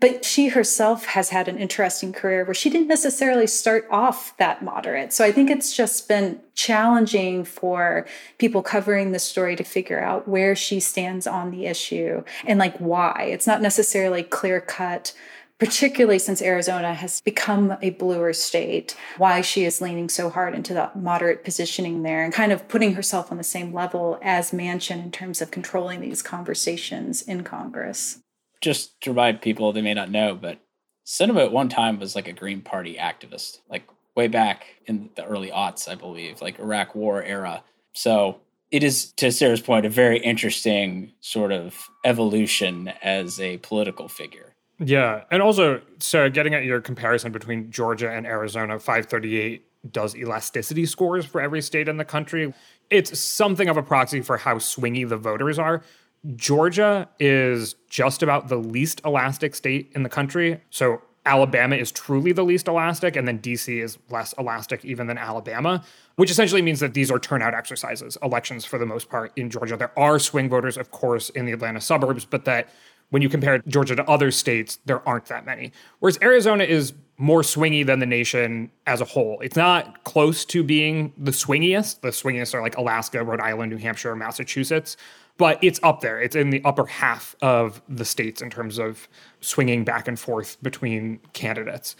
But 0.00 0.24
she 0.24 0.48
herself 0.48 1.06
has 1.06 1.30
had 1.30 1.48
an 1.48 1.58
interesting 1.58 2.12
career 2.12 2.44
where 2.44 2.54
she 2.54 2.70
didn't 2.70 2.88
necessarily 2.88 3.46
start 3.46 3.86
off 3.90 4.36
that 4.36 4.62
moderate. 4.62 5.12
So 5.12 5.24
I 5.24 5.32
think 5.32 5.50
it's 5.50 5.74
just 5.74 6.08
been 6.08 6.40
challenging 6.54 7.44
for 7.44 8.06
people 8.38 8.62
covering 8.62 9.12
the 9.12 9.18
story 9.18 9.56
to 9.56 9.64
figure 9.64 10.00
out 10.00 10.28
where 10.28 10.54
she 10.54 10.80
stands 10.80 11.26
on 11.26 11.50
the 11.50 11.66
issue 11.66 12.24
and 12.44 12.58
like 12.58 12.76
why. 12.78 13.28
It's 13.30 13.46
not 13.46 13.62
necessarily 13.62 14.22
clear 14.22 14.60
cut 14.60 15.14
particularly 15.58 16.18
since 16.18 16.42
Arizona 16.42 16.92
has 16.92 17.20
become 17.22 17.76
a 17.80 17.90
bluer 17.90 18.32
state, 18.32 18.94
why 19.16 19.40
she 19.40 19.64
is 19.64 19.80
leaning 19.80 20.08
so 20.08 20.28
hard 20.28 20.54
into 20.54 20.74
that 20.74 20.96
moderate 20.96 21.44
positioning 21.44 22.02
there 22.02 22.22
and 22.22 22.32
kind 22.32 22.52
of 22.52 22.68
putting 22.68 22.94
herself 22.94 23.30
on 23.30 23.38
the 23.38 23.44
same 23.44 23.72
level 23.72 24.18
as 24.22 24.50
Manchin 24.50 25.02
in 25.02 25.10
terms 25.10 25.40
of 25.40 25.50
controlling 25.50 26.00
these 26.00 26.22
conversations 26.22 27.22
in 27.22 27.42
Congress 27.42 28.20
just 28.66 29.00
to 29.00 29.10
remind 29.10 29.40
people 29.40 29.72
they 29.72 29.80
may 29.80 29.94
not 29.94 30.10
know, 30.10 30.34
but 30.34 30.58
Sinema 31.06 31.44
at 31.44 31.52
one 31.52 31.68
time 31.68 32.00
was 32.00 32.16
like 32.16 32.26
a 32.26 32.32
Green 32.32 32.60
Party 32.60 32.96
activist, 32.96 33.60
like 33.70 33.88
way 34.16 34.26
back 34.26 34.66
in 34.86 35.08
the 35.14 35.24
early 35.24 35.52
aughts, 35.52 35.88
I 35.88 35.94
believe, 35.94 36.42
like 36.42 36.58
Iraq 36.58 36.96
War 36.96 37.22
era. 37.22 37.62
So 37.92 38.40
it 38.72 38.82
is, 38.82 39.12
to 39.12 39.30
Sarah's 39.30 39.60
point, 39.60 39.86
a 39.86 39.88
very 39.88 40.18
interesting 40.18 41.12
sort 41.20 41.52
of 41.52 41.88
evolution 42.04 42.88
as 43.02 43.38
a 43.38 43.58
political 43.58 44.08
figure. 44.08 44.56
Yeah. 44.80 45.22
And 45.30 45.40
also, 45.40 45.80
Sarah, 46.00 46.28
getting 46.28 46.54
at 46.54 46.64
your 46.64 46.80
comparison 46.80 47.30
between 47.30 47.70
Georgia 47.70 48.10
and 48.10 48.26
Arizona, 48.26 48.80
538 48.80 49.92
does 49.92 50.16
elasticity 50.16 50.86
scores 50.86 51.24
for 51.24 51.40
every 51.40 51.62
state 51.62 51.86
in 51.86 51.98
the 51.98 52.04
country. 52.04 52.52
It's 52.90 53.16
something 53.16 53.68
of 53.68 53.76
a 53.76 53.82
proxy 53.84 54.22
for 54.22 54.38
how 54.38 54.56
swingy 54.56 55.08
the 55.08 55.16
voters 55.16 55.56
are. 55.56 55.84
Georgia 56.34 57.08
is 57.20 57.76
just 57.88 58.22
about 58.22 58.48
the 58.48 58.56
least 58.56 59.00
elastic 59.04 59.54
state 59.54 59.92
in 59.94 60.02
the 60.02 60.08
country. 60.08 60.60
So 60.70 61.02
Alabama 61.26 61.76
is 61.76 61.92
truly 61.92 62.32
the 62.32 62.44
least 62.44 62.68
elastic, 62.68 63.16
and 63.16 63.26
then 63.26 63.40
DC 63.40 63.82
is 63.82 63.98
less 64.10 64.32
elastic 64.38 64.84
even 64.84 65.08
than 65.08 65.18
Alabama, 65.18 65.84
which 66.14 66.30
essentially 66.30 66.62
means 66.62 66.80
that 66.80 66.94
these 66.94 67.10
are 67.10 67.18
turnout 67.18 67.52
exercises, 67.52 68.16
elections 68.22 68.64
for 68.64 68.78
the 68.78 68.86
most 68.86 69.08
part 69.08 69.32
in 69.36 69.50
Georgia. 69.50 69.76
There 69.76 69.98
are 69.98 70.18
swing 70.18 70.48
voters, 70.48 70.76
of 70.76 70.90
course, 70.90 71.28
in 71.30 71.44
the 71.44 71.52
Atlanta 71.52 71.80
suburbs, 71.80 72.24
but 72.24 72.44
that 72.44 72.68
when 73.10 73.22
you 73.22 73.28
compare 73.28 73.58
Georgia 73.66 73.96
to 73.96 74.08
other 74.08 74.30
states, 74.30 74.78
there 74.86 75.06
aren't 75.06 75.26
that 75.26 75.44
many. 75.44 75.72
Whereas 75.98 76.18
Arizona 76.22 76.64
is 76.64 76.92
more 77.18 77.42
swingy 77.42 77.84
than 77.84 77.98
the 77.98 78.06
nation 78.06 78.70
as 78.86 79.00
a 79.00 79.04
whole. 79.04 79.40
It's 79.40 79.56
not 79.56 80.04
close 80.04 80.44
to 80.46 80.62
being 80.62 81.12
the 81.16 81.30
swingiest. 81.30 82.00
The 82.00 82.08
swingiest 82.08 82.54
are 82.54 82.60
like 82.60 82.76
Alaska, 82.76 83.24
Rhode 83.24 83.40
Island, 83.40 83.72
New 83.72 83.78
Hampshire, 83.78 84.14
Massachusetts 84.14 84.96
but 85.38 85.58
it's 85.62 85.80
up 85.82 86.00
there. 86.00 86.20
It's 86.20 86.36
in 86.36 86.50
the 86.50 86.62
upper 86.64 86.86
half 86.86 87.36
of 87.42 87.82
the 87.88 88.04
states 88.04 88.40
in 88.40 88.50
terms 88.50 88.78
of 88.78 89.08
swinging 89.40 89.84
back 89.84 90.08
and 90.08 90.18
forth 90.18 90.56
between 90.62 91.20
candidates. 91.32 91.96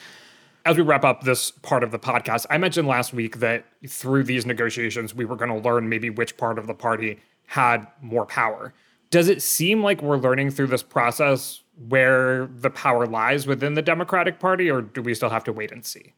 As 0.65 0.77
we 0.77 0.83
wrap 0.83 1.05
up 1.05 1.23
this 1.23 1.51
part 1.51 1.85
of 1.85 1.91
the 1.91 1.99
podcast, 1.99 2.47
I 2.51 2.59
mentioned 2.59 2.89
last 2.89 3.13
week 3.13 3.39
that 3.39 3.67
through 3.87 4.25
these 4.25 4.47
negotiations, 4.47 5.15
we 5.15 5.25
were 5.25 5.37
going 5.37 5.51
to 5.51 5.69
learn 5.69 5.89
maybe 5.89 6.11
which 6.11 6.37
part 6.37 6.59
of 6.59 6.67
the 6.67 6.75
party 6.75 7.21
had 7.47 7.87
more 8.01 8.27
power. 8.27 8.75
Does 9.11 9.29
it 9.29 9.43
seem 9.43 9.83
like 9.83 10.03
we're 10.03 10.17
learning 10.17 10.51
through 10.51 10.67
this 10.67 10.83
process 10.83 11.63
where 11.89 12.47
the 12.47 12.71
power 12.71 13.07
lies 13.07 13.47
within 13.47 13.75
the 13.75 13.83
Democratic 13.83 14.39
Party, 14.39 14.71
or 14.71 14.83
do 14.83 15.03
we 15.03 15.15
still 15.15 15.31
have 15.31 15.45
to 15.45 15.53
wait 15.53 15.73
and 15.73 15.85
see? 15.85 16.15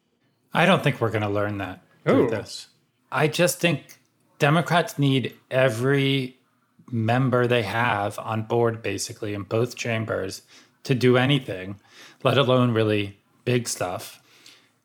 I 0.54 0.66
don't 0.66 0.82
think 0.82 1.00
we're 1.00 1.10
going 1.10 1.22
to 1.22 1.28
learn 1.28 1.58
that 1.58 1.82
through 2.04 2.26
Ooh. 2.26 2.30
this. 2.30 2.68
I 3.10 3.28
just 3.28 3.60
think 3.60 3.98
Democrats 4.38 4.98
need 4.98 5.34
every 5.50 6.38
member 6.90 7.46
they 7.46 7.62
have 7.62 8.18
on 8.18 8.42
board, 8.42 8.82
basically, 8.82 9.34
in 9.34 9.42
both 9.42 9.76
chambers 9.76 10.42
to 10.84 10.94
do 10.94 11.16
anything, 11.16 11.80
let 12.22 12.38
alone 12.38 12.72
really 12.72 13.18
big 13.44 13.68
stuff. 13.68 14.22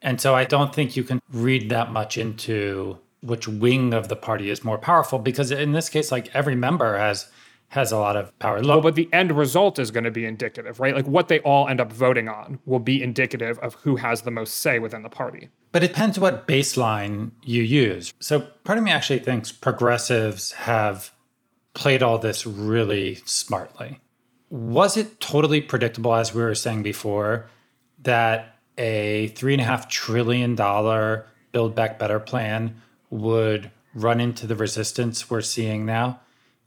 And 0.01 0.19
so 0.19 0.35
I 0.35 0.43
don't 0.43 0.75
think 0.75 0.97
you 0.97 1.03
can 1.03 1.21
read 1.31 1.69
that 1.69 1.91
much 1.91 2.17
into 2.17 2.99
which 3.21 3.47
wing 3.47 3.93
of 3.93 4.09
the 4.09 4.15
party 4.17 4.49
is 4.49 4.65
more 4.65 4.77
powerful 4.77 5.17
because 5.17 5.49
in 5.49 5.71
this 5.71 5.87
case 5.87 6.11
like 6.11 6.29
every 6.35 6.55
member 6.55 6.97
has 6.97 7.29
has 7.73 7.91
a 7.91 7.97
lot 7.97 8.15
of 8.15 8.37
power. 8.37 8.61
Well, 8.61 8.81
but 8.81 8.93
the 8.93 9.09
end 9.11 9.31
result 9.31 9.79
is 9.79 9.89
going 9.89 10.03
to 10.03 10.11
be 10.11 10.25
indicative, 10.25 10.79
right? 10.79 10.93
Like 10.93 11.07
what 11.07 11.27
they 11.27 11.39
all 11.39 11.67
end 11.67 11.81
up 11.81 11.91
voting 11.91 12.29
on 12.29 12.59
will 12.65 12.77
be 12.77 13.01
indicative 13.01 13.57
of 13.59 13.73
who 13.73 13.95
has 13.95 14.21
the 14.21 14.29
most 14.29 14.57
say 14.57 14.77
within 14.77 15.01
the 15.01 15.09
party. 15.09 15.49
But 15.71 15.83
it 15.83 15.87
depends 15.87 16.19
what 16.19 16.47
baseline 16.47 17.31
you 17.41 17.63
use. 17.63 18.13
So 18.19 18.41
part 18.63 18.77
of 18.77 18.83
me 18.83 18.91
actually 18.91 19.19
thinks 19.19 19.51
progressives 19.51 20.51
have 20.51 21.11
played 21.73 22.03
all 22.03 22.19
this 22.19 22.45
really 22.45 23.15
smartly. 23.25 23.99
Was 24.51 24.95
it 24.95 25.19
totally 25.19 25.59
predictable, 25.59 26.13
as 26.13 26.31
we 26.31 26.43
were 26.43 26.53
saying 26.53 26.83
before, 26.83 27.49
that 28.03 28.59
a 28.77 29.29
$3.5 29.29 29.89
trillion 29.89 30.55
Build 31.51 31.73
Back 31.73 31.97
Better 31.97 32.19
plan 32.19 32.79
would 33.09 33.71
run 33.95 34.19
into 34.19 34.45
the 34.45 34.55
resistance 34.55 35.27
we're 35.31 35.41
seeing 35.41 35.87
now? 35.87 36.19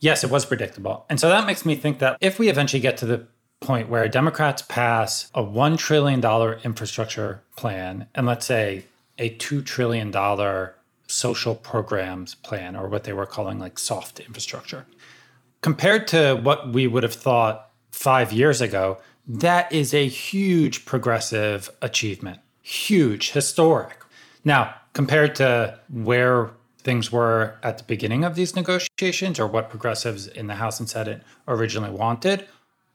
Yes, 0.07 0.23
it 0.23 0.31
was 0.31 0.47
predictable. 0.47 1.05
And 1.11 1.19
so 1.19 1.29
that 1.31 1.49
makes 1.49 1.66
me 1.66 1.75
think 1.75 1.99
that 1.99 2.16
if 2.21 2.38
we 2.38 2.49
eventually 2.49 2.79
get 2.79 2.97
to 2.99 3.07
the 3.07 3.27
point 3.61 3.88
where 3.88 4.07
Democrats 4.07 4.62
pass 4.62 5.29
a 5.35 5.42
$1 5.42 5.77
trillion 5.79 6.25
infrastructure 6.62 7.42
plan 7.57 8.07
and 8.14 8.25
let's 8.25 8.47
say 8.47 8.85
a 9.19 9.31
$2 9.31 9.66
trillion 9.66 10.12
social 11.09 11.57
programs 11.57 12.37
plan, 12.37 12.77
or 12.77 12.87
what 12.87 13.03
they 13.03 13.12
were 13.12 13.27
calling 13.27 13.59
like 13.59 13.81
soft 13.81 14.21
infrastructure, 14.21 14.87
compared 15.61 16.07
to 16.07 16.35
what 16.37 16.73
we 16.73 16.87
would 16.87 17.03
have 17.03 17.14
thought 17.14 17.73
five 17.90 18.33
years 18.33 18.61
ago, 18.61 18.99
that 19.27 19.73
is 19.73 19.92
a 19.92 20.07
huge 20.07 20.85
progressive 20.85 21.69
achievement, 21.83 22.38
huge, 22.62 23.33
historic. 23.33 24.05
Now, 24.45 24.73
compared 24.92 25.35
to 25.37 25.81
where 25.90 26.53
things 26.87 27.11
were 27.11 27.59
at 27.64 27.79
the 27.79 27.85
beginning 27.85 28.22
of 28.22 28.37
these 28.37 28.55
negotiations 28.55 29.40
or 29.40 29.46
what 29.49 29.68
progressives 29.68 30.29
in 30.29 30.46
the 30.46 30.55
House 30.55 30.79
and 30.79 30.88
Senate 30.88 31.20
originally 31.49 31.90
wanted, 31.90 32.46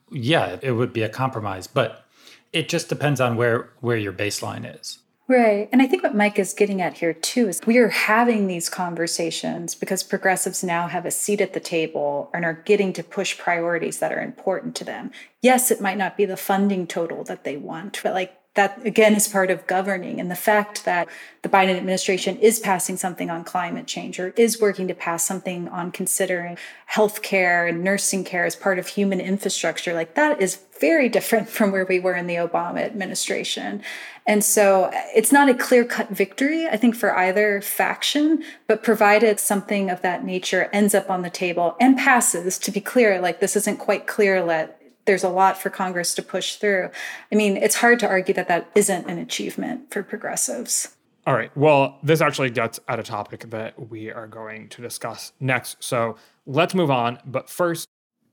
yeah, 0.10 0.58
it 0.62 0.72
would 0.72 0.94
be 0.94 1.04
a 1.04 1.10
compromise. 1.10 1.68
But 1.68 2.06
it 2.54 2.70
just 2.70 2.88
depends 2.88 3.20
on 3.20 3.36
where, 3.36 3.70
where 3.82 3.98
your 3.98 4.14
baseline 4.14 4.80
is. 4.80 5.00
Right. 5.28 5.70
And 5.72 5.82
I 5.82 5.88
think 5.88 6.04
what 6.04 6.16
Mike 6.16 6.40
is 6.40 6.54
getting 6.54 6.82
at 6.82 6.98
here 6.98 7.14
too 7.14 7.50
is 7.50 7.60
we 7.66 7.78
are 7.78 7.90
having 7.90 8.48
these 8.48 8.70
conversations 8.70 9.76
because 9.76 10.04
progressives 10.04 10.64
now 10.64 10.88
have 10.88 11.06
a 11.06 11.12
seat 11.12 11.40
at 11.40 11.54
the 11.54 11.60
table 11.60 12.30
and 12.34 12.44
are 12.44 12.62
getting 12.66 12.92
to 12.94 13.04
push 13.04 13.38
priorities 13.38 14.00
that 14.00 14.12
are 14.12 14.22
important 14.22 14.76
to 14.76 14.84
them. 14.84 15.12
Yes, 15.42 15.70
it 15.70 15.80
might 15.80 15.98
not 15.98 16.18
be 16.18 16.26
the 16.26 16.38
funding 16.38 16.88
total 16.88 17.24
that 17.26 17.44
they 17.44 17.56
want, 17.56 18.00
but 18.04 18.14
like 18.14 18.41
that 18.56 18.86
again 18.86 19.16
is 19.16 19.28
part 19.28 19.50
of 19.50 19.66
governing 19.66 20.20
and 20.20 20.30
the 20.30 20.36
fact 20.36 20.84
that 20.84 21.08
the 21.42 21.50
Biden 21.50 21.78
administration 21.78 22.38
is 22.38 22.60
passing 22.60 22.98
something 22.98 23.30
on 23.30 23.46
climate 23.46 23.88
change 23.88 24.20
or 24.20 24.30
is 24.36 24.60
working 24.60 24.88
to 24.90 24.94
pass 24.94 25.24
something 25.24 25.70
on 25.70 25.92
considering 25.92 26.58
healthcare 26.94 27.70
and 27.70 27.84
nursing 27.84 28.26
care 28.26 28.46
as 28.46 28.56
part 28.56 28.78
of 28.78 28.88
human 28.88 29.22
infrastructure 29.22 29.94
like 29.94 30.16
that 30.16 30.42
is 30.42 30.60
very 30.82 31.08
different 31.08 31.48
from 31.58 31.72
where 31.72 31.86
we 31.86 32.00
were 32.00 32.16
in 32.16 32.28
the 32.28 32.36
Obama 32.36 32.80
administration. 32.80 33.82
And 34.28 34.44
so 34.44 34.86
uh, 34.86 34.92
it's 35.16 35.32
not 35.32 35.50
a 35.50 35.54
clear 35.54 35.86
cut 35.86 36.10
victory, 36.10 36.68
I 36.68 36.78
think, 36.78 36.96
for 36.96 37.16
either 37.18 37.62
faction, 37.62 38.44
but 38.68 38.84
provided 38.84 39.40
something 39.40 39.90
of 39.90 40.02
that 40.02 40.24
nature 40.24 40.70
ends 40.74 40.94
up 40.94 41.10
on 41.10 41.22
the 41.22 41.30
table 41.30 41.76
and 41.80 41.98
passes, 41.98 42.60
to 42.60 42.72
be 42.72 42.82
clear, 42.82 43.20
like 43.20 43.40
this 43.40 43.56
isn't 43.56 43.78
quite 43.78 44.08
clear 44.08 44.44
let 44.44 44.81
there's 45.06 45.24
a 45.24 45.30
lot 45.30 45.58
for 45.58 45.70
Congress 45.70 46.14
to 46.16 46.22
push 46.22 46.56
through. 46.56 46.90
I 47.32 47.36
mean, 47.36 47.58
it's 47.58 47.76
hard 47.76 48.00
to 48.00 48.08
argue 48.08 48.34
that 48.36 48.48
that 48.48 48.70
isn't 48.76 49.10
an 49.10 49.18
achievement 49.18 49.92
for 49.92 50.04
progressives. 50.04 50.96
All 51.28 51.36
right. 51.36 51.56
Well, 51.56 52.00
this 52.02 52.22
actually 52.22 52.50
gets 52.50 52.80
at 52.88 53.00
a 53.00 53.04
topic 53.04 53.50
that 53.52 53.90
we 53.90 54.12
are 54.12 54.28
going 54.28 54.70
to 54.70 54.82
discuss 54.82 55.34
next. 55.40 55.84
So 55.84 56.16
let's 56.46 56.74
move 56.74 56.90
on. 56.90 57.20
But 57.26 57.50
first, 57.50 57.88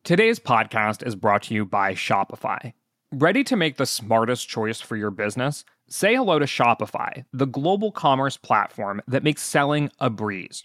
today's 0.04 0.38
podcast 0.38 1.06
is 1.06 1.14
brought 1.14 1.42
to 1.44 1.54
you 1.54 1.66
by 1.66 1.92
Shopify. 1.94 2.72
Ready 3.12 3.44
to 3.44 3.56
make 3.56 3.76
the 3.76 3.86
smartest 3.86 4.48
choice 4.48 4.80
for 4.80 4.96
your 4.96 5.10
business? 5.10 5.64
Say 5.88 6.14
hello 6.14 6.38
to 6.38 6.44
Shopify, 6.44 7.24
the 7.32 7.46
global 7.46 7.90
commerce 7.90 8.36
platform 8.36 9.00
that 9.06 9.22
makes 9.22 9.42
selling 9.42 9.90
a 9.98 10.10
breeze. 10.10 10.64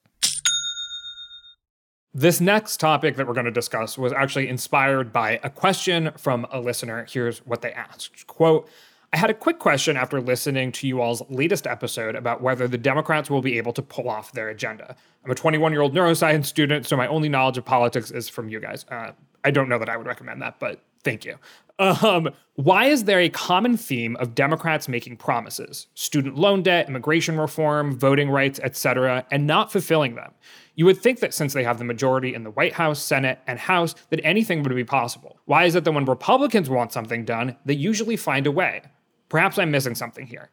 This 2.13 2.41
next 2.41 2.81
topic 2.81 3.15
that 3.15 3.25
we're 3.25 3.33
going 3.33 3.45
to 3.45 3.51
discuss 3.51 3.97
was 3.97 4.11
actually 4.11 4.49
inspired 4.49 5.13
by 5.13 5.39
a 5.43 5.49
question 5.49 6.11
from 6.17 6.45
a 6.51 6.59
listener. 6.59 7.07
Here's 7.09 7.39
what 7.45 7.61
they 7.61 7.71
asked. 7.71 8.27
Quote, 8.27 8.67
I 9.13 9.17
had 9.17 9.29
a 9.29 9.33
quick 9.33 9.59
question 9.59 9.95
after 9.95 10.19
listening 10.19 10.73
to 10.73 10.87
you 10.87 10.99
all's 10.99 11.21
latest 11.29 11.65
episode 11.67 12.15
about 12.15 12.41
whether 12.41 12.67
the 12.67 12.77
Democrats 12.77 13.29
will 13.29 13.41
be 13.41 13.57
able 13.57 13.71
to 13.73 13.81
pull 13.81 14.09
off 14.09 14.33
their 14.33 14.49
agenda. 14.49 14.95
I'm 15.23 15.31
a 15.31 15.35
21 15.35 15.71
year 15.71 15.81
old 15.81 15.93
neuroscience 15.93 16.47
student, 16.47 16.85
so 16.85 16.97
my 16.97 17.07
only 17.07 17.29
knowledge 17.29 17.57
of 17.57 17.63
politics 17.63 18.11
is 18.11 18.27
from 18.27 18.49
you 18.49 18.59
guys. 18.59 18.85
Uh, 18.91 19.11
I 19.45 19.51
don't 19.51 19.69
know 19.69 19.79
that 19.79 19.89
I 19.89 19.95
would 19.95 20.07
recommend 20.07 20.41
that, 20.41 20.59
but 20.59 20.81
thank 21.05 21.23
you. 21.23 21.37
Um, 21.81 22.29
why 22.55 22.85
is 22.85 23.05
there 23.05 23.19
a 23.19 23.29
common 23.29 23.75
theme 23.75 24.15
of 24.17 24.35
Democrats 24.35 24.87
making 24.87 25.17
promises, 25.17 25.87
student 25.95 26.37
loan 26.37 26.61
debt, 26.61 26.87
immigration 26.87 27.39
reform, 27.39 27.97
voting 27.97 28.29
rights, 28.29 28.59
etc., 28.61 29.25
and 29.31 29.47
not 29.47 29.71
fulfilling 29.71 30.13
them? 30.13 30.31
You 30.75 30.85
would 30.85 30.99
think 30.99 31.21
that 31.21 31.33
since 31.33 31.53
they 31.53 31.63
have 31.63 31.79
the 31.79 31.83
majority 31.83 32.35
in 32.35 32.43
the 32.43 32.51
White 32.51 32.73
House, 32.73 33.01
Senate, 33.01 33.39
and 33.47 33.57
House, 33.57 33.95
that 34.11 34.21
anything 34.23 34.61
would 34.61 34.75
be 34.75 34.83
possible. 34.83 35.39
Why 35.45 35.63
is 35.65 35.73
it 35.73 35.83
that 35.83 35.91
when 35.91 36.05
Republicans 36.05 36.69
want 36.69 36.93
something 36.93 37.25
done, 37.25 37.57
they 37.65 37.73
usually 37.73 38.15
find 38.15 38.45
a 38.45 38.51
way? 38.51 38.83
Perhaps 39.29 39.57
I'm 39.57 39.71
missing 39.71 39.95
something 39.95 40.27
here. 40.27 40.51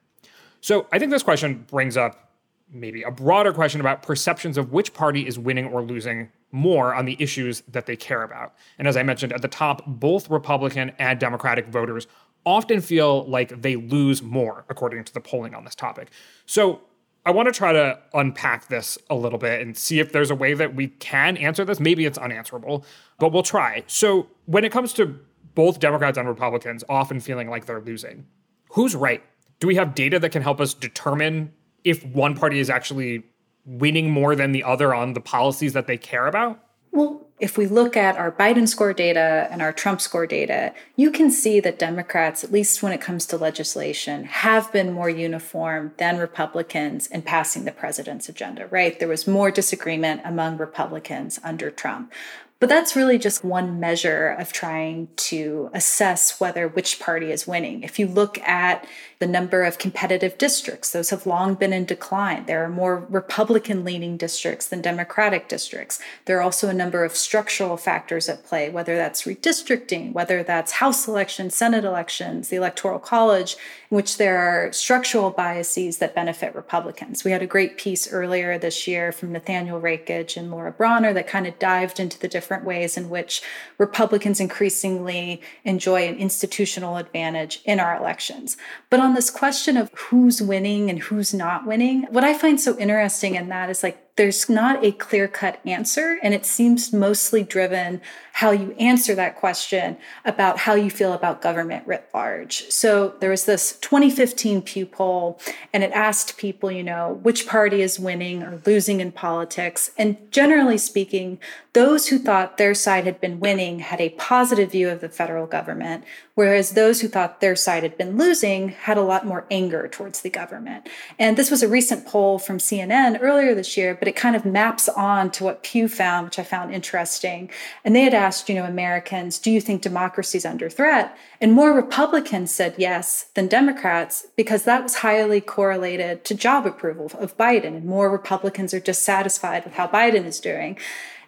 So 0.63 0.87
I 0.93 0.99
think 0.99 1.11
this 1.11 1.23
question 1.23 1.67
brings 1.69 1.99
up 1.99 2.28
maybe 2.71 3.03
a 3.03 3.11
broader 3.11 3.53
question 3.53 3.81
about 3.81 4.03
perceptions 4.03 4.59
of 4.59 4.73
which 4.73 4.93
party 4.93 5.27
is 5.27 5.39
winning 5.39 5.67
or 5.67 5.83
losing 5.83 6.31
more 6.53 6.95
on 6.95 7.05
the 7.05 7.17
issues 7.19 7.63
that 7.69 7.87
they 7.87 7.97
care 7.97 8.23
about. 8.23 8.55
And 8.79 8.89
as 8.89 8.97
I 8.97 9.03
mentioned 9.03 9.33
at 9.33 9.43
the 9.43 9.49
top, 9.49 9.83
both 9.87 10.31
Republican 10.31 10.93
and 10.99 11.19
Democratic 11.19 11.67
voters 11.67 12.07
often 12.47 12.81
feel 12.81 13.29
like 13.29 13.63
they 13.63 13.77
lose 13.77 14.23
more, 14.23 14.65
according 14.69 15.05
to 15.05 15.13
the 15.13 15.21
polling 15.21 15.55
on 15.55 15.65
this 15.65 15.75
topic. 15.75 16.11
So 16.47 16.81
I 17.27 17.31
want 17.31 17.47
to 17.47 17.53
try 17.53 17.73
to 17.73 17.99
unpack 18.15 18.69
this 18.69 18.97
a 19.11 19.15
little 19.15 19.39
bit 19.39 19.61
and 19.61 19.77
see 19.77 20.01
if 20.01 20.13
there's 20.13 20.31
a 20.31 20.35
way 20.35 20.55
that 20.55 20.75
we 20.75 20.89
can 20.89 21.37
answer 21.37 21.65
this. 21.65 21.79
Maybe 21.79 22.07
it's 22.07 22.17
unanswerable, 22.17 22.87
but 23.19 23.33
we'll 23.33 23.43
try. 23.43 23.85
So, 23.87 24.29
when 24.47 24.65
it 24.65 24.73
comes 24.73 24.95
to 24.95 25.19
both 25.55 25.79
Democrats 25.79 26.17
and 26.17 26.27
Republicans 26.27 26.85
often 26.89 27.21
feeling 27.21 27.51
like 27.51 27.67
they're 27.67 27.83
losing, 27.83 28.27
who's 28.71 28.95
right? 28.97 29.23
Do 29.61 29.67
we 29.67 29.75
have 29.75 29.95
data 29.95 30.19
that 30.21 30.31
can 30.31 30.41
help 30.41 30.61
us 30.61 30.73
determine 30.73 31.53
if 31.91 32.05
one 32.05 32.35
party 32.35 32.59
is 32.59 32.71
actually 32.71 33.25
winning 33.65 34.11
more 34.11 34.35
than 34.35 34.53
the 34.53 34.65
other 34.65 34.95
on 34.95 35.13
the 35.13 35.21
policies 35.21 35.73
that 35.75 35.87
they 35.87 35.97
care 35.97 36.27
about? 36.27 36.61
Well, 36.91 37.27
if 37.39 37.57
we 37.57 37.67
look 37.67 37.97
at 37.97 38.17
our 38.17 38.33
Biden 38.33 38.67
score 38.67 38.93
data 38.93 39.47
and 39.51 39.63
our 39.63 39.73
Trump 39.73 40.01
score 40.01 40.27
data, 40.27 40.73
you 40.97 41.11
can 41.11 41.31
see 41.31 41.61
that 41.61 41.79
Democrats, 41.79 42.43
at 42.43 42.51
least 42.51 42.83
when 42.83 42.93
it 42.93 43.01
comes 43.01 43.27
to 43.27 43.37
legislation, 43.37 44.25
have 44.25 44.73
been 44.73 44.93
more 44.93 45.11
uniform 45.11 45.93
than 45.99 46.19
Republicans 46.19 47.07
in 47.07 47.23
passing 47.23 47.65
the 47.65 47.73
president's 47.73 48.29
agenda, 48.29 48.67
right? 48.67 48.99
There 48.99 49.07
was 49.07 49.29
more 49.29 49.51
disagreement 49.51 50.23
among 50.25 50.57
Republicans 50.57 51.39
under 51.45 51.71
Trump. 51.71 52.13
But 52.61 52.69
that's 52.69 52.97
really 52.97 53.19
just 53.19 53.45
one 53.45 53.79
measure 53.79 54.31
of 54.31 54.53
trying 54.53 55.09
to 55.17 55.71
assess 55.73 56.41
whether 56.41 56.67
which 56.67 56.99
party 56.99 57.31
is 57.31 57.47
winning. 57.47 57.85
If 57.85 58.01
you 58.01 58.09
look 58.09 58.41
at 58.41 58.85
the 59.19 59.27
number 59.27 59.65
of 59.65 59.79
competitive 59.79 60.39
districts, 60.39 60.93
those 60.93 61.11
have 61.11 61.27
long 61.27 61.55
been 61.55 61.73
in 61.73 61.85
decline. 61.85 62.47
There 62.47 62.65
are 62.65 62.69
more 62.69 63.05
Republican 63.09 63.85
leaning 63.85 64.17
districts 64.17 64.69
than 64.69 64.81
Democratic 64.81 65.49
districts. 65.49 65.99
There 66.27 66.39
are 66.39 66.43
also 66.43 66.69
a 66.69 66.75
number 66.75 67.05
of 67.05 67.17
structural 67.17 67.77
factors 67.77 68.29
at 68.29 68.45
play, 68.45 68.71
whether 68.71 68.97
that's 68.97 69.23
redistricting, 69.23 70.13
whether 70.13 70.45
that's 70.45 70.73
House 70.73 71.09
elections, 71.09 71.57
Senate 71.57 71.85
elections, 71.85 72.49
the 72.49 72.57
Electoral 72.57 73.01
College, 73.01 73.57
in 73.91 73.97
which 73.97 74.19
there 74.19 74.39
are 74.39 74.73
structural 74.73 75.31
biases 75.31 75.99
that 75.99 76.15
benefit 76.15 76.55
Republicans. 76.55 77.25
We 77.25 77.33
had 77.33 77.43
a 77.43 77.47
great 77.47 77.77
piece 77.77 78.13
earlier 78.13 78.57
this 78.57 78.87
year 78.87 79.11
from 79.11 79.33
Nathaniel 79.33 79.81
Rakich 79.81 80.37
and 80.37 80.49
Laura 80.49 80.71
Bronner 80.71 81.13
that 81.15 81.27
kind 81.27 81.49
of 81.49 81.59
dived 81.59 81.99
into 81.99 82.21
the 82.21 82.29
different 82.29 82.65
ways 82.65 82.97
in 82.97 83.11
which 83.11 83.43
Republicans 83.79 84.39
increasingly 84.39 85.41
enjoy 85.65 86.07
an 86.07 86.17
institutional 86.17 86.99
advantage 86.99 87.63
in 87.65 87.81
our 87.81 87.97
elections. 87.97 88.57
But 88.91 89.01
on 89.09 89.15
this 89.15 89.31
question 89.31 89.79
of 89.79 89.91
who's 89.95 90.43
winning 90.43 90.91
and 90.91 90.99
who's 90.99 91.33
not 91.33 91.67
winning, 91.67 92.03
what 92.11 92.25
I 92.25 92.35
find 92.35 92.61
so 92.61 92.79
interesting 92.79 93.37
in 93.37 93.49
that 93.49 93.71
is 93.71 93.83
like 93.83 94.08
there's 94.19 94.49
not 94.49 94.85
a 94.85 94.91
clear 94.91 95.29
cut 95.29 95.61
answer. 95.65 96.19
And 96.25 96.35
it 96.35 96.45
seems 96.45 96.93
mostly 96.93 97.45
driven 97.45 98.03
how 98.33 98.51
you 98.51 98.73
answer 98.79 99.15
that 99.15 99.37
question 99.37 99.97
about 100.25 100.59
how 100.59 100.75
you 100.75 100.91
feel 100.91 101.13
about 101.13 101.41
government 101.41 101.87
writ 101.87 102.09
large. 102.13 102.69
So 102.69 103.15
there 103.21 103.31
was 103.31 103.47
this 103.47 103.77
2015 103.81 104.63
Pew 104.63 104.87
poll, 104.87 105.41
and 105.73 105.83
it 105.83 105.93
asked 105.93 106.37
people, 106.37 106.71
you 106.71 106.83
know, 106.83 107.19
which 107.23 107.47
party 107.47 107.81
is 107.81 107.99
winning 107.99 108.43
or 108.43 108.61
losing 108.67 109.01
in 109.01 109.13
politics. 109.13 109.93
And 109.97 110.17
generally 110.33 110.79
speaking, 110.79 111.39
those 111.73 112.09
who 112.09 112.19
thought 112.19 112.59
their 112.59 112.75
side 112.75 113.05
had 113.05 113.21
been 113.21 113.39
winning 113.39 113.79
had 113.79 114.01
a 114.01 114.11
positive 114.11 114.73
view 114.73 114.89
of 114.89 115.01
the 115.01 115.09
federal 115.09 115.47
government, 115.47 116.03
whereas 116.35 116.71
those 116.71 117.01
who 117.01 117.09
thought 117.09 117.41
their 117.41 117.55
side 117.55 117.85
had 117.85 117.97
been 117.97 118.17
losing 118.17 118.71
had 118.71 118.97
a 118.97 119.03
lot 119.03 119.27
more 119.27 119.47
anger 119.49 119.87
towards 119.87 120.23
the 120.23 120.31
government. 120.31 120.89
And 121.21 121.37
this 121.37 121.53
was 121.53 121.63
a 121.63 121.69
recent 121.69 122.05
poll 122.05 122.39
from 122.41 122.59
CNN 122.59 123.19
earlier 123.21 123.55
this 123.55 123.77
year, 123.77 123.95
but 123.95 124.08
it 124.09 124.17
kind 124.17 124.35
of 124.35 124.45
maps 124.45 124.89
on 124.89 125.31
to 125.33 125.45
what 125.45 125.63
Pew 125.63 125.89
found, 125.89 126.27
which 126.27 126.39
I 126.39 126.43
found 126.43 126.75
interesting. 126.75 127.51
And 127.85 127.95
they 127.95 128.03
had 128.03 128.15
asked, 128.15 128.49
you 128.49 128.55
know, 128.55 128.65
Americans, 128.65 129.39
do 129.39 129.51
you 129.51 129.61
think 129.61 129.83
democracy 129.83 130.39
is 130.39 130.47
under 130.47 130.69
threat? 130.69 131.17
And 131.41 131.53
more 131.53 131.73
Republicans 131.73 132.51
said 132.51 132.75
yes 132.79 133.27
than 133.35 133.47
Democrats 133.47 134.27
because 134.37 134.65
that 134.65 134.83
was 134.83 134.97
highly 134.97 135.41
correlated 135.41 136.25
to 136.25 136.35
job 136.35 136.67
approval 136.67 137.11
of 137.19 137.37
Biden. 137.37 137.77
And 137.77 137.85
more 137.85 138.11
Republicans 138.11 138.75
are 138.75 138.81
dissatisfied 138.81 139.65
with 139.65 139.75
how 139.75 139.87
Biden 139.87 140.25
is 140.25 140.41
doing. 140.41 140.79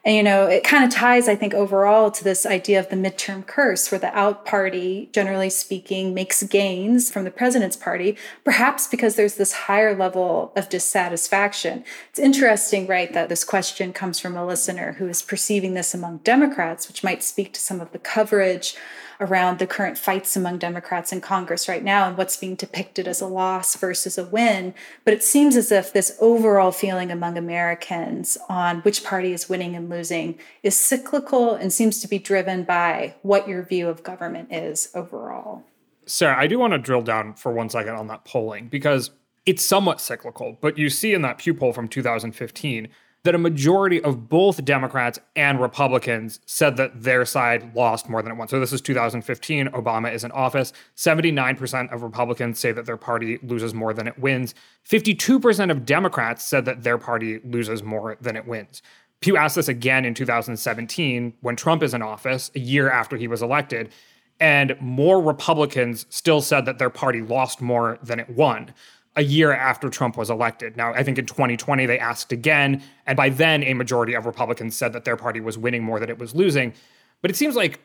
And, 0.03 0.17
you 0.17 0.23
know, 0.23 0.47
it 0.47 0.65
kind 0.65 0.83
of 0.83 0.91
ties, 0.91 1.29
I 1.29 1.37
think, 1.37 1.53
overall 1.53 2.11
to 2.11 2.25
this 2.25 2.47
idea 2.47 2.81
of 2.81 2.89
the 2.89 2.97
midterm 2.97 3.47
curse, 3.47 3.91
where 3.91 3.99
the 3.99 4.17
out 4.17 4.47
party, 4.47 5.11
generally 5.13 5.51
speaking, 5.51 6.15
makes 6.15 6.43
gains 6.43 7.11
from 7.11 7.25
the 7.25 7.31
president's 7.31 7.77
party, 7.77 8.17
perhaps 8.43 8.87
because 8.87 9.17
there's 9.17 9.35
this 9.35 9.53
higher 9.53 9.95
level 9.95 10.53
of 10.57 10.71
dissatisfaction. 10.71 11.85
It's 12.09 12.19
interesting, 12.19 12.87
right, 12.87 13.13
that 13.13 13.29
this 13.29 13.45
question 13.45 13.93
comes 13.93 14.19
from 14.19 14.37
a 14.37 14.47
listener 14.47 14.93
who 14.95 15.07
is 15.07 15.21
perceiving 15.21 15.75
this 15.75 15.93
among 15.93 16.19
Democrats, 16.19 16.89
which 16.89 17.05
might 17.05 17.23
speak 17.23 17.53
to 17.53 17.61
some 17.61 17.81
of 17.81 17.93
the 17.93 17.99
coverage 17.99 18.77
around 19.21 19.59
the 19.59 19.67
current 19.67 19.99
fights 19.99 20.37
among 20.37 20.59
Democrats 20.59 21.13
in 21.13 21.21
Congress 21.21 21.69
right 21.69 21.85
now 21.85 22.09
and 22.09 22.17
what's 22.17 22.37
being 22.37 22.55
depicted 22.55 23.07
as 23.07 23.21
a 23.21 23.27
loss 23.27 23.77
versus 23.77 24.17
a 24.17 24.25
win. 24.25 24.75
But 25.05 25.15
it 25.15 25.23
seems 25.23 25.57
as 25.57 25.71
if 25.71 25.93
this 25.93 26.17
overall 26.21 26.73
feeling 26.73 27.11
among 27.11 27.37
Americans 27.37 28.39
on 28.49 28.81
which 28.81 29.05
party 29.05 29.33
is 29.33 29.49
winning 29.49 29.77
and 29.77 29.89
losing 29.89 30.39
is 30.63 30.75
cyclical 30.75 31.55
and 31.55 31.73
seems 31.73 32.01
to 32.01 32.09
be 32.09 32.19
driven 32.19 32.65
by 32.65 33.15
what 33.23 33.47
your 33.47 33.63
view 33.63 33.89
of 33.89 34.03
government 34.03 34.53
is 34.53 34.91
overall. 34.95 35.65
Sarah, 36.07 36.37
I 36.39 36.47
do 36.47 36.59
want 36.59 36.73
to 36.73 36.79
drill 36.79 37.03
down 37.03 37.35
for 37.35 37.53
one 37.53 37.69
second 37.69 37.95
on 37.95 38.09
that 38.09 38.25
polling 38.25 38.69
because 38.69 39.11
it's 39.47 39.65
somewhat 39.65 40.01
cyclical, 40.01 40.59
but 40.61 40.79
you 40.79 40.91
see 40.91 41.15
in 41.15 41.23
that 41.23 41.39
Pew 41.39 41.55
poll 41.55 41.73
from 41.73 41.89
2015 41.89 42.89
that 43.23 43.35
a 43.35 43.39
majority 43.39 44.03
of 44.03 44.29
both 44.29 44.65
Democrats 44.65 45.19
and 45.37 45.61
Republicans 45.61 46.41
said 46.47 46.77
that 46.79 47.03
their 47.03 47.25
side 47.25 47.75
lost 47.75 48.09
more 48.09 48.23
than 48.23 48.33
it 48.33 48.37
won. 48.37 48.49
So 48.49 48.59
this 48.59 48.73
is 48.73 48.81
2015. 48.81 49.69
Obama 49.69 50.13
is 50.13 50.25
in 50.25 50.33
office. 50.33 50.73
79% 50.97 51.93
of 51.93 52.03
Republicans 52.03 52.59
say 52.59 52.73
that 52.73 52.87
their 52.87 52.97
party 52.97 53.39
loses 53.43 53.75
more 53.75 53.93
than 53.93 54.07
it 54.07 54.19
wins. 54.19 54.55
52% 54.89 55.71
of 55.71 55.85
Democrats 55.85 56.45
said 56.45 56.65
that 56.65 56.83
their 56.83 56.99
party 56.99 57.41
loses 57.45 57.83
more 57.83 58.17
than 58.21 58.37
it 58.37 58.47
wins. 58.47 58.83
Pew 59.21 59.37
asked 59.37 59.57
this 59.57 59.69
again 59.69 60.07
in 60.07 60.15
2017 60.15 61.35
when 61.43 61.57
Trump 61.57 61.83
is 61.83 61.93
in 61.93 62.01
office, 62.01 62.51
a 62.55 62.59
year 62.59 62.91
after 62.91 63.19
he 63.19 63.29
was 63.29 63.43
elected. 63.43 63.93
And 64.41 64.75
more 64.81 65.21
Republicans 65.21 66.07
still 66.09 66.41
said 66.41 66.65
that 66.65 66.79
their 66.79 66.89
party 66.89 67.21
lost 67.21 67.61
more 67.61 67.99
than 68.03 68.19
it 68.19 68.31
won 68.31 68.73
a 69.17 69.23
year 69.23 69.53
after 69.53 69.89
Trump 69.89 70.17
was 70.17 70.31
elected. 70.31 70.77
Now, 70.77 70.93
I 70.93 71.03
think 71.03 71.19
in 71.19 71.27
2020, 71.27 71.87
they 71.87 71.99
asked 71.99 72.33
again. 72.33 72.83
And 73.07 73.17
by 73.17 73.29
then, 73.29 73.63
a 73.65 73.75
majority 73.75 74.15
of 74.15 74.25
Republicans 74.27 74.77
said 74.77 74.93
that 74.93 75.05
their 75.05 75.17
party 75.17 75.41
was 75.41 75.59
winning 75.59 75.83
more 75.83 75.99
than 75.99 76.09
it 76.09 76.19
was 76.19 76.35
losing. 76.35 76.73
But 77.21 77.31
it 77.31 77.37
seems 77.37 77.57
like 77.57 77.81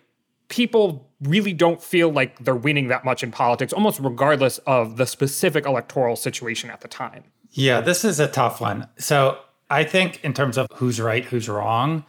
people 0.47 1.09
really 1.21 1.53
don't 1.53 1.81
feel 1.81 2.11
like 2.11 2.38
they're 2.39 2.55
winning 2.55 2.88
that 2.89 3.03
much 3.03 3.23
in 3.23 3.31
politics, 3.31 3.73
almost 3.73 3.99
regardless 3.99 4.59
of 4.59 4.97
the 4.97 5.05
specific 5.05 5.65
electoral 5.65 6.15
situation 6.15 6.69
at 6.69 6.81
the 6.81 6.88
time. 6.88 7.23
Yeah, 7.51 7.81
this 7.81 8.05
is 8.05 8.19
a 8.19 8.27
tough 8.27 8.61
one. 8.61 8.88
So 8.97 9.39
I 9.69 9.83
think, 9.83 10.23
in 10.23 10.33
terms 10.33 10.57
of 10.57 10.67
who's 10.75 11.01
right, 11.01 11.25
who's 11.25 11.49
wrong, 11.49 12.05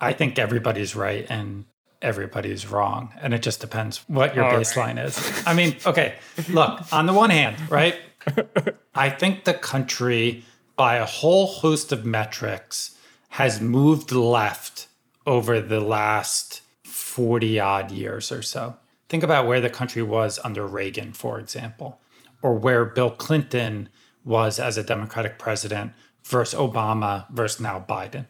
I 0.00 0.12
think 0.12 0.38
everybody's 0.38 0.94
right 0.94 1.26
and 1.30 1.64
everybody's 2.02 2.66
wrong. 2.66 3.12
And 3.20 3.32
it 3.32 3.42
just 3.42 3.60
depends 3.60 4.04
what 4.08 4.34
your 4.34 4.44
All 4.44 4.52
baseline 4.52 4.96
right. 4.96 5.06
is. 5.06 5.42
I 5.46 5.54
mean, 5.54 5.76
okay, 5.86 6.14
look, 6.50 6.92
on 6.92 7.06
the 7.06 7.12
one 7.12 7.30
hand, 7.30 7.56
right? 7.70 7.96
I 8.94 9.10
think 9.10 9.44
the 9.44 9.54
country, 9.54 10.44
by 10.76 10.96
a 10.96 11.04
whole 11.04 11.46
host 11.46 11.92
of 11.92 12.04
metrics, 12.04 12.96
has 13.30 13.60
moved 13.60 14.12
left 14.12 14.88
over 15.26 15.60
the 15.60 15.80
last 15.80 16.62
40 16.84 17.60
odd 17.60 17.90
years 17.90 18.32
or 18.32 18.42
so. 18.42 18.76
Think 19.08 19.22
about 19.22 19.46
where 19.46 19.60
the 19.60 19.70
country 19.70 20.02
was 20.02 20.38
under 20.44 20.66
Reagan, 20.66 21.12
for 21.12 21.38
example, 21.38 22.00
or 22.42 22.54
where 22.54 22.84
Bill 22.84 23.10
Clinton 23.10 23.88
was 24.24 24.58
as 24.58 24.76
a 24.76 24.82
Democratic 24.82 25.38
president 25.38 25.92
versus 26.24 26.58
Obama 26.58 27.30
versus 27.30 27.60
now 27.60 27.84
Biden. 27.88 28.26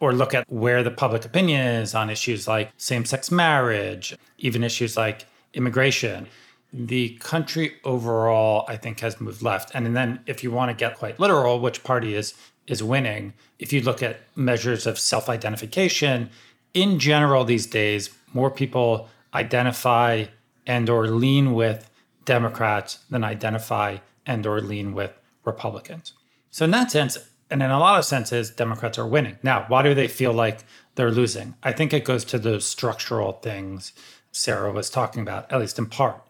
Or 0.00 0.12
look 0.12 0.34
at 0.34 0.50
where 0.50 0.82
the 0.82 0.90
public 0.90 1.24
opinion 1.24 1.60
is 1.60 1.94
on 1.94 2.10
issues 2.10 2.46
like 2.46 2.70
same 2.76 3.04
sex 3.04 3.30
marriage, 3.30 4.16
even 4.38 4.62
issues 4.62 4.96
like 4.96 5.26
immigration 5.54 6.28
the 6.72 7.10
country 7.20 7.76
overall, 7.84 8.64
I 8.68 8.76
think, 8.76 9.00
has 9.00 9.20
moved 9.20 9.42
left. 9.42 9.70
And 9.74 9.96
then 9.96 10.20
if 10.26 10.44
you 10.44 10.50
want 10.50 10.70
to 10.70 10.74
get 10.74 10.98
quite 10.98 11.18
literal, 11.18 11.60
which 11.60 11.82
party 11.82 12.14
is 12.14 12.34
is 12.66 12.82
winning, 12.82 13.32
if 13.58 13.72
you 13.72 13.80
look 13.80 14.02
at 14.02 14.20
measures 14.36 14.86
of 14.86 14.98
self-identification, 14.98 16.28
in 16.74 16.98
general 16.98 17.42
these 17.42 17.66
days, 17.66 18.10
more 18.34 18.50
people 18.50 19.08
identify 19.32 20.26
and 20.66 20.90
or 20.90 21.08
lean 21.08 21.54
with 21.54 21.88
Democrats 22.26 22.98
than 23.08 23.24
identify 23.24 23.96
and 24.26 24.46
or 24.46 24.60
lean 24.60 24.92
with 24.92 25.12
Republicans. 25.46 26.12
So 26.50 26.66
in 26.66 26.70
that 26.72 26.90
sense, 26.90 27.16
and 27.50 27.62
in 27.62 27.70
a 27.70 27.78
lot 27.78 27.98
of 27.98 28.04
senses, 28.04 28.50
Democrats 28.50 28.98
are 28.98 29.06
winning. 29.06 29.38
Now, 29.42 29.64
why 29.68 29.82
do 29.82 29.94
they 29.94 30.08
feel 30.08 30.34
like 30.34 30.60
they're 30.94 31.10
losing? 31.10 31.54
I 31.62 31.72
think 31.72 31.94
it 31.94 32.04
goes 32.04 32.24
to 32.26 32.38
those 32.38 32.66
structural 32.66 33.32
things 33.32 33.92
Sarah 34.30 34.70
was 34.70 34.90
talking 34.90 35.22
about, 35.22 35.50
at 35.50 35.58
least 35.58 35.78
in 35.78 35.86
part. 35.86 36.20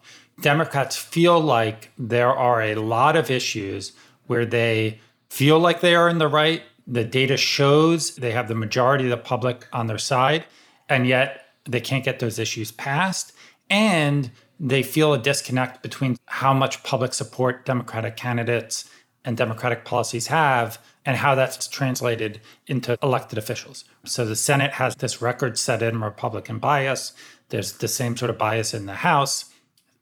Democrats 0.41 0.95
feel 0.95 1.39
like 1.39 1.91
there 1.97 2.29
are 2.29 2.61
a 2.61 2.75
lot 2.75 3.15
of 3.15 3.29
issues 3.29 3.91
where 4.27 4.45
they 4.45 4.99
feel 5.29 5.59
like 5.59 5.81
they 5.81 5.95
are 5.95 6.09
in 6.09 6.17
the 6.17 6.27
right. 6.27 6.63
The 6.87 7.03
data 7.03 7.37
shows 7.37 8.15
they 8.15 8.31
have 8.31 8.47
the 8.47 8.55
majority 8.55 9.05
of 9.05 9.11
the 9.11 9.17
public 9.17 9.67
on 9.73 9.87
their 9.87 9.97
side, 9.97 10.45
and 10.87 11.07
yet 11.07 11.45
they 11.65 11.81
can't 11.81 12.03
get 12.03 12.19
those 12.19 12.39
issues 12.39 12.71
passed. 12.71 13.33
And 13.69 14.31
they 14.59 14.83
feel 14.83 15.13
a 15.13 15.19
disconnect 15.19 15.83
between 15.83 16.17
how 16.25 16.53
much 16.53 16.83
public 16.83 17.13
support 17.13 17.65
Democratic 17.65 18.17
candidates 18.17 18.89
and 19.23 19.37
Democratic 19.37 19.85
policies 19.85 20.27
have 20.27 20.79
and 21.05 21.17
how 21.17 21.35
that's 21.35 21.67
translated 21.67 22.41
into 22.67 22.97
elected 23.01 23.37
officials. 23.37 23.85
So 24.05 24.25
the 24.25 24.35
Senate 24.35 24.73
has 24.73 24.95
this 24.95 25.21
record 25.21 25.57
set 25.57 25.81
in 25.81 26.01
Republican 26.01 26.59
bias. 26.59 27.13
There's 27.49 27.73
the 27.73 27.87
same 27.87 28.17
sort 28.17 28.31
of 28.31 28.37
bias 28.37 28.73
in 28.73 28.85
the 28.85 28.95
House 28.95 29.48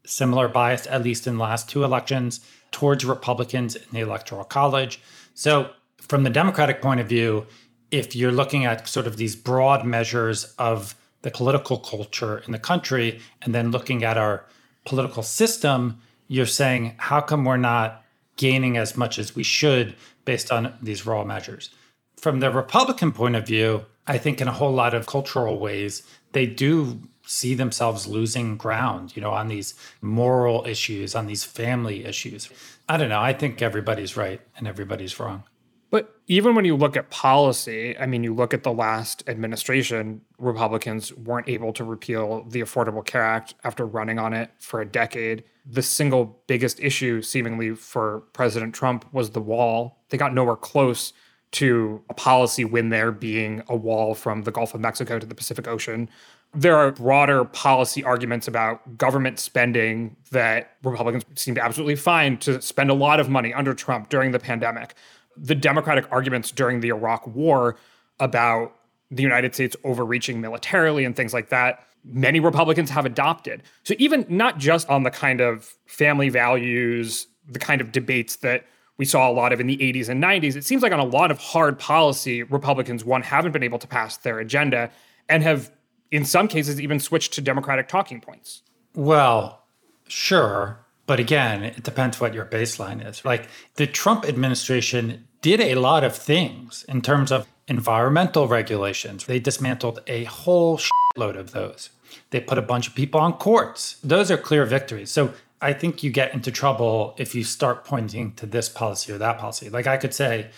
similar 0.08 0.48
bias, 0.48 0.88
at 0.88 1.04
least 1.04 1.28
in 1.28 1.38
the 1.38 1.44
last 1.44 1.70
two 1.70 1.84
elections, 1.84 2.40
towards 2.72 3.06
Republicans 3.06 3.76
in 3.76 3.88
the 3.92 4.00
Electoral 4.00 4.44
College. 4.44 5.00
So, 5.34 5.72
from 6.00 6.24
the 6.24 6.30
Democratic 6.30 6.82
point 6.82 7.00
of 7.00 7.08
view, 7.08 7.46
if 7.92 8.16
you're 8.16 8.32
looking 8.32 8.66
at 8.66 8.88
sort 8.88 9.08
of 9.08 9.18
these 9.18 9.36
broad 9.36 9.86
measures 9.86 10.54
of 10.58 10.96
the 11.22 11.32
political 11.32 11.78
culture 11.78 12.40
in 12.46 12.52
the 12.52 12.60
country 12.60 13.20
and 13.42 13.54
then 13.54 13.72
looking 13.72 14.04
at 14.04 14.18
our 14.18 14.46
political 14.86 15.24
system, 15.24 16.00
you're 16.28 16.46
saying, 16.46 16.96
how 16.98 17.22
come 17.22 17.46
we're 17.46 17.58
not 17.58 18.04
gaining 18.36 18.78
as 18.78 18.96
much 18.96 19.20
as 19.20 19.36
we 19.36 19.44
should 19.44 19.96
based 20.26 20.52
on 20.52 20.74
these 20.82 21.06
raw 21.06 21.24
measures? 21.24 21.70
From 22.18 22.40
the 22.40 22.52
Republican 22.52 23.12
point 23.12 23.36
of 23.36 23.46
view, 23.46 23.86
I 24.08 24.18
think 24.18 24.42
in 24.42 24.48
a 24.48 24.54
whole 24.54 24.72
lot 24.72 24.94
of 24.94 25.06
cultural 25.06 25.60
ways, 25.60 26.04
they 26.32 26.46
do 26.46 27.02
see 27.28 27.54
themselves 27.54 28.08
losing 28.08 28.58
ground, 28.58 29.16
you 29.16 29.22
know, 29.22 29.32
on 29.32 29.48
these 29.48 29.76
moral 30.02 30.66
issues, 30.66 31.14
on 31.14 31.28
these 31.28 31.44
family 31.44 32.06
issues. 32.06 32.50
I 32.90 32.98
don't 32.98 33.10
know. 33.10 33.22
I 33.22 33.34
think 33.34 33.62
everybody's 33.62 34.18
right 34.18 34.42
and 34.58 34.68
everybody's 34.68 35.20
wrong. 35.20 35.44
But 35.90 36.16
even 36.28 36.56
when 36.56 36.66
you 36.66 36.76
look 36.76 36.98
at 36.98 37.10
policy, 37.10 37.98
I 37.98 38.08
mean, 38.08 38.24
you 38.24 38.34
look 38.34 38.54
at 38.54 38.64
the 38.64 38.74
last 38.74 39.24
administration, 39.28 40.22
Republicans 40.38 41.14
weren't 41.14 41.48
able 41.48 41.72
to 41.74 41.84
repeal 41.84 42.44
the 42.44 42.62
Affordable 42.62 43.06
Care 43.06 43.24
Act 43.24 43.56
after 43.64 43.86
running 43.86 44.20
on 44.20 44.34
it 44.34 44.52
for 44.60 44.82
a 44.82 44.86
decade. 44.86 45.46
The 45.66 45.82
single 45.82 46.42
biggest 46.48 46.82
issue, 46.82 47.22
seemingly, 47.22 47.76
for 47.76 48.22
President 48.34 48.76
Trump 48.76 49.06
was 49.14 49.30
the 49.30 49.42
wall. 49.42 50.00
They 50.10 50.18
got 50.18 50.34
nowhere 50.34 50.58
close 50.58 51.14
to 51.52 52.04
a 52.10 52.14
policy 52.14 52.66
win 52.66 52.90
there 52.90 53.12
being 53.12 53.64
a 53.70 53.76
wall 53.76 54.14
from 54.14 54.44
the 54.44 54.52
Gulf 54.52 54.74
of 54.74 54.82
Mexico 54.82 55.20
to 55.20 55.26
the 55.26 55.36
Pacific 55.36 55.68
Ocean 55.68 56.10
there 56.54 56.76
are 56.76 56.92
broader 56.92 57.46
policy 57.46 58.04
arguments 58.04 58.48
about 58.48 58.98
government 58.98 59.40
spending 59.40 60.16
that 60.32 60.72
Republicans 60.84 61.26
seemed 61.36 61.58
absolutely 61.58 61.96
fine 61.96 62.38
to 62.38 62.62
spend 62.62 62.90
a 62.90 62.94
lot 62.94 63.20
of 63.20 63.30
money 63.30 63.54
under 63.54 63.74
Trump 63.74 64.10
during 64.10 64.32
the 64.32 64.40
pandemic. 64.40 64.96
The 65.36 65.56
Democratic 65.56 66.08
arguments 66.12 66.52
during 66.52 66.80
the 66.80 66.90
Iraq 66.90 67.28
War 67.28 67.78
about 68.20 68.74
the 69.12 69.24
United 69.24 69.54
States 69.54 69.76
overreaching 69.84 70.42
militarily 70.42 71.06
and 71.06 71.16
things 71.16 71.34
like 71.34 71.50
that, 71.50 71.86
many 72.04 72.40
Republicans 72.40 72.90
have 72.90 73.06
adopted. 73.06 73.64
So, 73.84 73.94
even 74.00 74.26
not 74.28 74.58
just 74.58 74.90
on 74.90 75.04
the 75.04 75.12
kind 75.12 75.42
of 75.42 75.76
family 75.86 76.30
values, 76.30 77.28
the 77.48 77.60
kind 77.60 77.82
of 77.82 77.92
debates 77.92 78.38
that 78.38 78.66
we 78.98 79.06
saw 79.06 79.30
a 79.30 79.32
lot 79.32 79.54
of 79.54 79.60
in 79.60 79.68
the 79.68 79.78
80s 79.78 80.10
and 80.10 80.24
90s, 80.24 80.56
it 80.56 80.66
seems 80.66 80.82
like 80.82 80.92
on 80.92 81.00
a 81.00 81.06
lot 81.06 81.30
of 81.30 81.38
hard 81.38 81.78
policy, 81.78 82.44
Republicans, 82.44 83.06
one, 83.06 83.22
haven't 83.22 83.52
been 83.52 83.64
able 83.64 83.80
to 83.80 83.88
pass 83.88 84.18
their 84.18 84.40
agenda 84.40 84.90
and 85.30 85.44
have 85.44 85.72
in 86.12 86.26
some 86.26 86.48
cases 86.48 86.80
even 86.80 87.00
switched 87.00 87.34
to 87.34 87.42
Democratic 87.42 87.88
talking 87.88 88.22
points. 88.22 88.64
Well, 88.94 89.64
sure. 90.08 90.80
But 91.06 91.20
again, 91.20 91.64
it 91.64 91.84
depends 91.84 92.20
what 92.20 92.34
your 92.34 92.46
baseline 92.46 93.06
is. 93.08 93.24
Like 93.24 93.48
the 93.76 93.88
Trump 93.88 94.26
administration 94.26 95.28
did 95.42 95.62
a 95.62 95.76
lot 95.76 96.04
of 96.04 96.16
things 96.16 96.84
in 96.90 97.02
terms 97.02 97.32
of 97.32 97.48
environmental 97.68 98.48
regulations. 98.48 99.26
They 99.26 99.40
dismantled 99.40 100.02
a 100.08 100.26
whole 100.26 100.80
load 101.16 101.36
of 101.36 101.52
those. 101.52 101.90
They 102.32 102.40
put 102.40 102.58
a 102.58 102.62
bunch 102.62 102.88
of 102.88 102.96
people 102.96 103.22
on 103.22 103.34
courts. 103.34 103.98
Those 104.04 104.32
are 104.32 104.38
clear 104.38 104.66
victories. 104.66 105.12
So 105.12 105.34
I 105.62 105.74
think 105.74 106.04
you 106.04 106.12
get 106.12 106.34
into 106.34 106.52
trouble 106.52 107.16
if 107.18 107.34
you 107.34 107.44
start 107.44 107.86
pointing 107.86 108.34
to 108.34 108.46
this 108.46 108.70
policy 108.70 109.12
or 109.12 109.18
that 109.18 109.40
policy. 109.40 109.70
Like 109.70 109.88
I 109.88 109.98
could 109.98 110.14
say, 110.14 110.50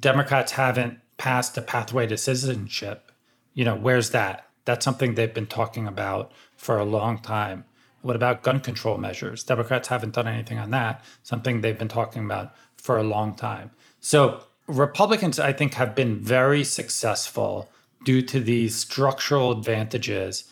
Democrats 0.00 0.52
haven't 0.52 0.98
passed 1.16 1.56
a 1.56 1.62
pathway 1.62 2.06
to 2.06 2.16
citizenship. 2.16 3.12
You 3.54 3.64
know, 3.64 3.76
where's 3.76 4.10
that? 4.10 4.46
That's 4.64 4.84
something 4.84 5.14
they've 5.14 5.32
been 5.32 5.46
talking 5.46 5.86
about 5.86 6.32
for 6.56 6.78
a 6.78 6.84
long 6.84 7.18
time. 7.18 7.64
What 8.02 8.16
about 8.16 8.42
gun 8.42 8.60
control 8.60 8.98
measures? 8.98 9.44
Democrats 9.44 9.88
haven't 9.88 10.14
done 10.14 10.28
anything 10.28 10.58
on 10.58 10.70
that, 10.70 11.04
something 11.22 11.60
they've 11.60 11.78
been 11.78 11.88
talking 11.88 12.24
about 12.24 12.54
for 12.76 12.98
a 12.98 13.04
long 13.04 13.34
time. 13.34 13.70
So, 14.00 14.44
Republicans, 14.66 15.38
I 15.38 15.52
think, 15.52 15.74
have 15.74 15.94
been 15.94 16.18
very 16.18 16.64
successful 16.64 17.68
due 18.04 18.22
to 18.22 18.40
these 18.40 18.74
structural 18.74 19.52
advantages 19.52 20.44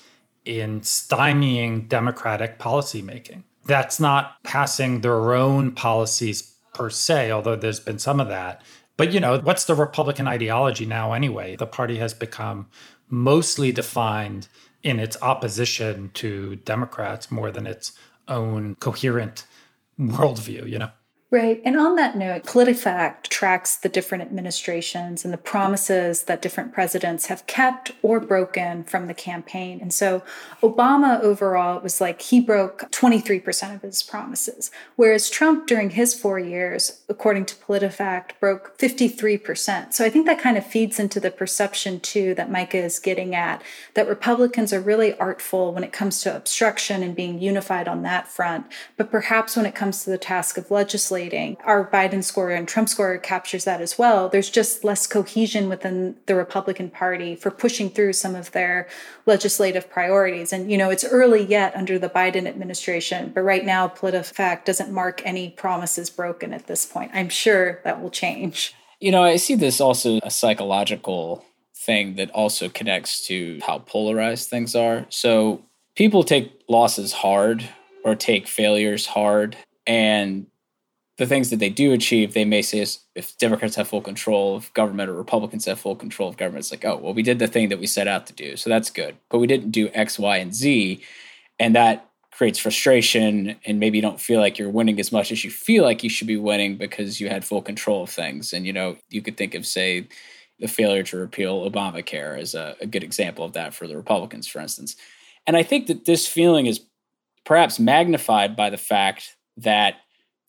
in 0.45 0.81
stymieing 0.81 1.89
Democratic 1.89 2.59
policymaking. 2.59 3.43
That's 3.67 4.01
not 4.01 4.43
passing 4.43 5.01
their 5.01 5.35
own 5.35 5.73
policies 5.73 6.55
per 6.73 6.91
se, 6.91 7.31
although 7.31 7.57
there's 7.57 7.81
been 7.81 7.99
some 7.99 8.21
of 8.21 8.29
that. 8.29 8.63
But, 8.97 9.13
you 9.13 9.21
know, 9.21 9.39
what's 9.39 9.65
the 9.65 9.75
Republican 9.75 10.29
ideology 10.29 10.87
now 10.87 11.13
anyway? 11.13 11.57
The 11.57 11.67
party 11.67 11.97
has 11.97 12.15
become 12.15 12.69
mostly 13.11 13.73
defined 13.73 14.49
in 14.83 14.99
its 14.99 15.17
opposition 15.21 16.11
to 16.15 16.57
Democrats 16.57 17.31
more 17.31 17.51
than 17.51 17.67
its 17.67 17.93
own 18.29 18.77
coherent 18.77 19.47
worldview, 19.99 20.69
you 20.69 20.79
know? 20.79 20.91
Right. 21.33 21.63
And 21.65 21.79
on 21.79 21.95
that 21.95 22.17
note, 22.17 22.43
PolitiFact 22.43 23.29
tracks 23.29 23.77
the 23.77 23.89
different 23.89 24.25
administrations 24.25 25.25
and 25.25 25.33
the 25.33 25.39
promises 25.39 26.25
that 26.25 26.43
different 26.43 26.73
presidents 26.73 27.27
have 27.27 27.47
kept 27.47 27.93
or 28.03 28.19
broken 28.19 28.83
from 28.83 29.07
the 29.07 29.15
campaign. 29.15 29.79
And 29.81 29.95
so 29.95 30.25
Obama 30.61 31.21
overall 31.21 31.81
was 31.81 32.01
like 32.01 32.21
he 32.21 32.41
broke 32.41 32.91
23% 32.91 33.77
of 33.77 33.83
his 33.83 34.03
promises, 34.03 34.73
whereas 34.97 35.31
Trump 35.31 35.69
during 35.69 35.91
his 35.91 36.15
four 36.15 36.41
years, 36.41 37.03
according 37.09 37.45
to 37.45 37.55
PolitiFact, 37.55 38.31
broke 38.41 38.77
53%. 38.79 39.93
So 39.93 40.05
I 40.05 40.11
think 40.11 40.27
that 40.27 40.41
kind 40.41 40.59
of 40.59 40.67
feeds 40.67 40.99
into 40.99 41.21
the 41.21 41.31
perception 41.31 42.01
too 42.01 42.35
that 42.35 42.51
Micah 42.51 42.79
is 42.79 42.99
getting 42.99 43.37
at 43.37 43.63
that 43.95 44.09
Republicans 44.09 44.73
are 44.73 44.81
really 44.81 45.17
artful 45.19 45.73
when 45.73 45.85
it 45.85 45.93
comes 45.93 46.23
to 46.23 46.35
obstruction 46.35 47.05
and 47.05 47.15
being 47.15 47.41
unified 47.41 47.87
on 47.87 48.03
that 48.03 48.27
front. 48.27 48.67
But 48.97 49.13
perhaps 49.13 49.55
when 49.55 49.67
it 49.67 49.77
comes 49.77 50.03
to 50.03 50.11
the 50.11 50.19
task 50.19 50.59
of 50.59 50.73
legislating, 50.73 51.20
our 51.65 51.91
Biden 51.91 52.25
score 52.25 52.51
and 52.51 52.67
Trump 52.67 52.89
score 52.89 53.19
captures 53.19 53.65
that 53.65 53.81
as 53.81 53.99
well. 53.99 54.29
There's 54.29 54.51
just 54.51 54.85
less 54.85 55.07
cohesion 55.07 55.69
within 55.69 56.17
the 56.27 56.35
Republican 56.35 56.91
Party 56.91 57.35
for 57.35 57.51
pushing 57.51 57.91
through 57.91 58.15
some 58.15 58.35
of 58.35 58.53
their 58.53 58.89
legislative 59.27 59.91
priorities. 59.91 60.53
And, 60.53 60.71
you 60.71 60.79
know, 60.79 60.91
it's 60.91 61.05
early 61.05 61.45
yet 61.45 61.75
under 61.77 61.99
the 61.99 62.09
Biden 62.09 62.47
administration, 62.47 63.33
but 63.35 63.43
right 63.43 63.65
now, 63.65 63.89
PolitiFact 63.89 64.65
doesn't 64.65 64.93
mark 64.93 65.23
any 65.25 65.51
promises 65.51 66.11
broken 66.11 66.53
at 66.53 66.67
this 66.67 66.87
point. 66.87 67.11
I'm 67.15 67.29
sure 67.29 67.81
that 67.85 68.01
will 68.01 68.11
change. 68.11 68.75
You 69.01 69.11
know, 69.13 69.23
I 69.23 69.37
see 69.37 69.55
this 69.55 69.81
also 69.81 70.19
a 70.23 70.31
psychological 70.31 71.45
thing 71.75 72.17
that 72.17 72.31
also 72.31 72.69
connects 72.69 73.27
to 73.27 73.59
how 73.67 73.79
polarized 73.79 74.51
things 74.51 74.77
are. 74.77 75.07
So 75.09 75.65
people 75.95 76.23
take 76.23 76.53
losses 76.69 77.13
hard 77.13 77.69
or 78.05 78.15
take 78.15 78.47
failures 78.47 79.07
hard. 79.07 79.57
And 79.87 80.47
the 81.21 81.27
things 81.27 81.51
that 81.51 81.59
they 81.59 81.69
do 81.69 81.93
achieve, 81.93 82.33
they 82.33 82.47
may 82.47 82.63
say 82.63 82.87
if 83.15 83.37
Democrats 83.37 83.77
have 83.77 83.87
full 83.87 84.01
control 84.01 84.57
of 84.57 84.73
government 84.73 85.11
or 85.11 85.13
Republicans 85.13 85.67
have 85.67 85.79
full 85.79 85.95
control 85.95 86.31
of 86.31 86.39
government, 86.39 86.61
it's 86.61 86.71
like, 86.71 86.87
oh, 86.87 86.97
well, 86.97 87.13
we 87.13 87.23
did 87.23 87.39
the 87.39 87.47
thing 87.47 87.69
that 87.69 87.79
we 87.79 87.87
set 87.87 88.09
out 88.09 88.27
to 88.27 88.33
do. 88.33 88.57
So 88.57 88.71
that's 88.71 88.89
good. 88.89 89.19
But 89.29 89.39
we 89.39 89.47
didn't 89.47 89.71
do 89.71 89.91
X, 89.93 90.19
Y, 90.19 90.39
and 90.39 90.55
Z. 90.55 91.03
And 91.59 91.77
that 91.77 92.09
creates 92.33 92.59
frustration. 92.59 93.55
And 93.67 93.79
maybe 93.79 93.99
you 93.99 94.03
don't 94.03 94.19
feel 94.19 94.41
like 94.41 94.59
you're 94.59 94.71
winning 94.71 94.99
as 94.99 95.13
much 95.13 95.31
as 95.31 95.45
you 95.45 95.51
feel 95.51 95.85
like 95.85 96.03
you 96.03 96.09
should 96.09 96.27
be 96.27 96.39
winning 96.39 96.79
because 96.79 97.21
you 97.21 97.29
had 97.29 97.45
full 97.45 97.61
control 97.61 98.05
of 98.05 98.09
things. 98.09 98.55
And, 98.55 98.65
you 98.65 98.73
know, 98.73 98.97
you 99.11 99.21
could 99.21 99.37
think 99.37 99.55
of, 99.55 99.67
say, 99.67 100.09
the 100.59 100.69
failure 100.69 101.03
to 101.03 101.19
repeal 101.19 101.71
Obamacare 101.71 102.39
as 102.39 102.55
a, 102.55 102.77
a 102.81 102.87
good 102.87 103.05
example 103.05 103.45
of 103.45 103.53
that 103.53 103.75
for 103.75 103.87
the 103.87 103.97
Republicans, 103.97 104.47
for 104.47 104.61
instance. 104.61 104.97
And 105.47 105.55
I 105.55 105.65
think 105.65 105.87
that 105.89 106.07
this 106.07 106.27
feeling 106.27 106.65
is 106.65 106.81
perhaps 107.45 107.79
magnified 107.79 108.57
by 108.57 108.71
the 108.71 108.79
fact 108.79 109.37
that 109.59 109.97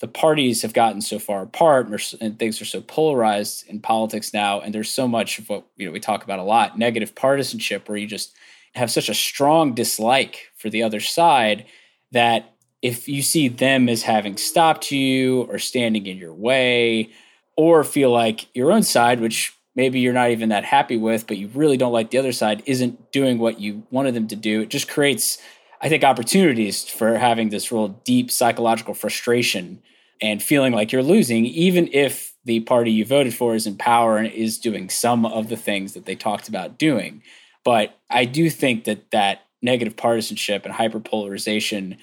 the 0.01 0.07
parties 0.07 0.63
have 0.63 0.73
gotten 0.73 0.99
so 0.99 1.19
far 1.19 1.43
apart 1.43 1.87
and, 2.19 2.39
things 2.39 2.59
are 2.59 2.65
so 2.65 2.81
polarized 2.81 3.65
in 3.69 3.79
politics 3.79 4.33
now 4.33 4.59
and 4.59 4.73
there's 4.73 4.89
so 4.89 5.07
much 5.07 5.39
of 5.39 5.47
what 5.47 5.63
you 5.77 5.85
know 5.85 5.91
we 5.91 5.99
talk 5.99 6.23
about 6.23 6.39
a 6.39 6.43
lot 6.43 6.77
negative 6.77 7.15
partisanship 7.15 7.87
where 7.87 7.97
you 7.97 8.07
just 8.07 8.35
have 8.73 8.91
such 8.91 9.09
a 9.09 9.13
strong 9.13 9.73
dislike 9.73 10.49
for 10.57 10.69
the 10.69 10.83
other 10.83 10.99
side 10.99 11.65
that 12.11 12.53
if 12.81 13.07
you 13.07 13.21
see 13.21 13.47
them 13.47 13.87
as 13.87 14.01
having 14.01 14.37
stopped 14.37 14.91
you 14.91 15.43
or 15.43 15.59
standing 15.59 16.07
in 16.07 16.17
your 16.17 16.33
way 16.33 17.09
or 17.55 17.83
feel 17.83 18.11
like 18.11 18.47
your 18.55 18.71
own 18.71 18.83
side 18.83 19.21
which 19.21 19.53
maybe 19.75 19.99
you're 19.99 20.13
not 20.13 20.31
even 20.31 20.49
that 20.49 20.65
happy 20.65 20.97
with 20.97 21.27
but 21.27 21.37
you 21.37 21.47
really 21.53 21.77
don't 21.77 21.93
like 21.93 22.09
the 22.09 22.17
other 22.17 22.31
side 22.31 22.63
isn't 22.65 23.11
doing 23.11 23.37
what 23.37 23.59
you 23.59 23.83
wanted 23.91 24.15
them 24.15 24.27
to 24.27 24.35
do 24.35 24.61
it 24.61 24.69
just 24.69 24.89
creates 24.89 25.37
I 25.83 25.89
think 25.89 26.03
opportunities 26.03 26.87
for 26.87 27.17
having 27.17 27.49
this 27.49 27.71
real 27.71 27.87
deep 28.03 28.29
psychological 28.29 28.93
frustration 28.93 29.81
and 30.21 30.41
feeling 30.41 30.73
like 30.73 30.91
you're 30.91 31.03
losing, 31.03 31.45
even 31.45 31.89
if 31.91 32.33
the 32.45 32.59
party 32.61 32.91
you 32.91 33.05
voted 33.05 33.33
for 33.33 33.55
is 33.55 33.67
in 33.67 33.75
power 33.75 34.17
and 34.17 34.31
is 34.31 34.57
doing 34.57 34.89
some 34.89 35.25
of 35.25 35.49
the 35.49 35.57
things 35.57 35.93
that 35.93 36.05
they 36.05 36.15
talked 36.15 36.47
about 36.47 36.77
doing. 36.77 37.21
But 37.63 37.97
I 38.09 38.25
do 38.25 38.49
think 38.49 38.85
that 38.85 39.11
that 39.11 39.41
negative 39.61 39.95
partisanship 39.95 40.65
and 40.65 40.73
hyperpolarization 40.73 41.97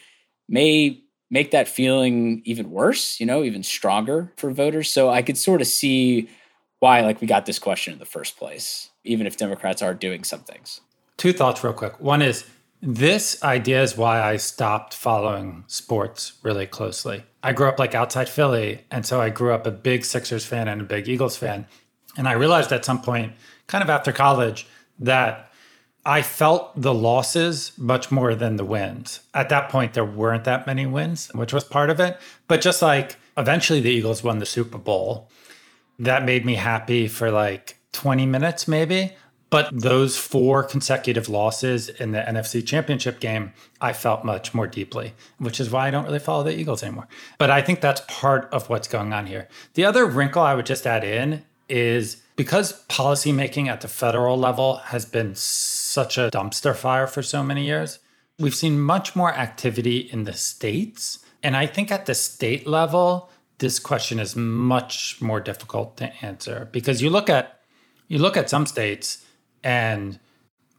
may 0.49 1.03
make 1.31 1.51
that 1.51 1.69
feeling 1.69 2.43
even 2.45 2.71
worse, 2.71 3.21
you 3.21 3.27
know, 3.27 3.43
even 3.43 3.63
stronger 3.63 4.33
for 4.37 4.51
voters. 4.51 4.91
So 4.91 5.11
I 5.11 5.23
could 5.23 5.37
sort 5.37 5.61
of 5.61 5.67
see 5.67 6.29
why 6.81 7.01
like 7.01 7.21
we 7.21 7.27
got 7.27 7.47
this 7.47 7.59
question 7.59 7.93
in 7.93 7.99
the 7.99 8.07
first 8.07 8.37
place, 8.37 8.91
even 9.05 9.27
if 9.27 9.37
Democrats 9.37 9.83
are 9.83 9.95
doing 9.95 10.25
some 10.25 10.41
things. 10.41 10.81
Two 11.17 11.33
thoughts 11.33 11.63
real 11.65 11.73
quick. 11.73 11.99
One 12.01 12.23
is 12.23 12.45
this 12.81 13.43
idea 13.43 13.83
is 13.83 13.97
why 13.97 14.23
I 14.23 14.37
stopped 14.37 14.95
following 14.95 15.65
sports 15.67 16.35
really 16.43 16.67
closely. 16.67 17.25
I 17.43 17.53
grew 17.53 17.69
up 17.69 17.79
like 17.79 17.95
outside 17.95 18.29
Philly, 18.29 18.85
and 18.91 19.05
so 19.05 19.21
I 19.21 19.31
grew 19.31 19.53
up 19.53 19.67
a 19.67 19.71
big 19.71 20.05
Sixers 20.05 20.45
fan 20.45 20.69
and 20.69 20.81
a 20.81 20.85
big 20.85 21.09
Eagles 21.09 21.37
fan. 21.37 21.67
And 22.17 22.29
I 22.29 22.33
realized 22.33 22.73
at 22.73 22.85
some 22.85 23.03
point, 23.03 23.33
kind 23.67 23.83
of 23.83 23.91
after 23.91 24.13
college, 24.13 24.67
that 24.99 25.53
I 26.05 26.23
felt 26.23 26.81
the 26.81 26.95
losses 26.95 27.73
much 27.77 28.11
more 28.11 28.35
than 28.35 28.57
the 28.57 28.65
wins. 28.65 29.21
At 29.35 29.49
that 29.51 29.69
point, 29.69 29.95
there 29.95 30.05
weren't 30.05 30.45
that 30.45 30.67
many 30.67 30.87
wins, 30.87 31.31
which 31.35 31.53
was 31.53 31.65
part 31.65 31.91
of 31.91 32.01
it. 32.01 32.19
But 32.47 32.61
just 32.61 32.81
like 32.81 33.17
eventually 33.37 33.81
the 33.81 33.91
Eagles 33.91 34.23
won 34.23 34.39
the 34.39 34.47
Super 34.47 34.79
Bowl, 34.79 35.31
that 35.99 36.25
made 36.25 36.47
me 36.47 36.55
happy 36.55 37.09
for 37.09 37.31
like 37.31 37.79
20 37.93 38.27
minutes, 38.27 38.69
maybe. 38.69 39.17
But 39.51 39.71
those 39.73 40.19
four 40.19 40.63
consecutive 40.63 41.29
losses 41.29 41.89
in 41.89 42.13
the 42.13 42.21
NFC 42.21 42.65
championship 42.67 43.19
game, 43.19 43.53
I 43.81 43.95
felt 43.95 44.25
much 44.25 44.53
more 44.53 44.67
deeply, 44.67 45.15
which 45.39 45.59
is 45.59 45.71
why 45.71 45.89
I 45.89 45.91
don't 45.91 46.05
really 46.05 46.19
follow 46.19 46.43
the 46.45 46.59
Eagles 46.59 46.83
anymore. 46.83 47.09
But 47.39 47.51
I 47.51 47.63
think 47.63 47.81
that's 47.81 48.03
part 48.09 48.49
of 48.53 48.69
what's 48.69 48.89
going 48.89 49.13
on 49.13 49.27
here. 49.27 49.49
The 49.75 49.87
other 49.87 50.05
wrinkle 50.05 50.43
I 50.43 50.55
would 50.55 50.67
just 50.67 50.87
add 50.87 51.03
in 51.03 51.45
is 51.69 52.23
because 52.37 52.85
policymaking 52.87 53.69
at 53.69 53.81
the 53.81 53.89
federal 53.89 54.37
level 54.37 54.77
has 54.77 55.05
been 55.05 55.35
such 55.35 56.19
a 56.19 56.31
dumpster 56.31 56.77
fire 56.77 57.07
for 57.07 57.23
so 57.23 57.43
many 57.43 57.65
years, 57.65 57.99
we've 58.39 58.55
seen 58.55 58.79
much 58.79 59.17
more 59.17 59.33
activity 59.35 59.99
in 59.99 60.25
the 60.25 60.33
states. 60.33 61.19
And 61.43 61.57
I 61.57 61.67
think 61.67 61.91
at 61.91 62.07
the 62.07 62.15
state 62.15 62.67
level, 62.67 63.31
this 63.59 63.79
question 63.79 64.19
is 64.19 64.37
much 64.37 65.21
more 65.21 65.41
difficult 65.41 65.97
to 65.97 66.13
answer 66.25 66.69
because 66.71 67.03
you 67.03 67.11
look 67.11 67.29
at 67.29 67.61
you 68.07 68.19
look 68.19 68.37
at 68.37 68.49
some 68.49 68.65
states 68.65 69.27
and 69.63 70.19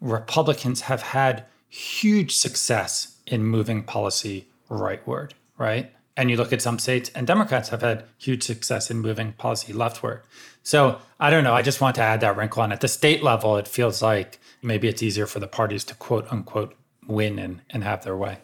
Republicans 0.01 0.82
have 0.82 1.01
had 1.01 1.45
huge 1.67 2.36
success 2.36 3.17
in 3.27 3.45
moving 3.45 3.84
policy 3.84 4.47
rightward, 4.69 5.32
right? 5.57 5.91
And 6.17 6.30
you 6.30 6.38
look 6.38 6.51
at 6.51 6.61
some 6.61 6.80
states, 6.80 7.09
and 7.15 7.25
Democrats 7.25 7.69
have 7.69 7.82
had 7.82 8.05
huge 8.17 8.43
success 8.43 8.91
in 8.91 8.99
moving 8.99 9.34
policy 9.34 9.71
leftward. 9.71 10.21
So 10.63 10.99
I 11.19 11.30
don't 11.30 11.43
know. 11.43 11.53
I 11.53 11.61
just 11.61 11.80
want 11.80 11.95
to 11.95 12.01
add 12.01 12.21
that 12.21 12.36
wrinkle 12.36 12.61
on. 12.61 12.71
At 12.71 12.82
the 12.82 12.88
state 12.88 13.23
level, 13.23 13.57
it 13.57 13.67
feels 13.67 14.01
like 14.01 14.39
maybe 14.61 14.88
it's 14.88 15.01
easier 15.01 15.27
for 15.27 15.39
the 15.39 15.47
parties 15.47 15.84
to 15.86 15.95
quote 15.95 16.27
unquote 16.32 16.75
win 17.07 17.39
and, 17.39 17.61
and 17.69 17.84
have 17.84 18.03
their 18.03 18.17
way. 18.17 18.39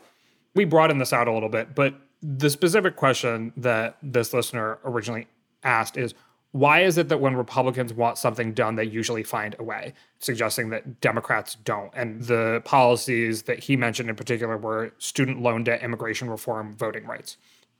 We 0.54 0.66
broadened 0.66 1.02
this 1.02 1.12
out 1.12 1.28
a 1.28 1.34
little 1.34 1.50
bit, 1.50 1.76
but 1.76 1.96
the 2.22 2.50
specific 2.50 2.96
question 2.96 3.54
that 3.58 3.98
this 4.02 4.34
listener 4.34 4.80
originally 4.84 5.28
asked 5.64 5.98
is 5.98 6.14
why 6.56 6.84
is 6.84 6.98
it 6.98 7.10
that 7.10 7.20
when 7.20 7.36
Republicans 7.36 7.94
want 7.94 8.18
something 8.18 8.54
done, 8.54 8.76
they 8.76 8.86
usually 8.86 9.24
find 9.24 9.58
a 9.60 9.64
way, 9.64 9.94
suggesting 10.20 10.70
that 10.70 11.02
Democrats 11.02 11.56
don't? 11.56 11.92
And 11.94 12.24
the 12.24 12.62
policies 12.64 13.42
that 13.44 13.60
he 13.60 13.76
mentioned 13.76 14.10
in 14.10 14.16
particular 14.16 14.56
were 14.58 14.94
student 14.98 15.42
loan 15.42 15.66
debt, 15.66 15.84
immigration 15.84 16.30
reform, 16.30 16.74
voting 16.78 17.06
rights. 17.06 17.36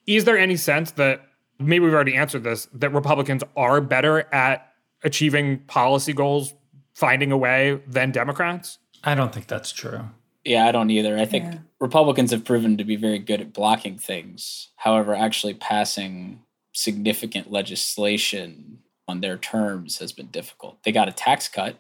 Is 0.08 0.26
there 0.26 0.38
any 0.38 0.58
sense 0.58 0.92
that 0.92 1.22
maybe 1.58 1.86
we've 1.86 1.94
already 1.94 2.18
answered 2.18 2.44
this 2.44 2.68
that 2.74 2.92
Republicans 2.92 3.46
are 3.56 3.80
better 3.80 4.28
at 4.34 4.74
achieving 5.06 5.60
policy 5.60 6.12
goals, 6.12 6.54
finding 6.96 7.32
a 7.32 7.38
way 7.38 7.80
than 7.88 8.12
Democrats? 8.12 8.80
I 9.06 9.16
don't 9.16 9.34
think 9.34 9.48
that's 9.48 9.72
true. 9.72 10.02
Yeah, 10.44 10.68
I 10.68 10.74
don't 10.74 10.90
either. 10.90 11.18
I 11.18 11.26
think 11.26 11.46
yeah. 11.46 11.60
Republicans 11.80 12.32
have 12.32 12.44
proven 12.44 12.76
to 12.76 12.84
be 12.84 12.98
very 12.98 13.20
good 13.20 13.40
at 13.40 13.54
blocking 13.54 13.98
things. 13.98 14.72
However, 14.76 15.16
actually 15.16 15.54
passing 15.54 16.42
significant 16.76 17.52
legislation 17.52 18.80
on 19.08 19.22
their 19.22 19.38
terms 19.38 20.00
has 20.00 20.12
been 20.12 20.28
difficult. 20.28 20.84
They 20.84 20.92
got 20.92 21.08
a 21.08 21.14
tax 21.14 21.48
cut 21.48 21.80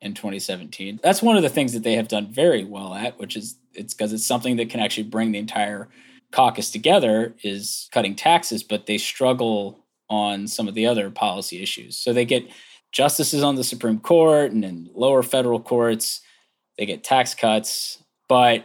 in 0.00 0.14
2017. 0.14 1.00
That's 1.02 1.22
one 1.22 1.36
of 1.36 1.42
the 1.42 1.48
things 1.48 1.72
that 1.72 1.82
they 1.82 1.94
have 1.94 2.08
done 2.08 2.32
very 2.32 2.64
well 2.64 2.94
at, 2.94 3.18
which 3.18 3.36
is 3.36 3.56
it's 3.72 3.94
because 3.94 4.12
it's 4.12 4.26
something 4.26 4.56
that 4.56 4.68
can 4.68 4.80
actually 4.80 5.04
bring 5.04 5.32
the 5.32 5.38
entire 5.38 5.88
caucus 6.32 6.70
together 6.70 7.34
is 7.42 7.88
cutting 7.92 8.16
taxes, 8.16 8.62
but 8.62 8.86
they 8.86 8.98
struggle 8.98 9.78
on 10.08 10.46
some 10.46 10.66
of 10.66 10.74
the 10.74 10.86
other 10.86 11.10
policy 11.10 11.62
issues. 11.62 11.96
So 11.96 12.12
they 12.12 12.24
get 12.24 12.48
justices 12.92 13.42
on 13.42 13.54
the 13.54 13.64
Supreme 13.64 14.00
Court 14.00 14.52
and 14.52 14.64
in 14.64 14.90
lower 14.94 15.22
federal 15.22 15.60
courts, 15.60 16.20
they 16.78 16.86
get 16.86 17.04
tax 17.04 17.34
cuts, 17.34 18.02
but 18.28 18.64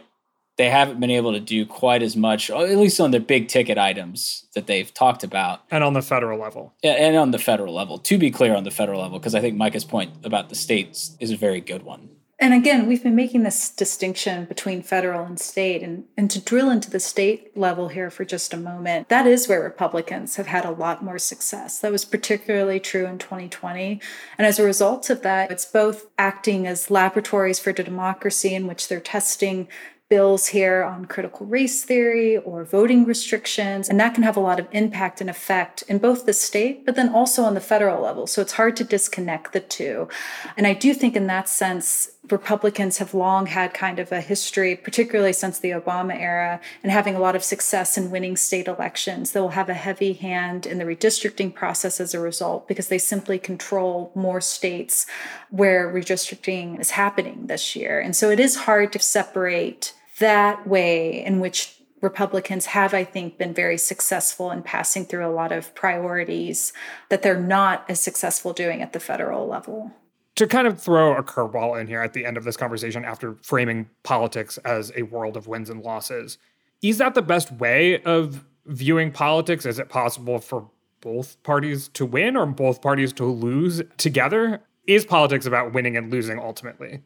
they 0.62 0.70
haven't 0.70 1.00
been 1.00 1.10
able 1.10 1.32
to 1.32 1.40
do 1.40 1.66
quite 1.66 2.04
as 2.04 2.16
much, 2.16 2.48
at 2.48 2.78
least 2.78 3.00
on 3.00 3.10
the 3.10 3.18
big 3.18 3.48
ticket 3.48 3.78
items 3.78 4.46
that 4.54 4.68
they've 4.68 4.94
talked 4.94 5.24
about. 5.24 5.62
And 5.72 5.82
on 5.82 5.92
the 5.92 6.02
federal 6.02 6.38
level. 6.38 6.72
Yeah, 6.84 6.92
and 6.92 7.16
on 7.16 7.32
the 7.32 7.38
federal 7.38 7.74
level. 7.74 7.98
To 7.98 8.16
be 8.16 8.30
clear, 8.30 8.54
on 8.54 8.62
the 8.62 8.70
federal 8.70 9.00
level, 9.00 9.18
because 9.18 9.34
I 9.34 9.40
think 9.40 9.56
Micah's 9.56 9.84
point 9.84 10.12
about 10.22 10.50
the 10.50 10.54
states 10.54 11.16
is 11.18 11.32
a 11.32 11.36
very 11.36 11.60
good 11.60 11.82
one. 11.82 12.10
And 12.38 12.54
again, 12.54 12.86
we've 12.86 13.02
been 13.02 13.16
making 13.16 13.42
this 13.42 13.70
distinction 13.70 14.44
between 14.44 14.82
federal 14.82 15.24
and 15.24 15.38
state. 15.38 15.82
And, 15.82 16.04
and 16.16 16.30
to 16.30 16.40
drill 16.40 16.70
into 16.70 16.90
the 16.90 17.00
state 17.00 17.56
level 17.56 17.88
here 17.88 18.10
for 18.10 18.24
just 18.24 18.54
a 18.54 18.56
moment, 18.56 19.08
that 19.08 19.26
is 19.26 19.48
where 19.48 19.62
Republicans 19.62 20.36
have 20.36 20.46
had 20.46 20.64
a 20.64 20.70
lot 20.70 21.02
more 21.02 21.18
success. 21.18 21.80
That 21.80 21.90
was 21.90 22.04
particularly 22.04 22.78
true 22.78 23.06
in 23.06 23.18
2020. 23.18 24.00
And 24.38 24.46
as 24.46 24.60
a 24.60 24.64
result 24.64 25.10
of 25.10 25.22
that, 25.22 25.50
it's 25.50 25.66
both 25.66 26.06
acting 26.18 26.68
as 26.68 26.88
laboratories 26.88 27.58
for 27.58 27.72
democracy 27.72 28.54
in 28.54 28.68
which 28.68 28.86
they're 28.86 29.00
testing 29.00 29.66
bills 30.12 30.48
here 30.48 30.82
on 30.82 31.06
critical 31.06 31.46
race 31.46 31.84
theory 31.84 32.36
or 32.36 32.64
voting 32.64 33.06
restrictions. 33.06 33.88
And 33.88 33.98
that 33.98 34.12
can 34.12 34.22
have 34.24 34.36
a 34.36 34.40
lot 34.40 34.60
of 34.60 34.68
impact 34.70 35.22
and 35.22 35.30
effect 35.30 35.80
in 35.88 35.96
both 35.96 36.26
the 36.26 36.34
state, 36.34 36.84
but 36.84 36.96
then 36.96 37.08
also 37.08 37.44
on 37.44 37.54
the 37.54 37.62
federal 37.62 38.02
level. 38.02 38.26
So 38.26 38.42
it's 38.42 38.52
hard 38.52 38.76
to 38.76 38.84
disconnect 38.84 39.54
the 39.54 39.60
two. 39.60 40.08
And 40.54 40.66
I 40.66 40.74
do 40.74 40.92
think, 40.92 41.16
in 41.16 41.28
that 41.28 41.48
sense, 41.48 42.10
Republicans 42.30 42.98
have 42.98 43.14
long 43.14 43.46
had 43.46 43.72
kind 43.72 43.98
of 43.98 44.12
a 44.12 44.20
history, 44.20 44.76
particularly 44.76 45.32
since 45.32 45.58
the 45.58 45.70
Obama 45.70 46.14
era, 46.14 46.60
and 46.82 46.92
having 46.92 47.14
a 47.16 47.18
lot 47.18 47.34
of 47.34 47.42
success 47.42 47.96
in 47.96 48.10
winning 48.10 48.36
state 48.36 48.68
elections. 48.68 49.32
They 49.32 49.40
will 49.40 49.56
have 49.60 49.70
a 49.70 49.74
heavy 49.88 50.12
hand 50.12 50.66
in 50.66 50.76
the 50.76 50.84
redistricting 50.84 51.54
process 51.54 52.00
as 52.00 52.12
a 52.12 52.20
result 52.20 52.68
because 52.68 52.88
they 52.88 52.98
simply 52.98 53.38
control 53.38 54.12
more 54.14 54.42
states 54.42 55.06
where 55.48 55.90
redistricting 55.90 56.78
is 56.78 56.90
happening 56.90 57.46
this 57.46 57.74
year. 57.74 57.98
And 57.98 58.14
so 58.14 58.28
it 58.28 58.38
is 58.38 58.66
hard 58.66 58.92
to 58.92 58.98
separate 58.98 59.94
that 60.18 60.66
way 60.66 61.24
in 61.24 61.40
which 61.40 61.82
Republicans 62.00 62.66
have, 62.66 62.92
I 62.92 63.04
think, 63.04 63.38
been 63.38 63.54
very 63.54 63.78
successful 63.78 64.50
in 64.50 64.62
passing 64.62 65.04
through 65.04 65.24
a 65.24 65.30
lot 65.30 65.52
of 65.52 65.74
priorities 65.74 66.72
that 67.08 67.22
they're 67.22 67.40
not 67.40 67.84
as 67.88 68.00
successful 68.00 68.52
doing 68.52 68.82
at 68.82 68.92
the 68.92 69.00
federal 69.00 69.46
level. 69.46 69.92
To 70.36 70.46
kind 70.46 70.66
of 70.66 70.80
throw 70.80 71.16
a 71.16 71.22
curveball 71.22 71.80
in 71.80 71.86
here 71.86 72.02
at 72.02 72.12
the 72.12 72.26
end 72.26 72.36
of 72.36 72.44
this 72.44 72.56
conversation 72.56 73.04
after 73.04 73.36
framing 73.42 73.88
politics 74.02 74.58
as 74.58 74.90
a 74.96 75.02
world 75.02 75.36
of 75.36 75.46
wins 75.46 75.70
and 75.70 75.82
losses, 75.82 76.38
is 76.82 76.98
that 76.98 77.14
the 77.14 77.22
best 77.22 77.52
way 77.52 78.02
of 78.02 78.44
viewing 78.66 79.12
politics? 79.12 79.64
Is 79.64 79.78
it 79.78 79.88
possible 79.88 80.38
for 80.38 80.68
both 81.00 81.40
parties 81.44 81.88
to 81.88 82.04
win 82.04 82.36
or 82.36 82.46
both 82.46 82.82
parties 82.82 83.12
to 83.14 83.24
lose 83.24 83.82
together? 83.96 84.60
Is 84.86 85.04
politics 85.04 85.46
about 85.46 85.72
winning 85.72 85.96
and 85.96 86.10
losing 86.10 86.40
ultimately? 86.40 87.02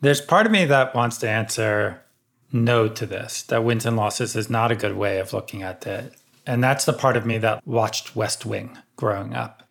There's 0.00 0.20
part 0.20 0.46
of 0.46 0.52
me 0.52 0.64
that 0.64 0.94
wants 0.94 1.18
to 1.18 1.28
answer 1.28 2.02
no 2.52 2.88
to 2.88 3.06
this, 3.06 3.42
that 3.44 3.64
wins 3.64 3.86
and 3.86 3.96
losses 3.96 4.36
is 4.36 4.50
not 4.50 4.72
a 4.72 4.76
good 4.76 4.96
way 4.96 5.18
of 5.18 5.32
looking 5.32 5.62
at 5.62 5.86
it. 5.86 6.14
And 6.46 6.62
that's 6.62 6.84
the 6.84 6.92
part 6.92 7.16
of 7.16 7.26
me 7.26 7.38
that 7.38 7.66
watched 7.66 8.16
West 8.16 8.44
Wing 8.44 8.78
growing 8.96 9.34
up. 9.34 9.62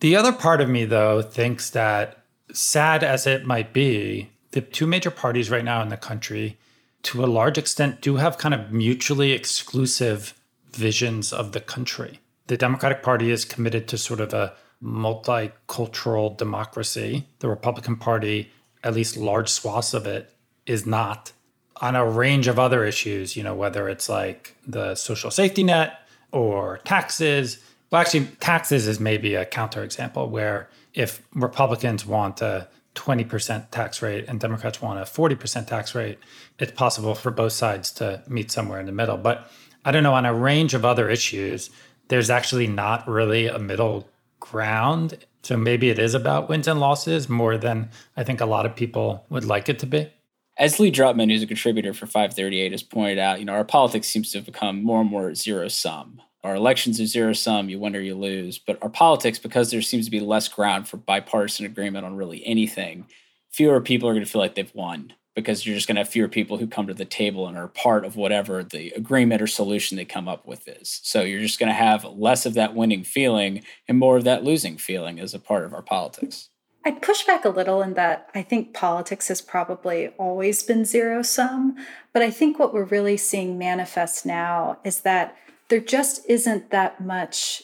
The 0.00 0.16
other 0.16 0.32
part 0.32 0.60
of 0.60 0.68
me, 0.68 0.84
though, 0.84 1.22
thinks 1.22 1.70
that 1.70 2.24
sad 2.52 3.02
as 3.02 3.26
it 3.26 3.46
might 3.46 3.72
be, 3.72 4.30
the 4.52 4.60
two 4.60 4.86
major 4.86 5.10
parties 5.10 5.50
right 5.50 5.64
now 5.64 5.82
in 5.82 5.88
the 5.88 5.96
country, 5.96 6.56
to 7.04 7.24
a 7.24 7.26
large 7.26 7.58
extent, 7.58 8.00
do 8.00 8.16
have 8.16 8.38
kind 8.38 8.54
of 8.54 8.72
mutually 8.72 9.32
exclusive 9.32 10.34
visions 10.70 11.32
of 11.32 11.52
the 11.52 11.60
country. 11.60 12.20
The 12.46 12.56
Democratic 12.56 13.02
Party 13.02 13.30
is 13.30 13.44
committed 13.44 13.88
to 13.88 13.98
sort 13.98 14.20
of 14.20 14.32
a 14.32 14.54
multicultural 14.82 16.36
democracy. 16.36 17.26
The 17.38 17.48
Republican 17.48 17.96
Party, 17.96 18.50
at 18.82 18.94
least 18.94 19.16
large 19.16 19.48
swaths 19.48 19.94
of 19.94 20.06
it, 20.06 20.30
is 20.66 20.86
not 20.86 21.32
on 21.80 21.96
a 21.96 22.08
range 22.08 22.46
of 22.46 22.58
other 22.58 22.84
issues, 22.84 23.36
you 23.36 23.42
know, 23.42 23.54
whether 23.54 23.88
it's 23.88 24.08
like 24.08 24.56
the 24.66 24.94
social 24.94 25.30
safety 25.30 25.62
net 25.62 26.00
or 26.32 26.78
taxes. 26.84 27.58
Well, 27.90 28.00
actually, 28.00 28.26
taxes 28.40 28.86
is 28.86 29.00
maybe 29.00 29.34
a 29.34 29.44
counterexample 29.44 30.28
where 30.28 30.68
if 30.94 31.22
Republicans 31.34 32.06
want 32.06 32.40
a 32.42 32.68
20% 32.94 33.70
tax 33.70 34.02
rate 34.02 34.24
and 34.28 34.38
Democrats 34.38 34.80
want 34.80 35.00
a 35.00 35.02
40% 35.02 35.66
tax 35.66 35.94
rate, 35.94 36.18
it's 36.58 36.72
possible 36.72 37.14
for 37.14 37.30
both 37.30 37.52
sides 37.52 37.90
to 37.92 38.22
meet 38.28 38.50
somewhere 38.50 38.78
in 38.78 38.86
the 38.86 38.92
middle. 38.92 39.16
But 39.16 39.50
I 39.84 39.90
don't 39.90 40.04
know, 40.04 40.14
on 40.14 40.26
a 40.26 40.34
range 40.34 40.74
of 40.74 40.84
other 40.84 41.10
issues, 41.10 41.70
there's 42.08 42.30
actually 42.30 42.68
not 42.68 43.08
really 43.08 43.46
a 43.48 43.58
middle 43.58 44.08
ground. 44.38 45.18
So 45.42 45.56
maybe 45.56 45.90
it 45.90 45.98
is 45.98 46.14
about 46.14 46.48
wins 46.48 46.68
and 46.68 46.78
losses 46.78 47.28
more 47.28 47.58
than 47.58 47.90
I 48.16 48.22
think 48.22 48.40
a 48.40 48.46
lot 48.46 48.64
of 48.64 48.76
people 48.76 49.24
would 49.28 49.44
like 49.44 49.68
it 49.68 49.80
to 49.80 49.86
be 49.86 50.10
as 50.56 50.78
Lee 50.78 50.92
Drutman, 50.92 51.30
who's 51.30 51.42
a 51.42 51.46
contributor 51.46 51.92
for 51.92 52.06
538, 52.06 52.72
has 52.72 52.82
pointed 52.82 53.18
out, 53.18 53.40
you 53.40 53.44
know, 53.44 53.54
our 53.54 53.64
politics 53.64 54.08
seems 54.08 54.30
to 54.32 54.38
have 54.38 54.46
become 54.46 54.82
more 54.82 55.00
and 55.00 55.10
more 55.10 55.34
zero 55.34 55.68
sum. 55.68 56.20
Our 56.44 56.54
elections 56.54 57.00
are 57.00 57.06
zero 57.06 57.32
sum, 57.32 57.68
you 57.68 57.78
win 57.78 57.96
or 57.96 58.00
you 58.00 58.14
lose. 58.14 58.58
But 58.58 58.78
our 58.82 58.90
politics, 58.90 59.38
because 59.38 59.70
there 59.70 59.82
seems 59.82 60.04
to 60.04 60.10
be 60.10 60.20
less 60.20 60.46
ground 60.46 60.86
for 60.86 60.98
bipartisan 60.98 61.66
agreement 61.66 62.04
on 62.04 62.16
really 62.16 62.44
anything, 62.46 63.06
fewer 63.50 63.80
people 63.80 64.08
are 64.08 64.12
going 64.12 64.24
to 64.24 64.30
feel 64.30 64.42
like 64.42 64.54
they've 64.54 64.74
won 64.74 65.14
because 65.34 65.66
you're 65.66 65.74
just 65.74 65.88
going 65.88 65.96
to 65.96 66.00
have 66.00 66.08
fewer 66.08 66.28
people 66.28 66.58
who 66.58 66.66
come 66.66 66.86
to 66.86 66.94
the 66.94 67.04
table 67.04 67.48
and 67.48 67.58
are 67.58 67.66
part 67.66 68.04
of 68.04 68.14
whatever 68.14 68.62
the 68.62 68.90
agreement 68.90 69.42
or 69.42 69.46
solution 69.46 69.96
they 69.96 70.04
come 70.04 70.28
up 70.28 70.46
with 70.46 70.68
is. 70.68 71.00
So 71.02 71.22
you're 71.22 71.40
just 71.40 71.58
going 71.58 71.70
to 71.70 71.74
have 71.74 72.04
less 72.04 72.46
of 72.46 72.54
that 72.54 72.74
winning 72.74 73.02
feeling 73.02 73.64
and 73.88 73.98
more 73.98 74.16
of 74.16 74.24
that 74.24 74.44
losing 74.44 74.76
feeling 74.76 75.18
as 75.18 75.34
a 75.34 75.40
part 75.40 75.64
of 75.64 75.74
our 75.74 75.82
politics. 75.82 76.50
I'd 76.84 77.00
push 77.00 77.24
back 77.24 77.44
a 77.44 77.50
little 77.50 77.80
in 77.82 77.94
that 77.94 78.28
I 78.34 78.42
think 78.42 78.74
politics 78.74 79.28
has 79.28 79.40
probably 79.40 80.08
always 80.18 80.62
been 80.62 80.84
zero 80.84 81.22
sum, 81.22 81.76
but 82.12 82.22
I 82.22 82.30
think 82.30 82.58
what 82.58 82.74
we're 82.74 82.84
really 82.84 83.16
seeing 83.16 83.56
manifest 83.56 84.26
now 84.26 84.78
is 84.84 85.00
that 85.00 85.36
there 85.68 85.80
just 85.80 86.28
isn't 86.28 86.70
that 86.70 87.02
much 87.02 87.62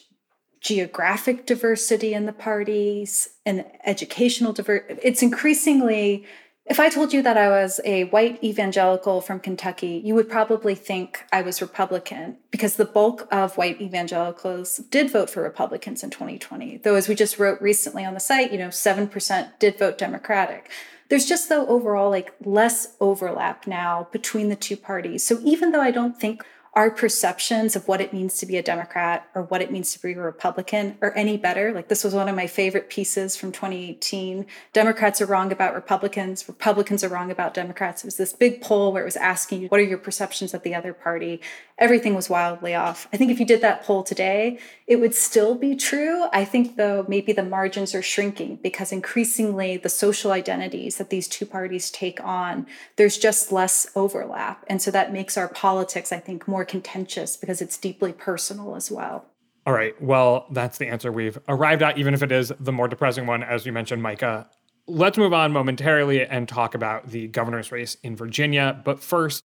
geographic 0.61 1.47
diversity 1.47 2.15
in 2.15 2.27
the 2.27 2.33
parties 2.33 3.29
and 3.45 3.65
educational 3.85 4.53
diversity. 4.53 5.01
It's 5.03 5.23
increasingly 5.23 6.27
if 6.67 6.79
I 6.79 6.89
told 6.89 7.13
you 7.13 7.23
that 7.23 7.37
I 7.37 7.49
was 7.49 7.81
a 7.85 8.05
white 8.05 8.43
evangelical 8.45 9.21
from 9.21 9.41
Kentucky, 9.41 10.01
you 10.05 10.15
would 10.15 10.29
probably 10.29 10.75
think 10.75 11.25
I 11.33 11.43
was 11.43 11.61
Republican 11.61 12.37
because 12.51 12.77
the 12.77 12.85
bulk 12.85 13.27
of 13.33 13.57
white 13.57 13.81
evangelicals 13.81 14.77
did 14.77 15.11
vote 15.11 15.31
for 15.31 15.43
Republicans 15.43 16.05
in 16.05 16.11
2020. 16.11 16.79
Though, 16.79 16.95
as 16.95 17.09
we 17.09 17.15
just 17.15 17.39
wrote 17.39 17.61
recently 17.61 18.05
on 18.05 18.15
the 18.15 18.21
site, 18.21 18.53
you 18.53 18.59
know, 18.59 18.69
7% 18.69 19.59
did 19.59 19.79
vote 19.79 19.99
Democratic. 19.99 20.71
There's 21.09 21.27
just, 21.27 21.49
though, 21.49 21.67
overall, 21.67 22.09
like 22.09 22.33
less 22.45 22.95
overlap 23.01 23.67
now 23.67 24.07
between 24.13 24.49
the 24.49 24.55
two 24.55 24.77
parties. 24.77 25.25
So 25.25 25.41
even 25.43 25.73
though 25.73 25.81
I 25.81 25.91
don't 25.91 26.21
think 26.21 26.45
our 26.75 26.91
perceptions 26.91 27.75
of 27.75 27.89
what 27.89 28.01
it 28.01 28.13
means 28.13 28.39
to 28.39 28.47
be 28.47 28.57
a 28.57 28.63
Democrat 28.63 29.29
or 29.35 29.43
what 29.43 29.61
it 29.61 29.73
means 29.73 29.93
to 29.93 30.01
be 30.01 30.13
a 30.13 30.21
Republican 30.21 30.97
are 31.03 31.13
any 31.17 31.37
better. 31.37 31.73
Like, 31.73 31.89
this 31.89 32.05
was 32.05 32.15
one 32.15 32.29
of 32.29 32.37
my 32.37 32.47
favorite 32.47 32.89
pieces 32.89 33.37
from 33.37 33.51
2018. 33.51 34.47
Democrats 34.73 35.21
are 35.21 35.27
wrong 35.27 35.51
about 35.51 35.75
Republicans, 35.75 36.47
Republicans 36.47 37.03
are 37.03 37.09
wrong 37.09 37.31
about 37.31 37.55
Democrats. 37.55 38.05
It 38.05 38.07
was 38.07 38.17
this 38.17 38.33
big 38.33 38.61
poll 38.63 38.93
where 38.93 39.03
it 39.03 39.07
was 39.07 39.17
asking 39.17 39.63
you, 39.63 39.69
what 39.69 39.81
are 39.81 39.85
your 39.85 39.99
perceptions 39.99 40.55
of 40.55 40.63
the 40.63 40.75
other 40.75 40.93
party? 40.93 41.41
Everything 41.77 42.15
was 42.15 42.31
wildly 42.31 42.75
off. 42.75 43.09
I 43.13 43.17
think 43.17 43.31
if 43.31 43.41
you 43.41 43.47
did 43.47 43.63
that 43.63 43.83
poll 43.83 44.03
today, 44.03 44.59
it 44.87 44.97
would 44.97 45.15
still 45.15 45.55
be 45.55 45.75
true. 45.75 46.27
I 46.33 46.45
think, 46.45 46.77
though, 46.77 47.05
maybe 47.09 47.33
the 47.33 47.43
margins 47.43 47.95
are 47.95 48.03
shrinking 48.03 48.57
because 48.63 48.93
increasingly 48.93 49.77
the 49.77 49.89
social 49.89 50.31
identities 50.31 50.99
that 50.99 51.11
these 51.11 51.27
two 51.27 51.47
parties 51.47 51.91
take 51.91 52.23
on, 52.23 52.67
there's 52.97 53.17
just 53.17 53.51
less 53.51 53.87
overlap. 53.97 54.65
And 54.69 54.83
so 54.83 54.91
that 54.91 55.13
makes 55.13 55.39
our 55.39 55.49
politics, 55.49 56.13
I 56.13 56.19
think, 56.19 56.47
more 56.47 56.60
more 56.61 56.67
contentious 56.67 57.39
because 57.39 57.63
it's 57.63 57.79
deeply 57.79 58.13
personal 58.13 58.77
as 58.77 58.91
well. 58.91 59.25
All 59.67 59.73
right. 59.73 60.01
Well, 60.03 60.47
that's 60.51 60.77
the 60.77 60.89
answer 60.89 61.11
we've 61.11 61.39
arrived 61.49 61.83
at, 61.83 61.97
even 61.97 62.13
if 62.13 62.23
it 62.23 62.31
is 62.31 62.53
the 62.61 62.71
more 62.73 62.87
depressing 62.87 63.27
one, 63.27 63.43
as 63.43 63.65
you 63.65 63.73
mentioned, 63.73 64.03
Micah. 64.03 64.47
Let's 64.87 65.17
move 65.17 65.33
on 65.33 65.53
momentarily 65.53 66.27
and 66.27 66.47
talk 66.47 66.75
about 66.75 67.09
the 67.09 67.29
governor's 67.29 67.73
race 67.73 67.97
in 68.03 68.15
Virginia. 68.15 68.79
But 68.85 69.03
first, 69.03 69.43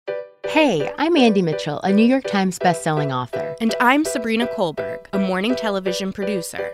Hey, 0.48 0.92
I'm 0.98 1.18
Andy 1.18 1.42
Mitchell, 1.42 1.82
a 1.82 1.92
New 1.92 2.06
York 2.06 2.26
Times 2.26 2.60
bestselling 2.60 3.14
author. 3.14 3.56
And 3.60 3.76
I'm 3.82 4.06
Sabrina 4.06 4.48
Kohlberg, 4.48 5.06
a 5.12 5.20
morning 5.20 5.56
television 5.56 6.14
producer. 6.14 6.74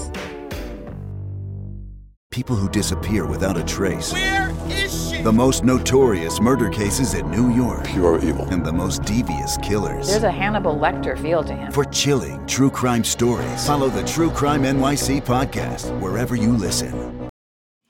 People 2.31 2.55
who 2.55 2.69
disappear 2.69 3.25
without 3.25 3.57
a 3.57 3.63
trace. 3.65 4.13
Where 4.13 4.55
is 4.69 5.09
she? 5.09 5.21
The 5.21 5.33
most 5.33 5.65
notorious 5.65 6.39
murder 6.39 6.69
cases 6.69 7.13
in 7.13 7.29
New 7.29 7.53
York. 7.53 7.83
Pure 7.83 8.23
evil. 8.23 8.45
And 8.45 8.65
the 8.65 8.71
most 8.71 9.03
devious 9.03 9.57
killers. 9.57 10.07
There's 10.07 10.23
a 10.23 10.31
Hannibal 10.31 10.77
Lecter 10.77 11.21
feel 11.21 11.43
to 11.43 11.53
him. 11.53 11.73
For 11.73 11.83
chilling 11.83 12.47
true 12.47 12.69
crime 12.69 13.03
stories, 13.03 13.67
follow 13.67 13.89
the 13.89 14.05
True 14.05 14.29
Crime 14.29 14.63
NYC 14.63 15.25
podcast 15.25 15.91
wherever 15.99 16.37
you 16.37 16.53
listen. 16.53 17.29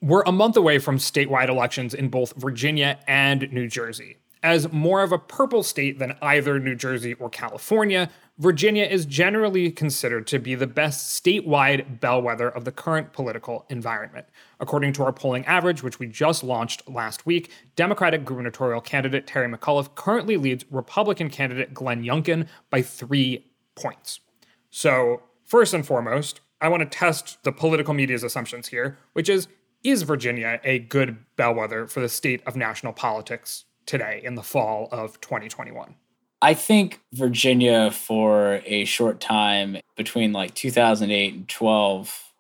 We're 0.02 0.24
a 0.24 0.32
month 0.32 0.58
away 0.58 0.80
from 0.80 0.98
statewide 0.98 1.50
elections 1.50 1.94
in 1.94 2.10
both 2.10 2.34
Virginia 2.36 2.98
and 3.08 3.54
New 3.54 3.68
Jersey. 3.68 4.18
As 4.42 4.72
more 4.72 5.04
of 5.04 5.12
a 5.12 5.20
purple 5.20 5.62
state 5.62 6.00
than 6.00 6.18
either 6.20 6.60
New 6.60 6.74
Jersey 6.74 7.14
or 7.14 7.30
California, 7.30 8.10
Virginia 8.42 8.86
is 8.86 9.06
generally 9.06 9.70
considered 9.70 10.26
to 10.26 10.40
be 10.40 10.56
the 10.56 10.66
best 10.66 11.24
statewide 11.24 12.00
bellwether 12.00 12.50
of 12.50 12.66
the 12.66 12.72
current 12.72 13.14
political 13.14 13.68
environment. 13.70 14.26
According 14.60 14.94
to 14.94 15.04
our 15.04 15.14
polling 15.14 15.46
average, 15.46 15.84
which 15.84 16.00
we 16.00 16.08
just 16.08 16.44
launched 16.44 16.90
last 16.90 17.24
week, 17.24 17.52
Democratic 17.76 18.26
gubernatorial 18.26 18.82
candidate 18.82 19.28
Terry 19.28 19.48
McAuliffe 19.48 19.94
currently 19.94 20.38
leads 20.38 20.66
Republican 20.72 21.30
candidate 21.30 21.72
Glenn 21.72 22.04
Youngkin 22.04 22.48
by 22.72 22.82
three 22.82 23.46
points. 23.76 24.22
So, 24.72 25.22
first 25.46 25.76
and 25.76 25.86
foremost, 25.86 26.42
I 26.60 26.68
want 26.68 26.82
to 26.82 26.90
test 26.90 27.44
the 27.44 27.52
political 27.52 27.94
media's 27.94 28.24
assumptions 28.24 28.70
here, 28.70 28.98
which 29.14 29.30
is 29.30 29.50
is 29.84 30.02
Virginia 30.02 30.60
a 30.64 30.80
good 30.80 31.18
bellwether 31.36 31.86
for 31.86 32.00
the 32.00 32.10
state 32.10 32.42
of 32.48 32.56
national 32.56 32.94
politics 32.94 33.66
today 33.86 34.20
in 34.24 34.34
the 34.34 34.42
fall 34.42 34.90
of 34.92 35.22
2021? 35.22 35.94
I 36.42 36.54
think 36.54 37.00
Virginia 37.14 37.92
for 37.92 38.62
a 38.66 38.86
short 38.86 39.20
time 39.20 39.78
between 39.96 40.34
like 40.34 40.56
2008 40.56 41.34
and 41.34 41.48
12 41.48 42.32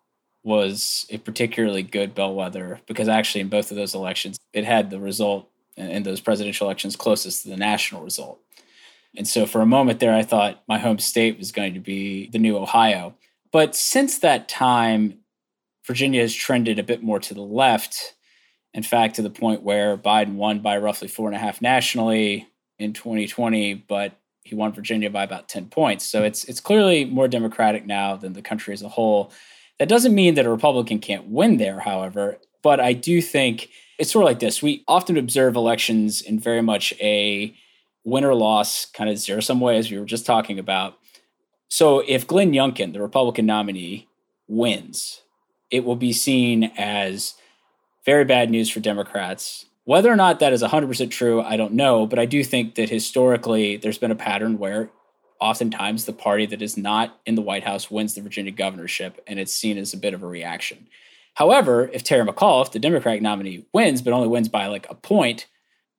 was 0.43 1.06
a 1.12 1.18
particularly 1.20 1.84
good 1.84 2.16
bellwether 2.16 2.80
because 2.88 3.08
actually 3.08 3.41
in 3.41 3.49
both 3.49 3.70
of 3.70 3.78
those 3.78 3.93
elections 3.93 4.39
it 4.54 4.66
had 4.66 4.89
the 4.89 4.99
result 4.99 5.47
in 5.78 6.04
those 6.04 6.20
presidential 6.20 6.66
elections 6.68 6.95
closest 6.95 7.43
to 7.43 7.49
the 7.49 7.58
national 7.58 8.04
result. 8.04 8.39
And 9.16 9.28
so 9.28 9.45
for 9.45 9.62
a 9.62 9.68
moment 9.68 9.99
there 9.99 10.16
I 10.16 10.24
thought 10.24 10.64
my 10.68 10.80
home 10.80 10.97
state 10.97 11.38
was 11.38 11.52
going 11.52 11.76
to 11.76 11.80
be 11.80 12.28
the 12.30 12.39
new 12.39 12.58
Ohio. 12.58 13.14
But 13.52 13.76
since 13.76 14.18
that 14.20 14.49
time 14.49 15.20
Virginia 15.86 16.22
has 16.22 16.34
trended 16.34 16.80
a 16.80 16.84
bit 16.84 17.04
more 17.04 17.20
to 17.20 17.34
the 17.34 17.41
left. 17.41 18.16
In 18.74 18.84
fact, 18.84 19.16
to 19.16 19.22
the 19.22 19.30
point 19.30 19.64
where 19.64 19.97
Biden 19.97 20.36
won 20.36 20.60
by 20.60 20.78
roughly 20.78 21.08
four 21.08 21.28
and 21.28 21.36
a 21.36 21.39
half 21.39 21.62
nationally 21.62 22.47
in 22.82 22.93
2020, 22.93 23.73
but 23.73 24.13
he 24.43 24.55
won 24.55 24.73
Virginia 24.73 25.09
by 25.09 25.23
about 25.23 25.47
10 25.47 25.67
points. 25.67 26.05
So 26.05 26.23
it's 26.23 26.43
it's 26.45 26.59
clearly 26.59 27.05
more 27.05 27.27
democratic 27.27 27.86
now 27.86 28.15
than 28.15 28.34
the 28.34 28.41
country 28.41 28.73
as 28.73 28.82
a 28.82 28.89
whole. 28.89 29.32
That 29.79 29.89
doesn't 29.89 30.15
mean 30.15 30.36
that 30.36 30.45
a 30.45 30.49
Republican 30.49 30.99
can't 30.99 31.27
win 31.27 31.57
there, 31.57 31.79
however, 31.79 32.38
but 32.61 32.79
I 32.79 32.93
do 32.93 33.21
think 33.21 33.69
it's 33.97 34.11
sort 34.11 34.23
of 34.23 34.27
like 34.27 34.39
this. 34.39 34.61
We 34.61 34.84
often 34.88 35.17
observe 35.17 35.55
elections 35.55 36.21
in 36.21 36.39
very 36.39 36.61
much 36.61 36.93
a 36.99 37.55
win 38.03 38.23
or 38.23 38.36
loss 38.36 38.86
kind 38.86 39.09
of 39.09 39.17
zero 39.17 39.41
sum 39.41 39.59
way, 39.59 39.77
as 39.77 39.91
we 39.91 39.99
were 39.99 40.05
just 40.05 40.25
talking 40.25 40.59
about. 40.59 40.97
So 41.69 42.03
if 42.07 42.27
Glenn 42.27 42.51
Youngkin, 42.51 42.93
the 42.93 43.01
Republican 43.01 43.45
nominee, 43.45 44.07
wins, 44.47 45.21
it 45.69 45.86
will 45.86 45.95
be 45.95 46.13
seen 46.13 46.71
as 46.77 47.36
very 48.05 48.25
bad 48.25 48.49
news 48.49 48.69
for 48.69 48.79
Democrats. 48.79 49.65
Whether 49.92 50.10
or 50.10 50.16
not 50.16 50.39
that 50.39 50.54
is 50.54 50.64
100% 50.64 51.12
true, 51.12 51.42
I 51.42 51.58
don't 51.58 51.74
know, 51.74 52.08
but 52.08 52.18
I 52.18 52.26
do 52.26 52.46
think 52.46 52.76
that 52.76 52.89
historically 52.89 53.76
there's 53.76 53.98
been 53.98 54.10
a 54.10 54.16
pattern 54.16 54.58
where 54.58 54.89
oftentimes 55.42 56.06
the 56.06 56.14
party 56.14 56.46
that 56.46 56.62
is 56.62 56.78
not 56.78 57.20
in 57.26 57.36
the 57.36 57.42
White 57.42 57.66
House 57.66 57.92
wins 57.92 58.14
the 58.14 58.22
Virginia 58.22 58.54
governorship, 58.54 59.22
and 59.28 59.38
it's 59.38 59.52
seen 59.52 59.78
as 59.78 59.94
a 59.94 59.98
bit 59.98 60.14
of 60.14 60.24
a 60.24 60.28
reaction. 60.28 60.88
However, 61.34 61.89
if 61.92 62.06
Terry 62.06 62.26
McAuliffe, 62.26 62.72
the 62.72 62.80
Democratic 62.80 63.22
nominee, 63.22 63.66
wins, 63.74 64.02
but 64.02 64.14
only 64.14 64.30
wins 64.30 64.48
by 64.48 64.68
like 64.68 64.89
a 64.89 64.96
point, 64.96 65.48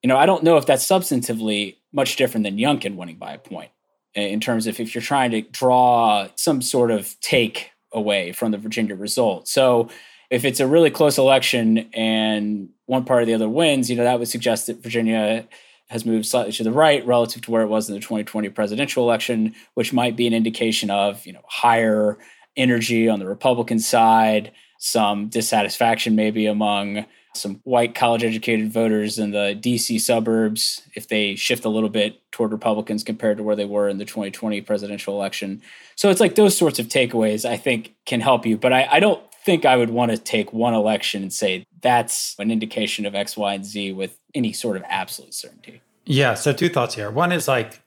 you 0.03 0.09
know, 0.09 0.17
I 0.17 0.25
don't 0.25 0.43
know 0.43 0.57
if 0.57 0.65
that's 0.65 0.87
substantively 0.87 1.77
much 1.93 2.17
different 2.17 2.45
than 2.45 2.57
Youngkin 2.57 2.97
winning 2.97 3.17
by 3.17 3.35
a 3.35 3.39
point 3.39 3.73
in 4.15 4.41
terms 4.41 4.67
of 4.67 4.81
if 4.81 4.95
you're 4.95 5.03
trying 5.03 5.33
to 5.33 5.43
draw 5.43 6.29
some 6.37 6.63
sort 6.63 6.91
of 6.91 7.15
take 7.21 7.73
away 7.93 8.33
from 8.33 8.53
the 8.53 8.59
Virginia 8.59 8.95
result. 8.95 9.49
So 9.49 9.91
if 10.31 10.47
it's 10.47 10.61
a 10.61 10.67
really 10.67 10.91
close 10.91 11.19
election 11.19 11.91
and 11.93 12.71
one 12.93 13.05
part 13.05 13.23
or 13.23 13.27
the 13.27 13.35
other 13.35 13.49
wins, 13.49 13.91
you 13.91 13.97
know, 13.97 14.05
that 14.05 14.19
would 14.19 14.29
suggest 14.29 14.67
that 14.67 14.83
Virginia 14.83 15.49
has 15.89 16.05
moved 16.05 16.27
slightly 16.27 16.53
to 16.53 16.63
the 16.63 16.71
right 16.71 17.05
relative 17.07 17.41
to 17.43 17.51
where 17.51 17.63
it 17.63 17.69
was 17.69 17.89
in 17.89 17.95
the 17.95 18.01
2020 18.01 18.51
presidential 18.51 19.03
election, 19.03 19.55
which 19.75 19.93
might 19.93 20.15
be 20.15 20.27
an 20.27 20.35
indication 20.35 20.91
of, 20.91 21.25
you 21.27 21.33
know, 21.33 21.43
higher 21.47 22.19
energy 22.55 23.09
on 23.09 23.19
the 23.19 23.27
Republican 23.27 23.79
side, 23.79 24.53
some 24.79 25.29
dissatisfaction 25.29 26.15
maybe 26.15 26.47
among 26.47 27.07
some 27.35 27.61
white 27.65 27.95
college 27.95 28.25
educated 28.25 28.71
voters 28.71 29.19
in 29.19 29.31
the 29.31 29.59
DC 29.59 29.99
suburbs 29.99 30.83
if 30.95 31.09
they 31.09 31.35
shift 31.35 31.65
a 31.65 31.71
little 31.71 31.89
bit 31.89 32.21
toward 32.31 32.53
Republicans 32.53 33.03
compared 33.03 33.39
to 33.39 33.43
where 33.43 33.57
they 33.57 33.65
were 33.65 33.89
in 33.89 33.97
the 33.97 34.05
2020 34.05 34.61
presidential 34.61 35.15
election. 35.15 35.63
So 35.97 36.11
it's 36.11 36.21
like 36.21 36.35
those 36.35 36.55
sorts 36.55 36.79
of 36.79 36.89
takeaways 36.89 37.49
I 37.49 37.57
think 37.57 37.95
can 38.05 38.21
help 38.21 38.45
you. 38.45 38.59
But 38.59 38.75
I, 38.75 38.87
I 38.93 39.01
don't 39.01 39.23
think 39.45 39.65
I 39.65 39.77
would 39.77 39.91
want 39.91 40.11
to 40.13 40.19
take 40.19 40.53
one 40.53 40.75
election 40.75 41.23
and 41.23 41.33
say 41.33 41.67
that's 41.81 42.37
an 42.39 42.51
indication 42.51 43.07
of 43.07 43.15
X, 43.15 43.37
Y, 43.37 43.55
and 43.55 43.65
Z 43.65 43.93
with 43.93 44.19
any 44.35 44.53
sort 44.53 44.77
of 44.77 44.85
absolute 44.89 45.35
certainty. 45.35 45.81
Yeah. 46.05 46.35
So 46.35 46.53
two 46.53 46.69
thoughts 46.69 46.95
here. 46.95 47.11
One 47.11 47.33
is 47.33 47.49
like 47.49 47.83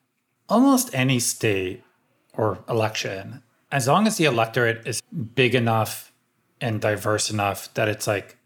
almost 0.49 0.93
any 0.93 1.19
state 1.19 1.83
or 2.33 2.63
election, 2.67 3.41
as 3.71 3.87
long 3.87 4.07
as 4.07 4.17
the 4.17 4.25
electorate 4.25 4.85
is 4.85 5.01
big 5.33 5.55
enough 5.55 6.11
and 6.61 6.81
diverse 6.81 7.29
enough 7.29 7.73
that 7.73 7.87
it's 7.87 8.07
like 8.07 8.37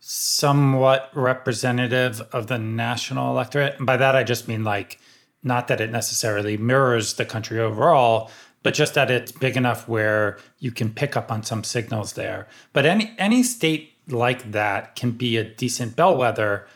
somewhat 0.00 1.10
representative 1.14 2.20
of 2.32 2.46
the 2.46 2.58
national 2.58 3.30
electorate. 3.30 3.76
And 3.78 3.86
by 3.86 3.96
that, 3.96 4.14
I 4.14 4.22
just 4.22 4.46
mean 4.46 4.62
like, 4.64 5.00
not 5.42 5.68
that 5.68 5.80
it 5.80 5.90
necessarily 5.90 6.56
mirrors 6.56 7.14
the 7.14 7.24
country 7.24 7.60
overall, 7.60 8.30
but 8.66 8.74
just 8.74 8.94
that 8.94 9.12
it's 9.12 9.30
big 9.30 9.56
enough 9.56 9.86
where 9.86 10.38
you 10.58 10.72
can 10.72 10.92
pick 10.92 11.16
up 11.16 11.30
on 11.30 11.44
some 11.44 11.62
signals 11.62 12.14
there. 12.14 12.48
But 12.72 12.84
any 12.84 13.14
any 13.16 13.44
state 13.44 13.92
like 14.08 14.50
that 14.50 14.96
can 14.96 15.12
be 15.12 15.36
a 15.36 15.44
decent 15.44 15.94
bellwether 15.94 16.66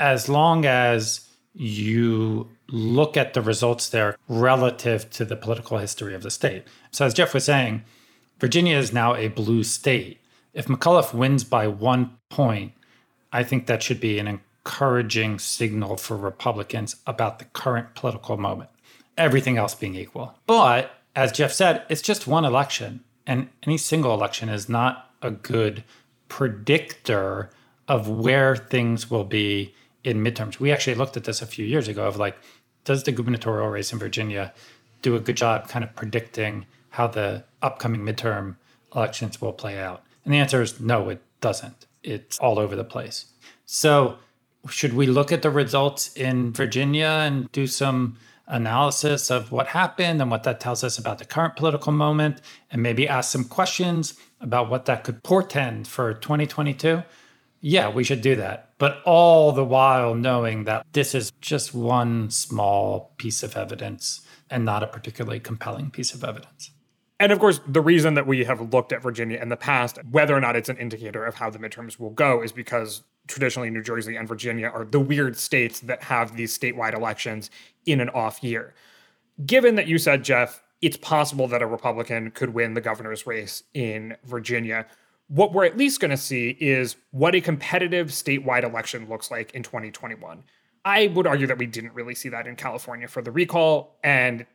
as 0.00 0.28
long 0.28 0.66
as 0.66 1.28
you 1.54 2.50
look 2.66 3.16
at 3.16 3.34
the 3.34 3.40
results 3.40 3.90
there 3.90 4.16
relative 4.26 5.08
to 5.10 5.24
the 5.24 5.36
political 5.36 5.78
history 5.78 6.16
of 6.16 6.24
the 6.24 6.32
state. 6.32 6.64
So 6.90 7.06
as 7.06 7.14
Jeff 7.14 7.32
was 7.32 7.44
saying, 7.44 7.84
Virginia 8.40 8.76
is 8.76 8.92
now 8.92 9.14
a 9.14 9.28
blue 9.28 9.62
state. 9.62 10.18
If 10.52 10.66
McAuliffe 10.66 11.14
wins 11.14 11.44
by 11.44 11.68
one 11.68 12.18
point, 12.28 12.72
I 13.32 13.44
think 13.44 13.66
that 13.66 13.84
should 13.84 14.00
be 14.00 14.18
an 14.18 14.26
encouraging 14.26 15.38
signal 15.38 15.96
for 15.96 16.16
Republicans 16.16 16.96
about 17.06 17.38
the 17.38 17.44
current 17.44 17.94
political 17.94 18.36
moment, 18.36 18.70
everything 19.16 19.58
else 19.58 19.76
being 19.76 19.94
equal. 19.94 20.34
But 20.48 20.90
as 21.16 21.32
Jeff 21.32 21.52
said, 21.52 21.84
it's 21.88 22.02
just 22.02 22.26
one 22.28 22.44
election, 22.44 23.02
and 23.26 23.48
any 23.64 23.76
single 23.76 24.14
election 24.14 24.48
is 24.48 24.68
not 24.68 25.10
a 25.22 25.32
good 25.32 25.82
predictor 26.28 27.50
of 27.88 28.08
where 28.08 28.54
things 28.54 29.10
will 29.10 29.24
be 29.24 29.74
in 30.04 30.22
midterms. 30.22 30.60
We 30.60 30.70
actually 30.70 30.94
looked 30.94 31.16
at 31.16 31.24
this 31.24 31.42
a 31.42 31.46
few 31.46 31.66
years 31.66 31.88
ago 31.88 32.06
of 32.06 32.16
like, 32.16 32.36
does 32.84 33.02
the 33.02 33.10
gubernatorial 33.10 33.68
race 33.68 33.92
in 33.92 33.98
Virginia 33.98 34.52
do 35.02 35.16
a 35.16 35.20
good 35.20 35.36
job 35.36 35.68
kind 35.68 35.84
of 35.84 35.94
predicting 35.96 36.66
how 36.90 37.08
the 37.08 37.42
upcoming 37.62 38.02
midterm 38.02 38.56
elections 38.94 39.40
will 39.40 39.52
play 39.52 39.78
out? 39.78 40.04
And 40.24 40.32
the 40.32 40.38
answer 40.38 40.62
is 40.62 40.78
no, 40.78 41.08
it 41.08 41.20
doesn't 41.40 41.86
it's 42.06 42.38
all 42.38 42.58
over 42.58 42.74
the 42.74 42.84
place. 42.84 43.26
So, 43.66 44.18
should 44.70 44.94
we 44.94 45.06
look 45.06 45.30
at 45.30 45.42
the 45.42 45.50
results 45.50 46.16
in 46.16 46.52
Virginia 46.52 47.06
and 47.06 47.50
do 47.52 47.66
some 47.66 48.16
analysis 48.46 49.30
of 49.30 49.50
what 49.50 49.68
happened 49.68 50.20
and 50.20 50.30
what 50.30 50.44
that 50.44 50.60
tells 50.60 50.84
us 50.84 50.98
about 50.98 51.18
the 51.18 51.24
current 51.24 51.56
political 51.56 51.92
moment 51.92 52.40
and 52.70 52.82
maybe 52.82 53.08
ask 53.08 53.30
some 53.30 53.44
questions 53.44 54.14
about 54.40 54.70
what 54.70 54.84
that 54.86 55.04
could 55.04 55.22
portend 55.22 55.88
for 55.88 56.14
2022? 56.14 57.02
Yeah, 57.60 57.88
we 57.88 58.04
should 58.04 58.20
do 58.20 58.36
that. 58.36 58.70
But 58.78 59.02
all 59.04 59.52
the 59.52 59.64
while 59.64 60.14
knowing 60.14 60.64
that 60.64 60.86
this 60.92 61.14
is 61.14 61.32
just 61.40 61.74
one 61.74 62.30
small 62.30 63.14
piece 63.16 63.42
of 63.42 63.56
evidence 63.56 64.26
and 64.50 64.64
not 64.64 64.82
a 64.82 64.86
particularly 64.86 65.40
compelling 65.40 65.90
piece 65.90 66.14
of 66.14 66.22
evidence. 66.22 66.70
And 67.18 67.32
of 67.32 67.38
course, 67.38 67.60
the 67.66 67.80
reason 67.80 68.14
that 68.14 68.26
we 68.26 68.44
have 68.44 68.72
looked 68.72 68.92
at 68.92 69.02
Virginia 69.02 69.38
in 69.40 69.48
the 69.48 69.56
past, 69.56 69.98
whether 70.10 70.36
or 70.36 70.40
not 70.40 70.54
it's 70.54 70.68
an 70.68 70.76
indicator 70.76 71.24
of 71.24 71.36
how 71.36 71.48
the 71.48 71.58
midterms 71.58 71.98
will 71.98 72.10
go, 72.10 72.42
is 72.42 72.52
because 72.52 73.02
traditionally 73.26 73.70
New 73.70 73.82
Jersey 73.82 74.16
and 74.16 74.28
Virginia 74.28 74.68
are 74.68 74.84
the 74.84 75.00
weird 75.00 75.36
states 75.36 75.80
that 75.80 76.02
have 76.04 76.36
these 76.36 76.56
statewide 76.56 76.94
elections 76.94 77.50
in 77.84 78.00
an 78.00 78.08
off 78.10 78.42
year. 78.42 78.74
Given 79.44 79.74
that 79.74 79.86
you 79.86 79.98
said, 79.98 80.24
Jeff, 80.24 80.62
it's 80.80 80.96
possible 80.96 81.48
that 81.48 81.62
a 81.62 81.66
Republican 81.66 82.30
could 82.30 82.54
win 82.54 82.74
the 82.74 82.80
governor's 82.80 83.26
race 83.26 83.62
in 83.74 84.16
Virginia, 84.24 84.86
what 85.28 85.52
we're 85.52 85.64
at 85.64 85.76
least 85.76 86.00
going 86.00 86.10
to 86.10 86.16
see 86.16 86.56
is 86.60 86.96
what 87.10 87.34
a 87.34 87.40
competitive 87.40 88.08
statewide 88.08 88.62
election 88.62 89.08
looks 89.08 89.30
like 89.30 89.52
in 89.52 89.62
2021. 89.62 90.42
I 90.84 91.08
would 91.08 91.26
argue 91.26 91.48
that 91.48 91.58
we 91.58 91.66
didn't 91.66 91.94
really 91.94 92.14
see 92.14 92.28
that 92.28 92.46
in 92.46 92.54
California 92.54 93.08
for 93.08 93.20
the 93.20 93.32
recall, 93.32 93.98
and 94.04 94.46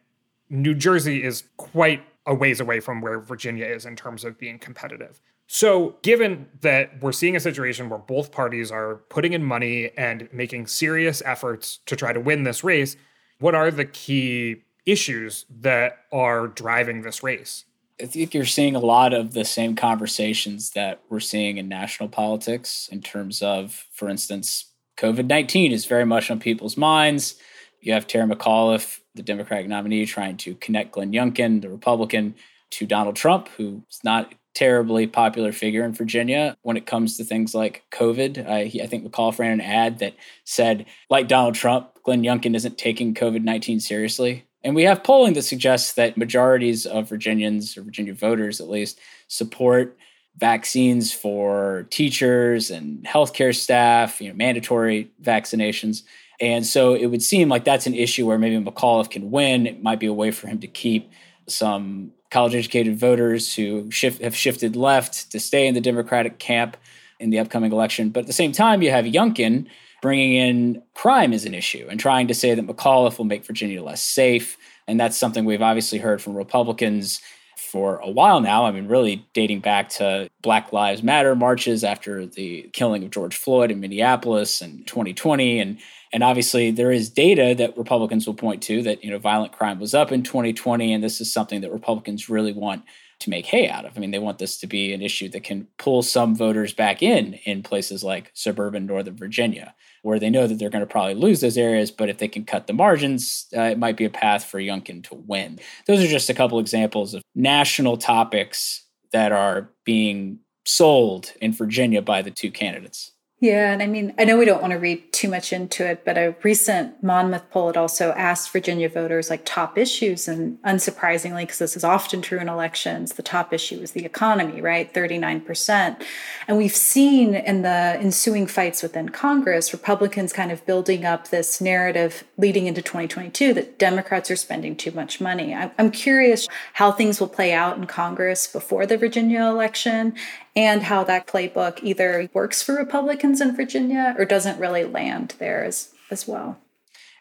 New 0.50 0.74
Jersey 0.74 1.24
is 1.24 1.44
quite 1.58 2.04
a 2.26 2.34
ways 2.34 2.60
away 2.60 2.80
from 2.80 3.02
where 3.02 3.20
Virginia 3.20 3.66
is 3.66 3.86
in 3.86 3.96
terms 3.96 4.24
of 4.24 4.38
being 4.38 4.60
competitive. 4.60 5.20
So, 5.54 5.98
given 6.02 6.48
that 6.62 7.02
we're 7.02 7.12
seeing 7.12 7.36
a 7.36 7.42
situation 7.42 7.90
where 7.90 8.00
both 8.00 8.32
parties 8.32 8.72
are 8.72 9.02
putting 9.10 9.34
in 9.34 9.44
money 9.44 9.92
and 9.98 10.30
making 10.32 10.68
serious 10.68 11.22
efforts 11.26 11.80
to 11.88 11.98
try 11.98 12.14
to 12.14 12.22
win 12.22 12.44
this 12.44 12.64
race, 12.64 12.96
what 13.38 13.54
are 13.54 13.70
the 13.70 13.84
key 13.84 14.64
issues 14.86 15.46
that 15.50 16.06
are 16.10 16.48
driving 16.48 17.02
this 17.02 17.22
race? 17.22 17.66
I 18.02 18.06
think 18.06 18.34
you're 18.34 18.46
seeing 18.46 18.78
a 18.78 18.80
lot 18.80 19.14
of 19.14 19.34
the 19.34 19.44
same 19.44 19.76
conversations 19.76 20.70
that 20.70 21.02
we're 21.10 21.20
seeing 21.20 21.58
in 21.58 21.68
national 21.68 22.08
politics 22.08 22.88
in 22.90 23.02
terms 23.02 23.42
of, 23.42 23.88
for 23.92 24.08
instance, 24.08 24.68
COVID 24.96 25.28
19 25.28 25.74
is 25.74 25.84
very 25.86 26.06
much 26.06 26.32
on 26.32 26.40
people's 26.40 26.78
minds. 26.78 27.36
You 27.82 27.92
have 27.92 28.08
Terry 28.08 28.26
McAuliffe, 28.26 29.02
the 29.16 29.22
Democratic 29.22 29.68
nominee, 29.68 30.06
trying 30.06 30.38
to 30.38 30.56
connect 30.56 30.94
Glenn 30.94 31.12
Youngkin, 31.12 31.62
the 31.62 31.70
Republican, 31.70 32.36
to 32.70 32.86
Donald 32.86 33.18
Trump, 33.18 33.50
who's 33.58 34.00
not 34.02 34.34
terribly 34.54 35.08
popular 35.08 35.52
figure 35.52 35.84
in 35.86 35.94
Virginia 35.94 36.56
when 36.62 36.78
it 36.78 36.86
comes 36.86 37.18
to 37.18 37.24
things 37.24 37.56
like 37.56 37.84
COVID. 37.92 38.48
I, 38.48 38.66
he, 38.66 38.82
I 38.82 38.88
think 38.88 39.06
McAuliffe 39.06 39.40
ran 39.40 39.54
an 39.54 39.62
ad 39.62 40.00
that 40.00 40.16
said, 40.44 40.86
like 41.10 41.28
Donald 41.28 41.56
Trump, 41.56 41.90
Glenn 42.04 42.24
Youngkin 42.24 42.56
isn't 42.56 42.78
taking 42.78 43.14
COVID 43.14 43.44
19 43.44 43.80
seriously. 43.80 44.46
And 44.64 44.76
we 44.76 44.84
have 44.84 45.04
polling 45.04 45.34
that 45.34 45.44
suggests 45.44 45.94
that 45.94 46.18
majorities 46.18 46.86
of 46.86 47.10
Virginians, 47.10 47.78
or 47.78 47.82
Virginia 47.82 48.14
voters 48.14 48.62
at 48.62 48.70
least, 48.70 49.00
support 49.28 49.98
vaccines 50.38 51.12
for 51.12 51.88
teachers 51.90 52.72
and 52.72 53.04
healthcare 53.06 53.56
staff, 53.56 54.22
you 54.22 54.30
know, 54.30 54.36
mandatory 54.36 55.12
vaccinations. 55.22 56.04
And 56.40 56.66
so 56.66 56.94
it 56.94 57.08
would 57.08 57.22
seem 57.22 57.50
like 57.50 57.64
that's 57.64 57.88
an 57.88 57.94
issue 57.94 58.26
where 58.26 58.38
maybe 58.38 58.64
McAuliffe 58.64 59.12
can 59.12 59.32
win. 59.32 59.68
It 59.68 59.84
might 59.84 60.00
be 60.00 60.08
a 60.08 60.14
way 60.14 60.32
for 60.32 60.48
him 60.48 60.60
to 60.60 60.68
keep 60.68 61.12
some 61.48 62.12
college 62.32 62.56
educated 62.56 62.98
voters 62.98 63.54
who 63.54 63.92
shift, 63.92 64.22
have 64.22 64.36
shifted 64.36 64.76
left 64.76 65.32
to 65.32 65.40
stay 65.40 65.68
in 65.68 65.74
the 65.74 65.82
Democratic 65.82 66.40
camp 66.40 66.78
in 67.20 67.30
the 67.30 67.40
upcoming 67.40 67.72
election. 67.72 68.10
But 68.10 68.22
at 68.22 68.28
the 68.28 68.34
same 68.34 68.52
time, 68.52 68.82
you 68.82 68.90
have 68.90 69.06
Youngkin 69.06 69.68
bringing 70.02 70.34
in 70.34 70.82
crime 70.96 71.34
as 71.34 71.46
an 71.46 71.54
issue 71.54 71.86
and 71.90 72.00
trying 72.00 72.28
to 72.28 72.34
say 72.34 72.56
that 72.56 72.66
McAuliffe 72.66 73.18
will 73.18 73.26
make 73.26 73.46
Virginia 73.46 73.84
less 73.84 74.02
safe. 74.02 74.58
And 74.88 75.00
that's 75.00 75.16
something 75.16 75.46
we've 75.46 75.62
obviously 75.62 76.00
heard 76.00 76.22
from 76.22 76.34
Republicans 76.34 77.22
for 77.58 77.98
a 77.98 78.10
while 78.10 78.42
now. 78.42 78.66
I 78.66 78.72
mean, 78.72 78.88
really 78.88 79.26
dating 79.34 79.60
back 79.60 79.90
to 79.90 80.30
Black 80.42 80.74
Lives 80.74 81.04
Matter 81.04 81.36
marches 81.36 81.84
after 81.84 82.26
the 82.26 82.70
killing 82.74 83.04
of 83.04 83.12
George 83.12 83.36
Floyd 83.36 83.72
in 83.72 83.80
Minneapolis 83.80 84.62
in 84.62 84.84
2020. 84.86 85.60
And 85.60 85.78
and 86.14 86.24
obviously 86.24 86.72
there 86.72 86.92
is 86.92 87.10
data 87.10 87.56
that 87.58 87.78
Republicans 87.78 88.28
will 88.28 88.34
point 88.34 88.62
to 88.64 88.82
that, 88.84 89.04
you 89.04 89.10
know, 89.10 89.18
violent 89.18 89.54
crime 89.54 89.80
was 89.80 89.94
up 89.94 90.12
in 90.12 90.24
2020. 90.24 90.94
And 90.94 91.04
this 91.04 91.22
is 91.22 91.32
something 91.32 91.62
that 91.62 91.72
Republicans 91.72 92.30
really 92.30 92.54
want 92.54 92.84
to 93.20 93.30
make 93.30 93.46
hay 93.46 93.70
out 93.70 93.86
of. 93.86 93.96
I 93.96 94.00
mean, 94.00 94.12
they 94.12 94.20
want 94.20 94.40
this 94.40 94.58
to 94.58 94.68
be 94.68 94.94
an 94.94 95.02
issue 95.02 95.30
that 95.30 95.44
can 95.44 95.68
pull 95.78 96.02
some 96.02 96.36
voters 96.36 96.74
back 96.74 97.02
in 97.04 97.36
in 97.46 97.64
places 97.64 98.04
like 98.04 98.32
suburban 98.34 98.86
Northern 98.86 99.16
Virginia, 99.16 99.76
where 100.02 100.20
they 100.20 100.30
know 100.30 100.48
that 100.48 100.56
they're 100.56 100.72
going 100.72 100.86
to 100.86 100.92
probably 100.92 101.14
lose 101.14 101.40
those 101.40 101.58
areas. 101.58 101.92
But 101.92 102.10
if 102.10 102.18
they 102.18 102.28
can 102.28 102.46
cut 102.46 102.68
the 102.68 102.74
margins, 102.74 103.46
uh, 103.56 103.62
it 103.62 103.78
might 103.78 103.96
be 103.96 104.06
a 104.06 104.10
path 104.10 104.44
for 104.44 104.60
Youngkin 104.60 105.04
to 105.04 105.16
win. 105.16 105.60
Those 105.86 106.04
are 106.04 106.08
just 106.08 106.30
a 106.30 106.34
couple 106.34 106.60
examples 106.60 107.14
of 107.14 107.22
national 107.36 107.98
topics 107.98 108.86
that 109.14 109.32
are 109.32 109.70
being 109.86 110.40
sold 110.66 111.32
in 111.42 111.54
Virginia 111.54 112.02
by 112.02 112.22
the 112.22 112.32
two 112.32 112.52
candidates. 112.52 113.12
Yeah, 113.42 113.74
and 113.74 113.82
I 113.82 113.88
mean, 113.88 114.14
I 114.20 114.24
know 114.24 114.38
we 114.38 114.46
don't 114.46 114.62
want 114.62 114.74
to 114.74 114.78
read 114.78 115.12
too 115.12 115.28
much 115.28 115.52
into 115.52 115.84
it, 115.84 116.06
but 116.06 116.16
a 116.16 116.36
recent 116.44 117.02
Monmouth 117.02 117.50
poll 117.50 117.68
had 117.68 117.78
also 117.78 118.12
asked 118.12 118.52
Virginia 118.52 118.88
voters 118.88 119.32
like 119.32 119.42
top 119.46 119.80
issues. 119.80 120.28
And 120.28 120.62
unsurprisingly, 120.62 121.42
because 121.42 121.58
this 121.58 121.76
is 121.76 121.84
often 121.84 122.22
true 122.22 122.38
in 122.38 122.48
elections, 122.48 123.14
the 123.14 123.24
top 123.24 123.52
issue 123.52 123.80
is 123.80 123.94
the 123.94 124.06
economy, 124.06 124.62
right? 124.62 124.94
39%. 124.94 126.04
And 126.48 126.56
we've 126.56 126.76
seen 126.76 127.34
in 127.34 127.64
the 127.64 127.98
ensuing 128.00 128.46
fights 128.46 128.84
within 128.84 129.10
Congress, 129.10 129.74
Republicans 129.74 130.34
kind 130.34 130.52
of 130.52 130.64
building 130.68 131.04
up 131.04 131.30
this 131.30 131.60
narrative 131.60 132.24
leading 132.38 132.68
into 132.68 132.84
2022 132.84 133.56
that 133.56 133.80
Democrats 133.80 134.30
are 134.30 134.36
spending 134.36 134.76
too 134.76 134.92
much 134.92 135.20
money. 135.20 135.56
I'm 135.56 135.90
curious 135.90 136.48
how 136.74 136.92
things 136.92 137.20
will 137.20 137.28
play 137.28 137.54
out 137.54 137.76
in 137.76 137.88
Congress 137.88 138.46
before 138.46 138.86
the 138.86 138.98
Virginia 138.98 139.42
election 139.42 140.14
and 140.56 140.84
how 140.84 141.02
that 141.06 141.28
playbook 141.28 141.80
either 141.82 142.30
works 142.34 142.62
for 142.62 142.76
Republicans 142.76 143.31
in 143.40 143.56
Virginia 143.56 144.16
or 144.18 144.26
doesn't 144.26 144.60
really 144.60 144.84
land 144.84 145.36
there 145.40 145.64
as, 145.64 145.94
as 146.10 146.28
well. 146.28 146.58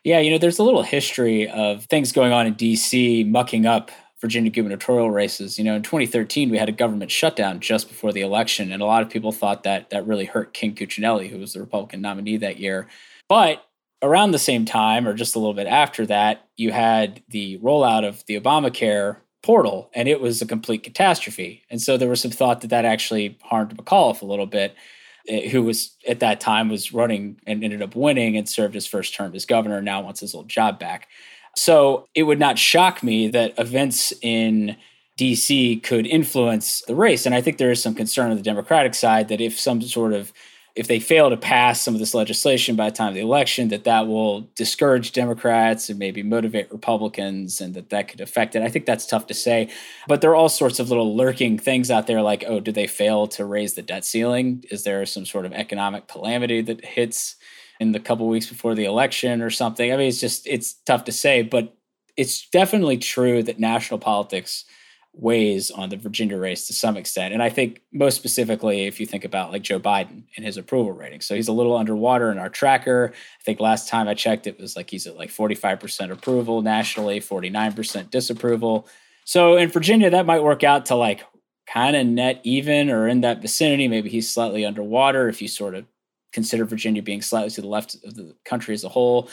Yeah, 0.02 0.18
you 0.18 0.30
know, 0.30 0.38
there's 0.38 0.58
a 0.58 0.64
little 0.64 0.82
history 0.82 1.48
of 1.48 1.84
things 1.84 2.10
going 2.10 2.32
on 2.32 2.46
in 2.46 2.54
DC 2.54 3.28
mucking 3.28 3.66
up 3.66 3.90
Virginia 4.20 4.50
gubernatorial 4.50 5.10
races. 5.10 5.58
You 5.58 5.64
know, 5.64 5.74
in 5.74 5.82
2013, 5.82 6.50
we 6.50 6.58
had 6.58 6.68
a 6.68 6.72
government 6.72 7.10
shutdown 7.10 7.60
just 7.60 7.88
before 7.88 8.12
the 8.12 8.22
election, 8.22 8.72
and 8.72 8.82
a 8.82 8.86
lot 8.86 9.02
of 9.02 9.10
people 9.10 9.30
thought 9.30 9.62
that 9.64 9.90
that 9.90 10.06
really 10.06 10.24
hurt 10.24 10.54
Ken 10.54 10.74
Cuccinelli, 10.74 11.28
who 11.28 11.38
was 11.38 11.52
the 11.52 11.60
Republican 11.60 12.00
nominee 12.00 12.38
that 12.38 12.58
year. 12.58 12.88
But 13.28 13.64
around 14.02 14.30
the 14.30 14.38
same 14.38 14.64
time, 14.64 15.06
or 15.06 15.14
just 15.14 15.36
a 15.36 15.38
little 15.38 15.54
bit 15.54 15.66
after 15.66 16.06
that, 16.06 16.46
you 16.56 16.72
had 16.72 17.22
the 17.28 17.58
rollout 17.58 18.06
of 18.06 18.24
the 18.26 18.40
Obamacare 18.40 19.18
portal 19.42 19.90
and 19.94 20.08
it 20.08 20.20
was 20.20 20.42
a 20.42 20.46
complete 20.46 20.82
catastrophe. 20.82 21.62
And 21.70 21.80
so 21.80 21.96
there 21.96 22.08
was 22.08 22.20
some 22.20 22.30
thought 22.30 22.60
that 22.60 22.68
that 22.68 22.84
actually 22.84 23.38
harmed 23.42 23.76
McAuliffe 23.76 24.22
a 24.22 24.26
little 24.26 24.46
bit, 24.46 24.74
Eh, 25.28 25.48
who 25.48 25.62
was 25.62 25.96
at 26.08 26.20
that 26.20 26.40
time 26.40 26.68
was 26.68 26.92
running 26.92 27.38
and 27.46 27.62
ended 27.62 27.82
up 27.82 27.94
winning 27.94 28.36
and 28.36 28.48
served 28.48 28.74
his 28.74 28.86
first 28.86 29.14
term 29.14 29.34
as 29.34 29.44
governor 29.44 29.82
now 29.82 30.00
wants 30.00 30.20
his 30.20 30.34
old 30.34 30.48
job 30.48 30.78
back. 30.78 31.08
So 31.56 32.08
it 32.14 32.22
would 32.22 32.38
not 32.38 32.58
shock 32.58 33.02
me 33.02 33.28
that 33.28 33.58
events 33.58 34.12
in 34.22 34.76
DC 35.18 35.82
could 35.82 36.06
influence 36.06 36.82
the 36.86 36.94
race. 36.94 37.26
And 37.26 37.34
I 37.34 37.42
think 37.42 37.58
there 37.58 37.70
is 37.70 37.82
some 37.82 37.94
concern 37.94 38.30
on 38.30 38.36
the 38.36 38.42
Democratic 38.42 38.94
side 38.94 39.28
that 39.28 39.40
if 39.40 39.58
some 39.58 39.82
sort 39.82 40.14
of 40.14 40.32
if 40.76 40.86
they 40.86 41.00
fail 41.00 41.30
to 41.30 41.36
pass 41.36 41.80
some 41.80 41.94
of 41.94 42.00
this 42.00 42.14
legislation 42.14 42.76
by 42.76 42.90
the 42.90 42.96
time 42.96 43.08
of 43.08 43.14
the 43.14 43.20
election, 43.20 43.68
that 43.68 43.84
that 43.84 44.06
will 44.06 44.42
discourage 44.54 45.12
Democrats 45.12 45.88
and 45.88 45.98
maybe 45.98 46.22
motivate 46.22 46.70
Republicans, 46.70 47.60
and 47.60 47.74
that 47.74 47.90
that 47.90 48.08
could 48.08 48.20
affect 48.20 48.54
it. 48.54 48.62
I 48.62 48.68
think 48.68 48.86
that's 48.86 49.06
tough 49.06 49.26
to 49.28 49.34
say, 49.34 49.68
but 50.06 50.20
there 50.20 50.30
are 50.30 50.36
all 50.36 50.48
sorts 50.48 50.78
of 50.78 50.88
little 50.88 51.16
lurking 51.16 51.58
things 51.58 51.90
out 51.90 52.06
there, 52.06 52.22
like 52.22 52.44
oh, 52.46 52.60
did 52.60 52.74
they 52.74 52.86
fail 52.86 53.26
to 53.28 53.44
raise 53.44 53.74
the 53.74 53.82
debt 53.82 54.04
ceiling? 54.04 54.64
Is 54.70 54.84
there 54.84 55.04
some 55.06 55.26
sort 55.26 55.46
of 55.46 55.52
economic 55.52 56.08
calamity 56.08 56.60
that 56.62 56.84
hits 56.84 57.36
in 57.80 57.92
the 57.92 58.00
couple 58.00 58.28
weeks 58.28 58.46
before 58.46 58.74
the 58.74 58.84
election 58.84 59.42
or 59.42 59.50
something? 59.50 59.92
I 59.92 59.96
mean, 59.96 60.08
it's 60.08 60.20
just 60.20 60.46
it's 60.46 60.74
tough 60.74 61.04
to 61.04 61.12
say, 61.12 61.42
but 61.42 61.74
it's 62.16 62.48
definitely 62.50 62.98
true 62.98 63.42
that 63.42 63.58
national 63.58 63.98
politics 63.98 64.64
weighs 65.12 65.70
on 65.70 65.88
the 65.88 65.96
Virginia 65.96 66.36
race 66.36 66.66
to 66.66 66.72
some 66.72 66.96
extent. 66.96 67.34
And 67.34 67.42
I 67.42 67.50
think 67.50 67.82
most 67.92 68.16
specifically, 68.16 68.86
if 68.86 69.00
you 69.00 69.06
think 69.06 69.24
about 69.24 69.50
like 69.50 69.62
Joe 69.62 69.80
Biden 69.80 70.24
and 70.36 70.46
his 70.46 70.56
approval 70.56 70.92
rating. 70.92 71.20
So 71.20 71.34
he's 71.34 71.48
a 71.48 71.52
little 71.52 71.76
underwater 71.76 72.30
in 72.30 72.38
our 72.38 72.48
tracker. 72.48 73.12
I 73.12 73.42
think 73.44 73.60
last 73.60 73.88
time 73.88 74.08
I 74.08 74.14
checked, 74.14 74.46
it 74.46 74.60
was 74.60 74.76
like 74.76 74.88
he's 74.88 75.06
at 75.06 75.16
like 75.16 75.30
45% 75.30 76.10
approval 76.10 76.62
nationally, 76.62 77.20
49% 77.20 78.10
disapproval. 78.10 78.86
So 79.24 79.56
in 79.56 79.68
Virginia, 79.68 80.10
that 80.10 80.26
might 80.26 80.42
work 80.42 80.62
out 80.64 80.86
to 80.86 80.94
like 80.94 81.24
kind 81.66 81.96
of 81.96 82.06
net 82.06 82.40
even 82.44 82.90
or 82.90 83.08
in 83.08 83.20
that 83.22 83.42
vicinity. 83.42 83.88
Maybe 83.88 84.08
he's 84.08 84.30
slightly 84.30 84.64
underwater 84.64 85.28
if 85.28 85.42
you 85.42 85.48
sort 85.48 85.74
of 85.74 85.84
consider 86.32 86.64
Virginia 86.64 87.02
being 87.02 87.22
slightly 87.22 87.50
to 87.50 87.60
the 87.60 87.68
left 87.68 87.96
of 88.04 88.14
the 88.14 88.34
country 88.44 88.74
as 88.74 88.84
a 88.84 88.88
whole. 88.88 89.28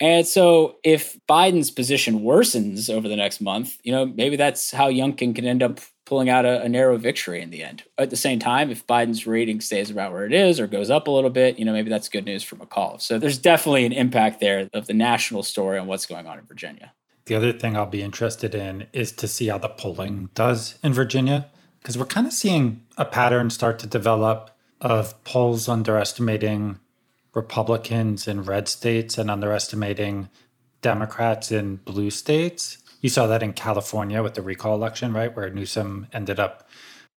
And 0.00 0.26
so 0.26 0.76
if 0.82 1.16
Biden's 1.28 1.70
position 1.70 2.20
worsens 2.20 2.92
over 2.92 3.08
the 3.08 3.16
next 3.16 3.40
month, 3.40 3.78
you 3.84 3.92
know, 3.92 4.06
maybe 4.06 4.36
that's 4.36 4.72
how 4.72 4.90
Youngkin 4.90 5.34
can 5.34 5.44
end 5.44 5.62
up 5.62 5.80
pulling 6.04 6.28
out 6.28 6.44
a, 6.44 6.62
a, 6.62 6.68
narrow 6.68 6.96
victory 6.98 7.40
in 7.40 7.50
the 7.50 7.62
end. 7.62 7.82
At 7.96 8.10
the 8.10 8.16
same 8.16 8.38
time, 8.38 8.70
if 8.70 8.86
Biden's 8.86 9.26
rating 9.26 9.60
stays 9.60 9.90
about 9.90 10.12
where 10.12 10.26
it 10.26 10.34
is 10.34 10.60
or 10.60 10.66
goes 10.66 10.90
up 10.90 11.06
a 11.06 11.10
little 11.10 11.30
bit, 11.30 11.58
you 11.58 11.64
know, 11.64 11.72
maybe 11.72 11.88
that's 11.88 12.08
good 12.08 12.26
news 12.26 12.42
for 12.42 12.56
McAuliffe. 12.56 13.00
So 13.00 13.18
there's 13.18 13.38
definitely 13.38 13.86
an 13.86 13.92
impact 13.92 14.40
there 14.40 14.68
of 14.74 14.86
the 14.86 14.92
national 14.92 15.42
story 15.42 15.78
on 15.78 15.86
what's 15.86 16.06
going 16.06 16.26
on 16.26 16.38
in 16.38 16.44
Virginia. 16.44 16.92
The 17.26 17.34
other 17.36 17.52
thing 17.52 17.74
I'll 17.74 17.86
be 17.86 18.02
interested 18.02 18.54
in 18.54 18.86
is 18.92 19.12
to 19.12 19.26
see 19.26 19.46
how 19.46 19.56
the 19.56 19.68
polling 19.68 20.28
does 20.34 20.78
in 20.82 20.92
Virginia, 20.92 21.46
because 21.80 21.96
we're 21.96 22.04
kind 22.04 22.26
of 22.26 22.34
seeing 22.34 22.82
a 22.98 23.06
pattern 23.06 23.48
start 23.48 23.78
to 23.78 23.86
develop 23.86 24.50
of 24.80 25.22
polls 25.24 25.68
underestimating 25.68 26.78
Republicans 27.34 28.28
in 28.28 28.42
red 28.42 28.68
states 28.68 29.18
and 29.18 29.30
underestimating 29.30 30.28
Democrats 30.80 31.50
in 31.50 31.76
blue 31.76 32.10
states. 32.10 32.78
You 33.00 33.08
saw 33.08 33.26
that 33.26 33.42
in 33.42 33.52
California 33.52 34.22
with 34.22 34.34
the 34.34 34.42
recall 34.42 34.74
election, 34.74 35.12
right? 35.12 35.34
Where 35.34 35.50
Newsom 35.50 36.06
ended 36.12 36.40
up 36.40 36.68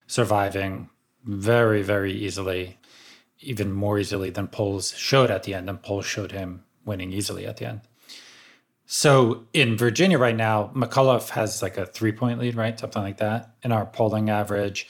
surviving 0.07 0.89
very, 1.23 1.81
very 1.81 2.11
easily, 2.11 2.77
even 3.39 3.71
more 3.71 3.99
easily 3.99 4.29
than 4.29 4.47
polls 4.47 4.93
showed 4.95 5.29
at 5.29 5.43
the 5.43 5.53
end, 5.53 5.69
and 5.69 5.81
polls 5.81 6.05
showed 6.05 6.31
him 6.31 6.63
winning 6.85 7.11
easily 7.11 7.45
at 7.45 7.57
the 7.57 7.65
end. 7.65 7.81
So 8.85 9.43
in 9.53 9.77
Virginia 9.77 10.17
right 10.17 10.35
now, 10.35 10.71
McAuliffe 10.73 11.29
has 11.29 11.61
like 11.61 11.77
a 11.77 11.85
three 11.85 12.13
point 12.13 12.39
lead, 12.39 12.55
right? 12.55 12.79
Something 12.79 13.01
like 13.01 13.17
that 13.17 13.53
in 13.61 13.73
our 13.73 13.85
polling 13.85 14.29
average. 14.29 14.89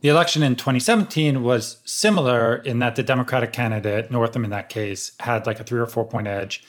The 0.00 0.08
election 0.08 0.42
in 0.42 0.56
2017 0.56 1.42
was 1.42 1.76
similar 1.84 2.56
in 2.56 2.78
that 2.78 2.96
the 2.96 3.02
Democratic 3.02 3.52
candidate, 3.52 4.10
Northam 4.10 4.44
in 4.44 4.50
that 4.50 4.70
case, 4.70 5.12
had 5.20 5.46
like 5.46 5.60
a 5.60 5.64
three 5.64 5.78
or 5.78 5.86
four 5.86 6.06
point 6.06 6.26
edge. 6.26 6.64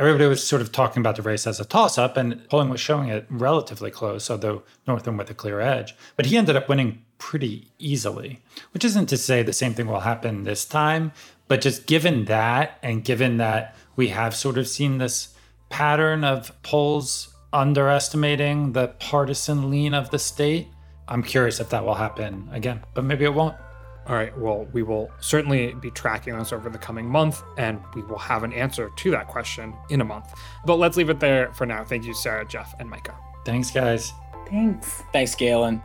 Everybody 0.00 0.26
was 0.26 0.44
sort 0.44 0.62
of 0.62 0.72
talking 0.72 1.00
about 1.00 1.14
the 1.14 1.22
race 1.22 1.46
as 1.46 1.60
a 1.60 1.64
toss 1.64 1.96
up, 1.96 2.16
and 2.16 2.48
polling 2.48 2.70
was 2.70 2.80
showing 2.80 3.08
it 3.08 3.26
relatively 3.30 3.92
close, 3.92 4.28
although 4.28 4.64
Northam 4.88 5.16
with 5.16 5.30
a 5.30 5.34
clear 5.34 5.60
edge. 5.60 5.94
But 6.16 6.26
he 6.26 6.36
ended 6.36 6.56
up 6.56 6.68
winning 6.68 7.04
pretty 7.18 7.68
easily, 7.78 8.40
which 8.72 8.84
isn't 8.84 9.06
to 9.06 9.16
say 9.16 9.44
the 9.44 9.52
same 9.52 9.74
thing 9.74 9.86
will 9.86 10.00
happen 10.00 10.42
this 10.42 10.64
time, 10.64 11.12
but 11.46 11.60
just 11.60 11.86
given 11.86 12.24
that, 12.24 12.78
and 12.82 13.04
given 13.04 13.36
that 13.36 13.76
we 13.94 14.08
have 14.08 14.34
sort 14.34 14.58
of 14.58 14.66
seen 14.66 14.98
this 14.98 15.36
pattern 15.68 16.24
of 16.24 16.60
polls 16.64 17.32
underestimating 17.52 18.72
the 18.72 18.88
partisan 18.88 19.70
lean 19.70 19.94
of 19.94 20.10
the 20.10 20.18
state, 20.18 20.66
I'm 21.12 21.22
curious 21.22 21.60
if 21.60 21.68
that 21.68 21.84
will 21.84 21.94
happen 21.94 22.48
again, 22.52 22.82
but 22.94 23.04
maybe 23.04 23.26
it 23.26 23.34
won't. 23.34 23.54
All 24.06 24.16
right. 24.16 24.36
Well, 24.38 24.66
we 24.72 24.82
will 24.82 25.10
certainly 25.20 25.74
be 25.74 25.90
tracking 25.90 26.36
this 26.38 26.54
over 26.54 26.70
the 26.70 26.78
coming 26.78 27.06
month, 27.06 27.42
and 27.58 27.80
we 27.94 28.00
will 28.02 28.18
have 28.18 28.44
an 28.44 28.52
answer 28.54 28.90
to 28.96 29.10
that 29.10 29.28
question 29.28 29.74
in 29.90 30.00
a 30.00 30.04
month. 30.04 30.32
But 30.64 30.76
let's 30.76 30.96
leave 30.96 31.10
it 31.10 31.20
there 31.20 31.52
for 31.52 31.66
now. 31.66 31.84
Thank 31.84 32.06
you, 32.06 32.14
Sarah, 32.14 32.46
Jeff, 32.46 32.74
and 32.80 32.88
Micah. 32.88 33.14
Thanks, 33.44 33.70
guys. 33.70 34.14
Thanks. 34.48 35.02
Thanks, 35.12 35.34
Galen. 35.34 35.82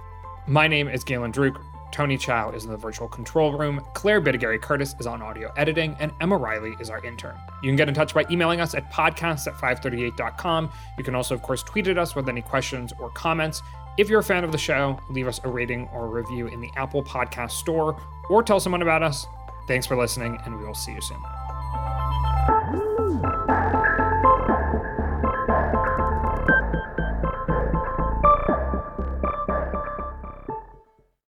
My 0.47 0.65
name 0.65 0.87
is 0.87 1.03
Galen 1.03 1.33
Druke. 1.33 1.61
Tony 1.91 2.17
Chow 2.17 2.51
is 2.51 2.63
in 2.63 2.71
the 2.71 2.77
virtual 2.77 3.07
control 3.07 3.57
room, 3.57 3.81
Claire 3.93 4.21
Bidigare 4.21 4.61
Curtis 4.61 4.95
is 4.99 5.07
on 5.07 5.21
audio 5.21 5.51
editing, 5.57 5.95
and 5.99 6.11
Emma 6.21 6.37
Riley 6.37 6.75
is 6.79 6.89
our 6.89 7.03
intern. 7.03 7.35
You 7.63 7.69
can 7.69 7.75
get 7.75 7.87
in 7.87 7.93
touch 7.93 8.13
by 8.13 8.25
emailing 8.29 8.61
us 8.61 8.75
at 8.75 8.91
podcasts 8.91 9.47
at 9.47 9.53
538.com. 9.55 10.69
You 10.97 11.03
can 11.03 11.15
also, 11.15 11.33
of 11.33 11.41
course, 11.41 11.63
tweet 11.63 11.87
at 11.87 11.97
us 11.97 12.15
with 12.15 12.29
any 12.29 12.41
questions 12.41 12.93
or 12.99 13.09
comments. 13.11 13.61
If 13.97 14.09
you're 14.09 14.19
a 14.19 14.23
fan 14.23 14.43
of 14.43 14.51
the 14.51 14.59
show, 14.59 14.99
leave 15.09 15.27
us 15.27 15.41
a 15.43 15.49
rating 15.49 15.89
or 15.91 16.05
a 16.05 16.09
review 16.09 16.45
in 16.45 16.61
the 16.61 16.69
Apple 16.75 17.01
Podcast 17.01 17.51
Store 17.51 17.99
or 18.29 18.43
tell 18.43 18.59
someone 18.59 18.83
about 18.83 19.01
us. 19.01 19.25
Thanks 19.67 19.87
for 19.87 19.97
listening, 19.97 20.37
and 20.45 20.55
we 20.57 20.63
will 20.63 20.75
see 20.75 20.93
you 20.93 21.01
soon. 21.01 21.17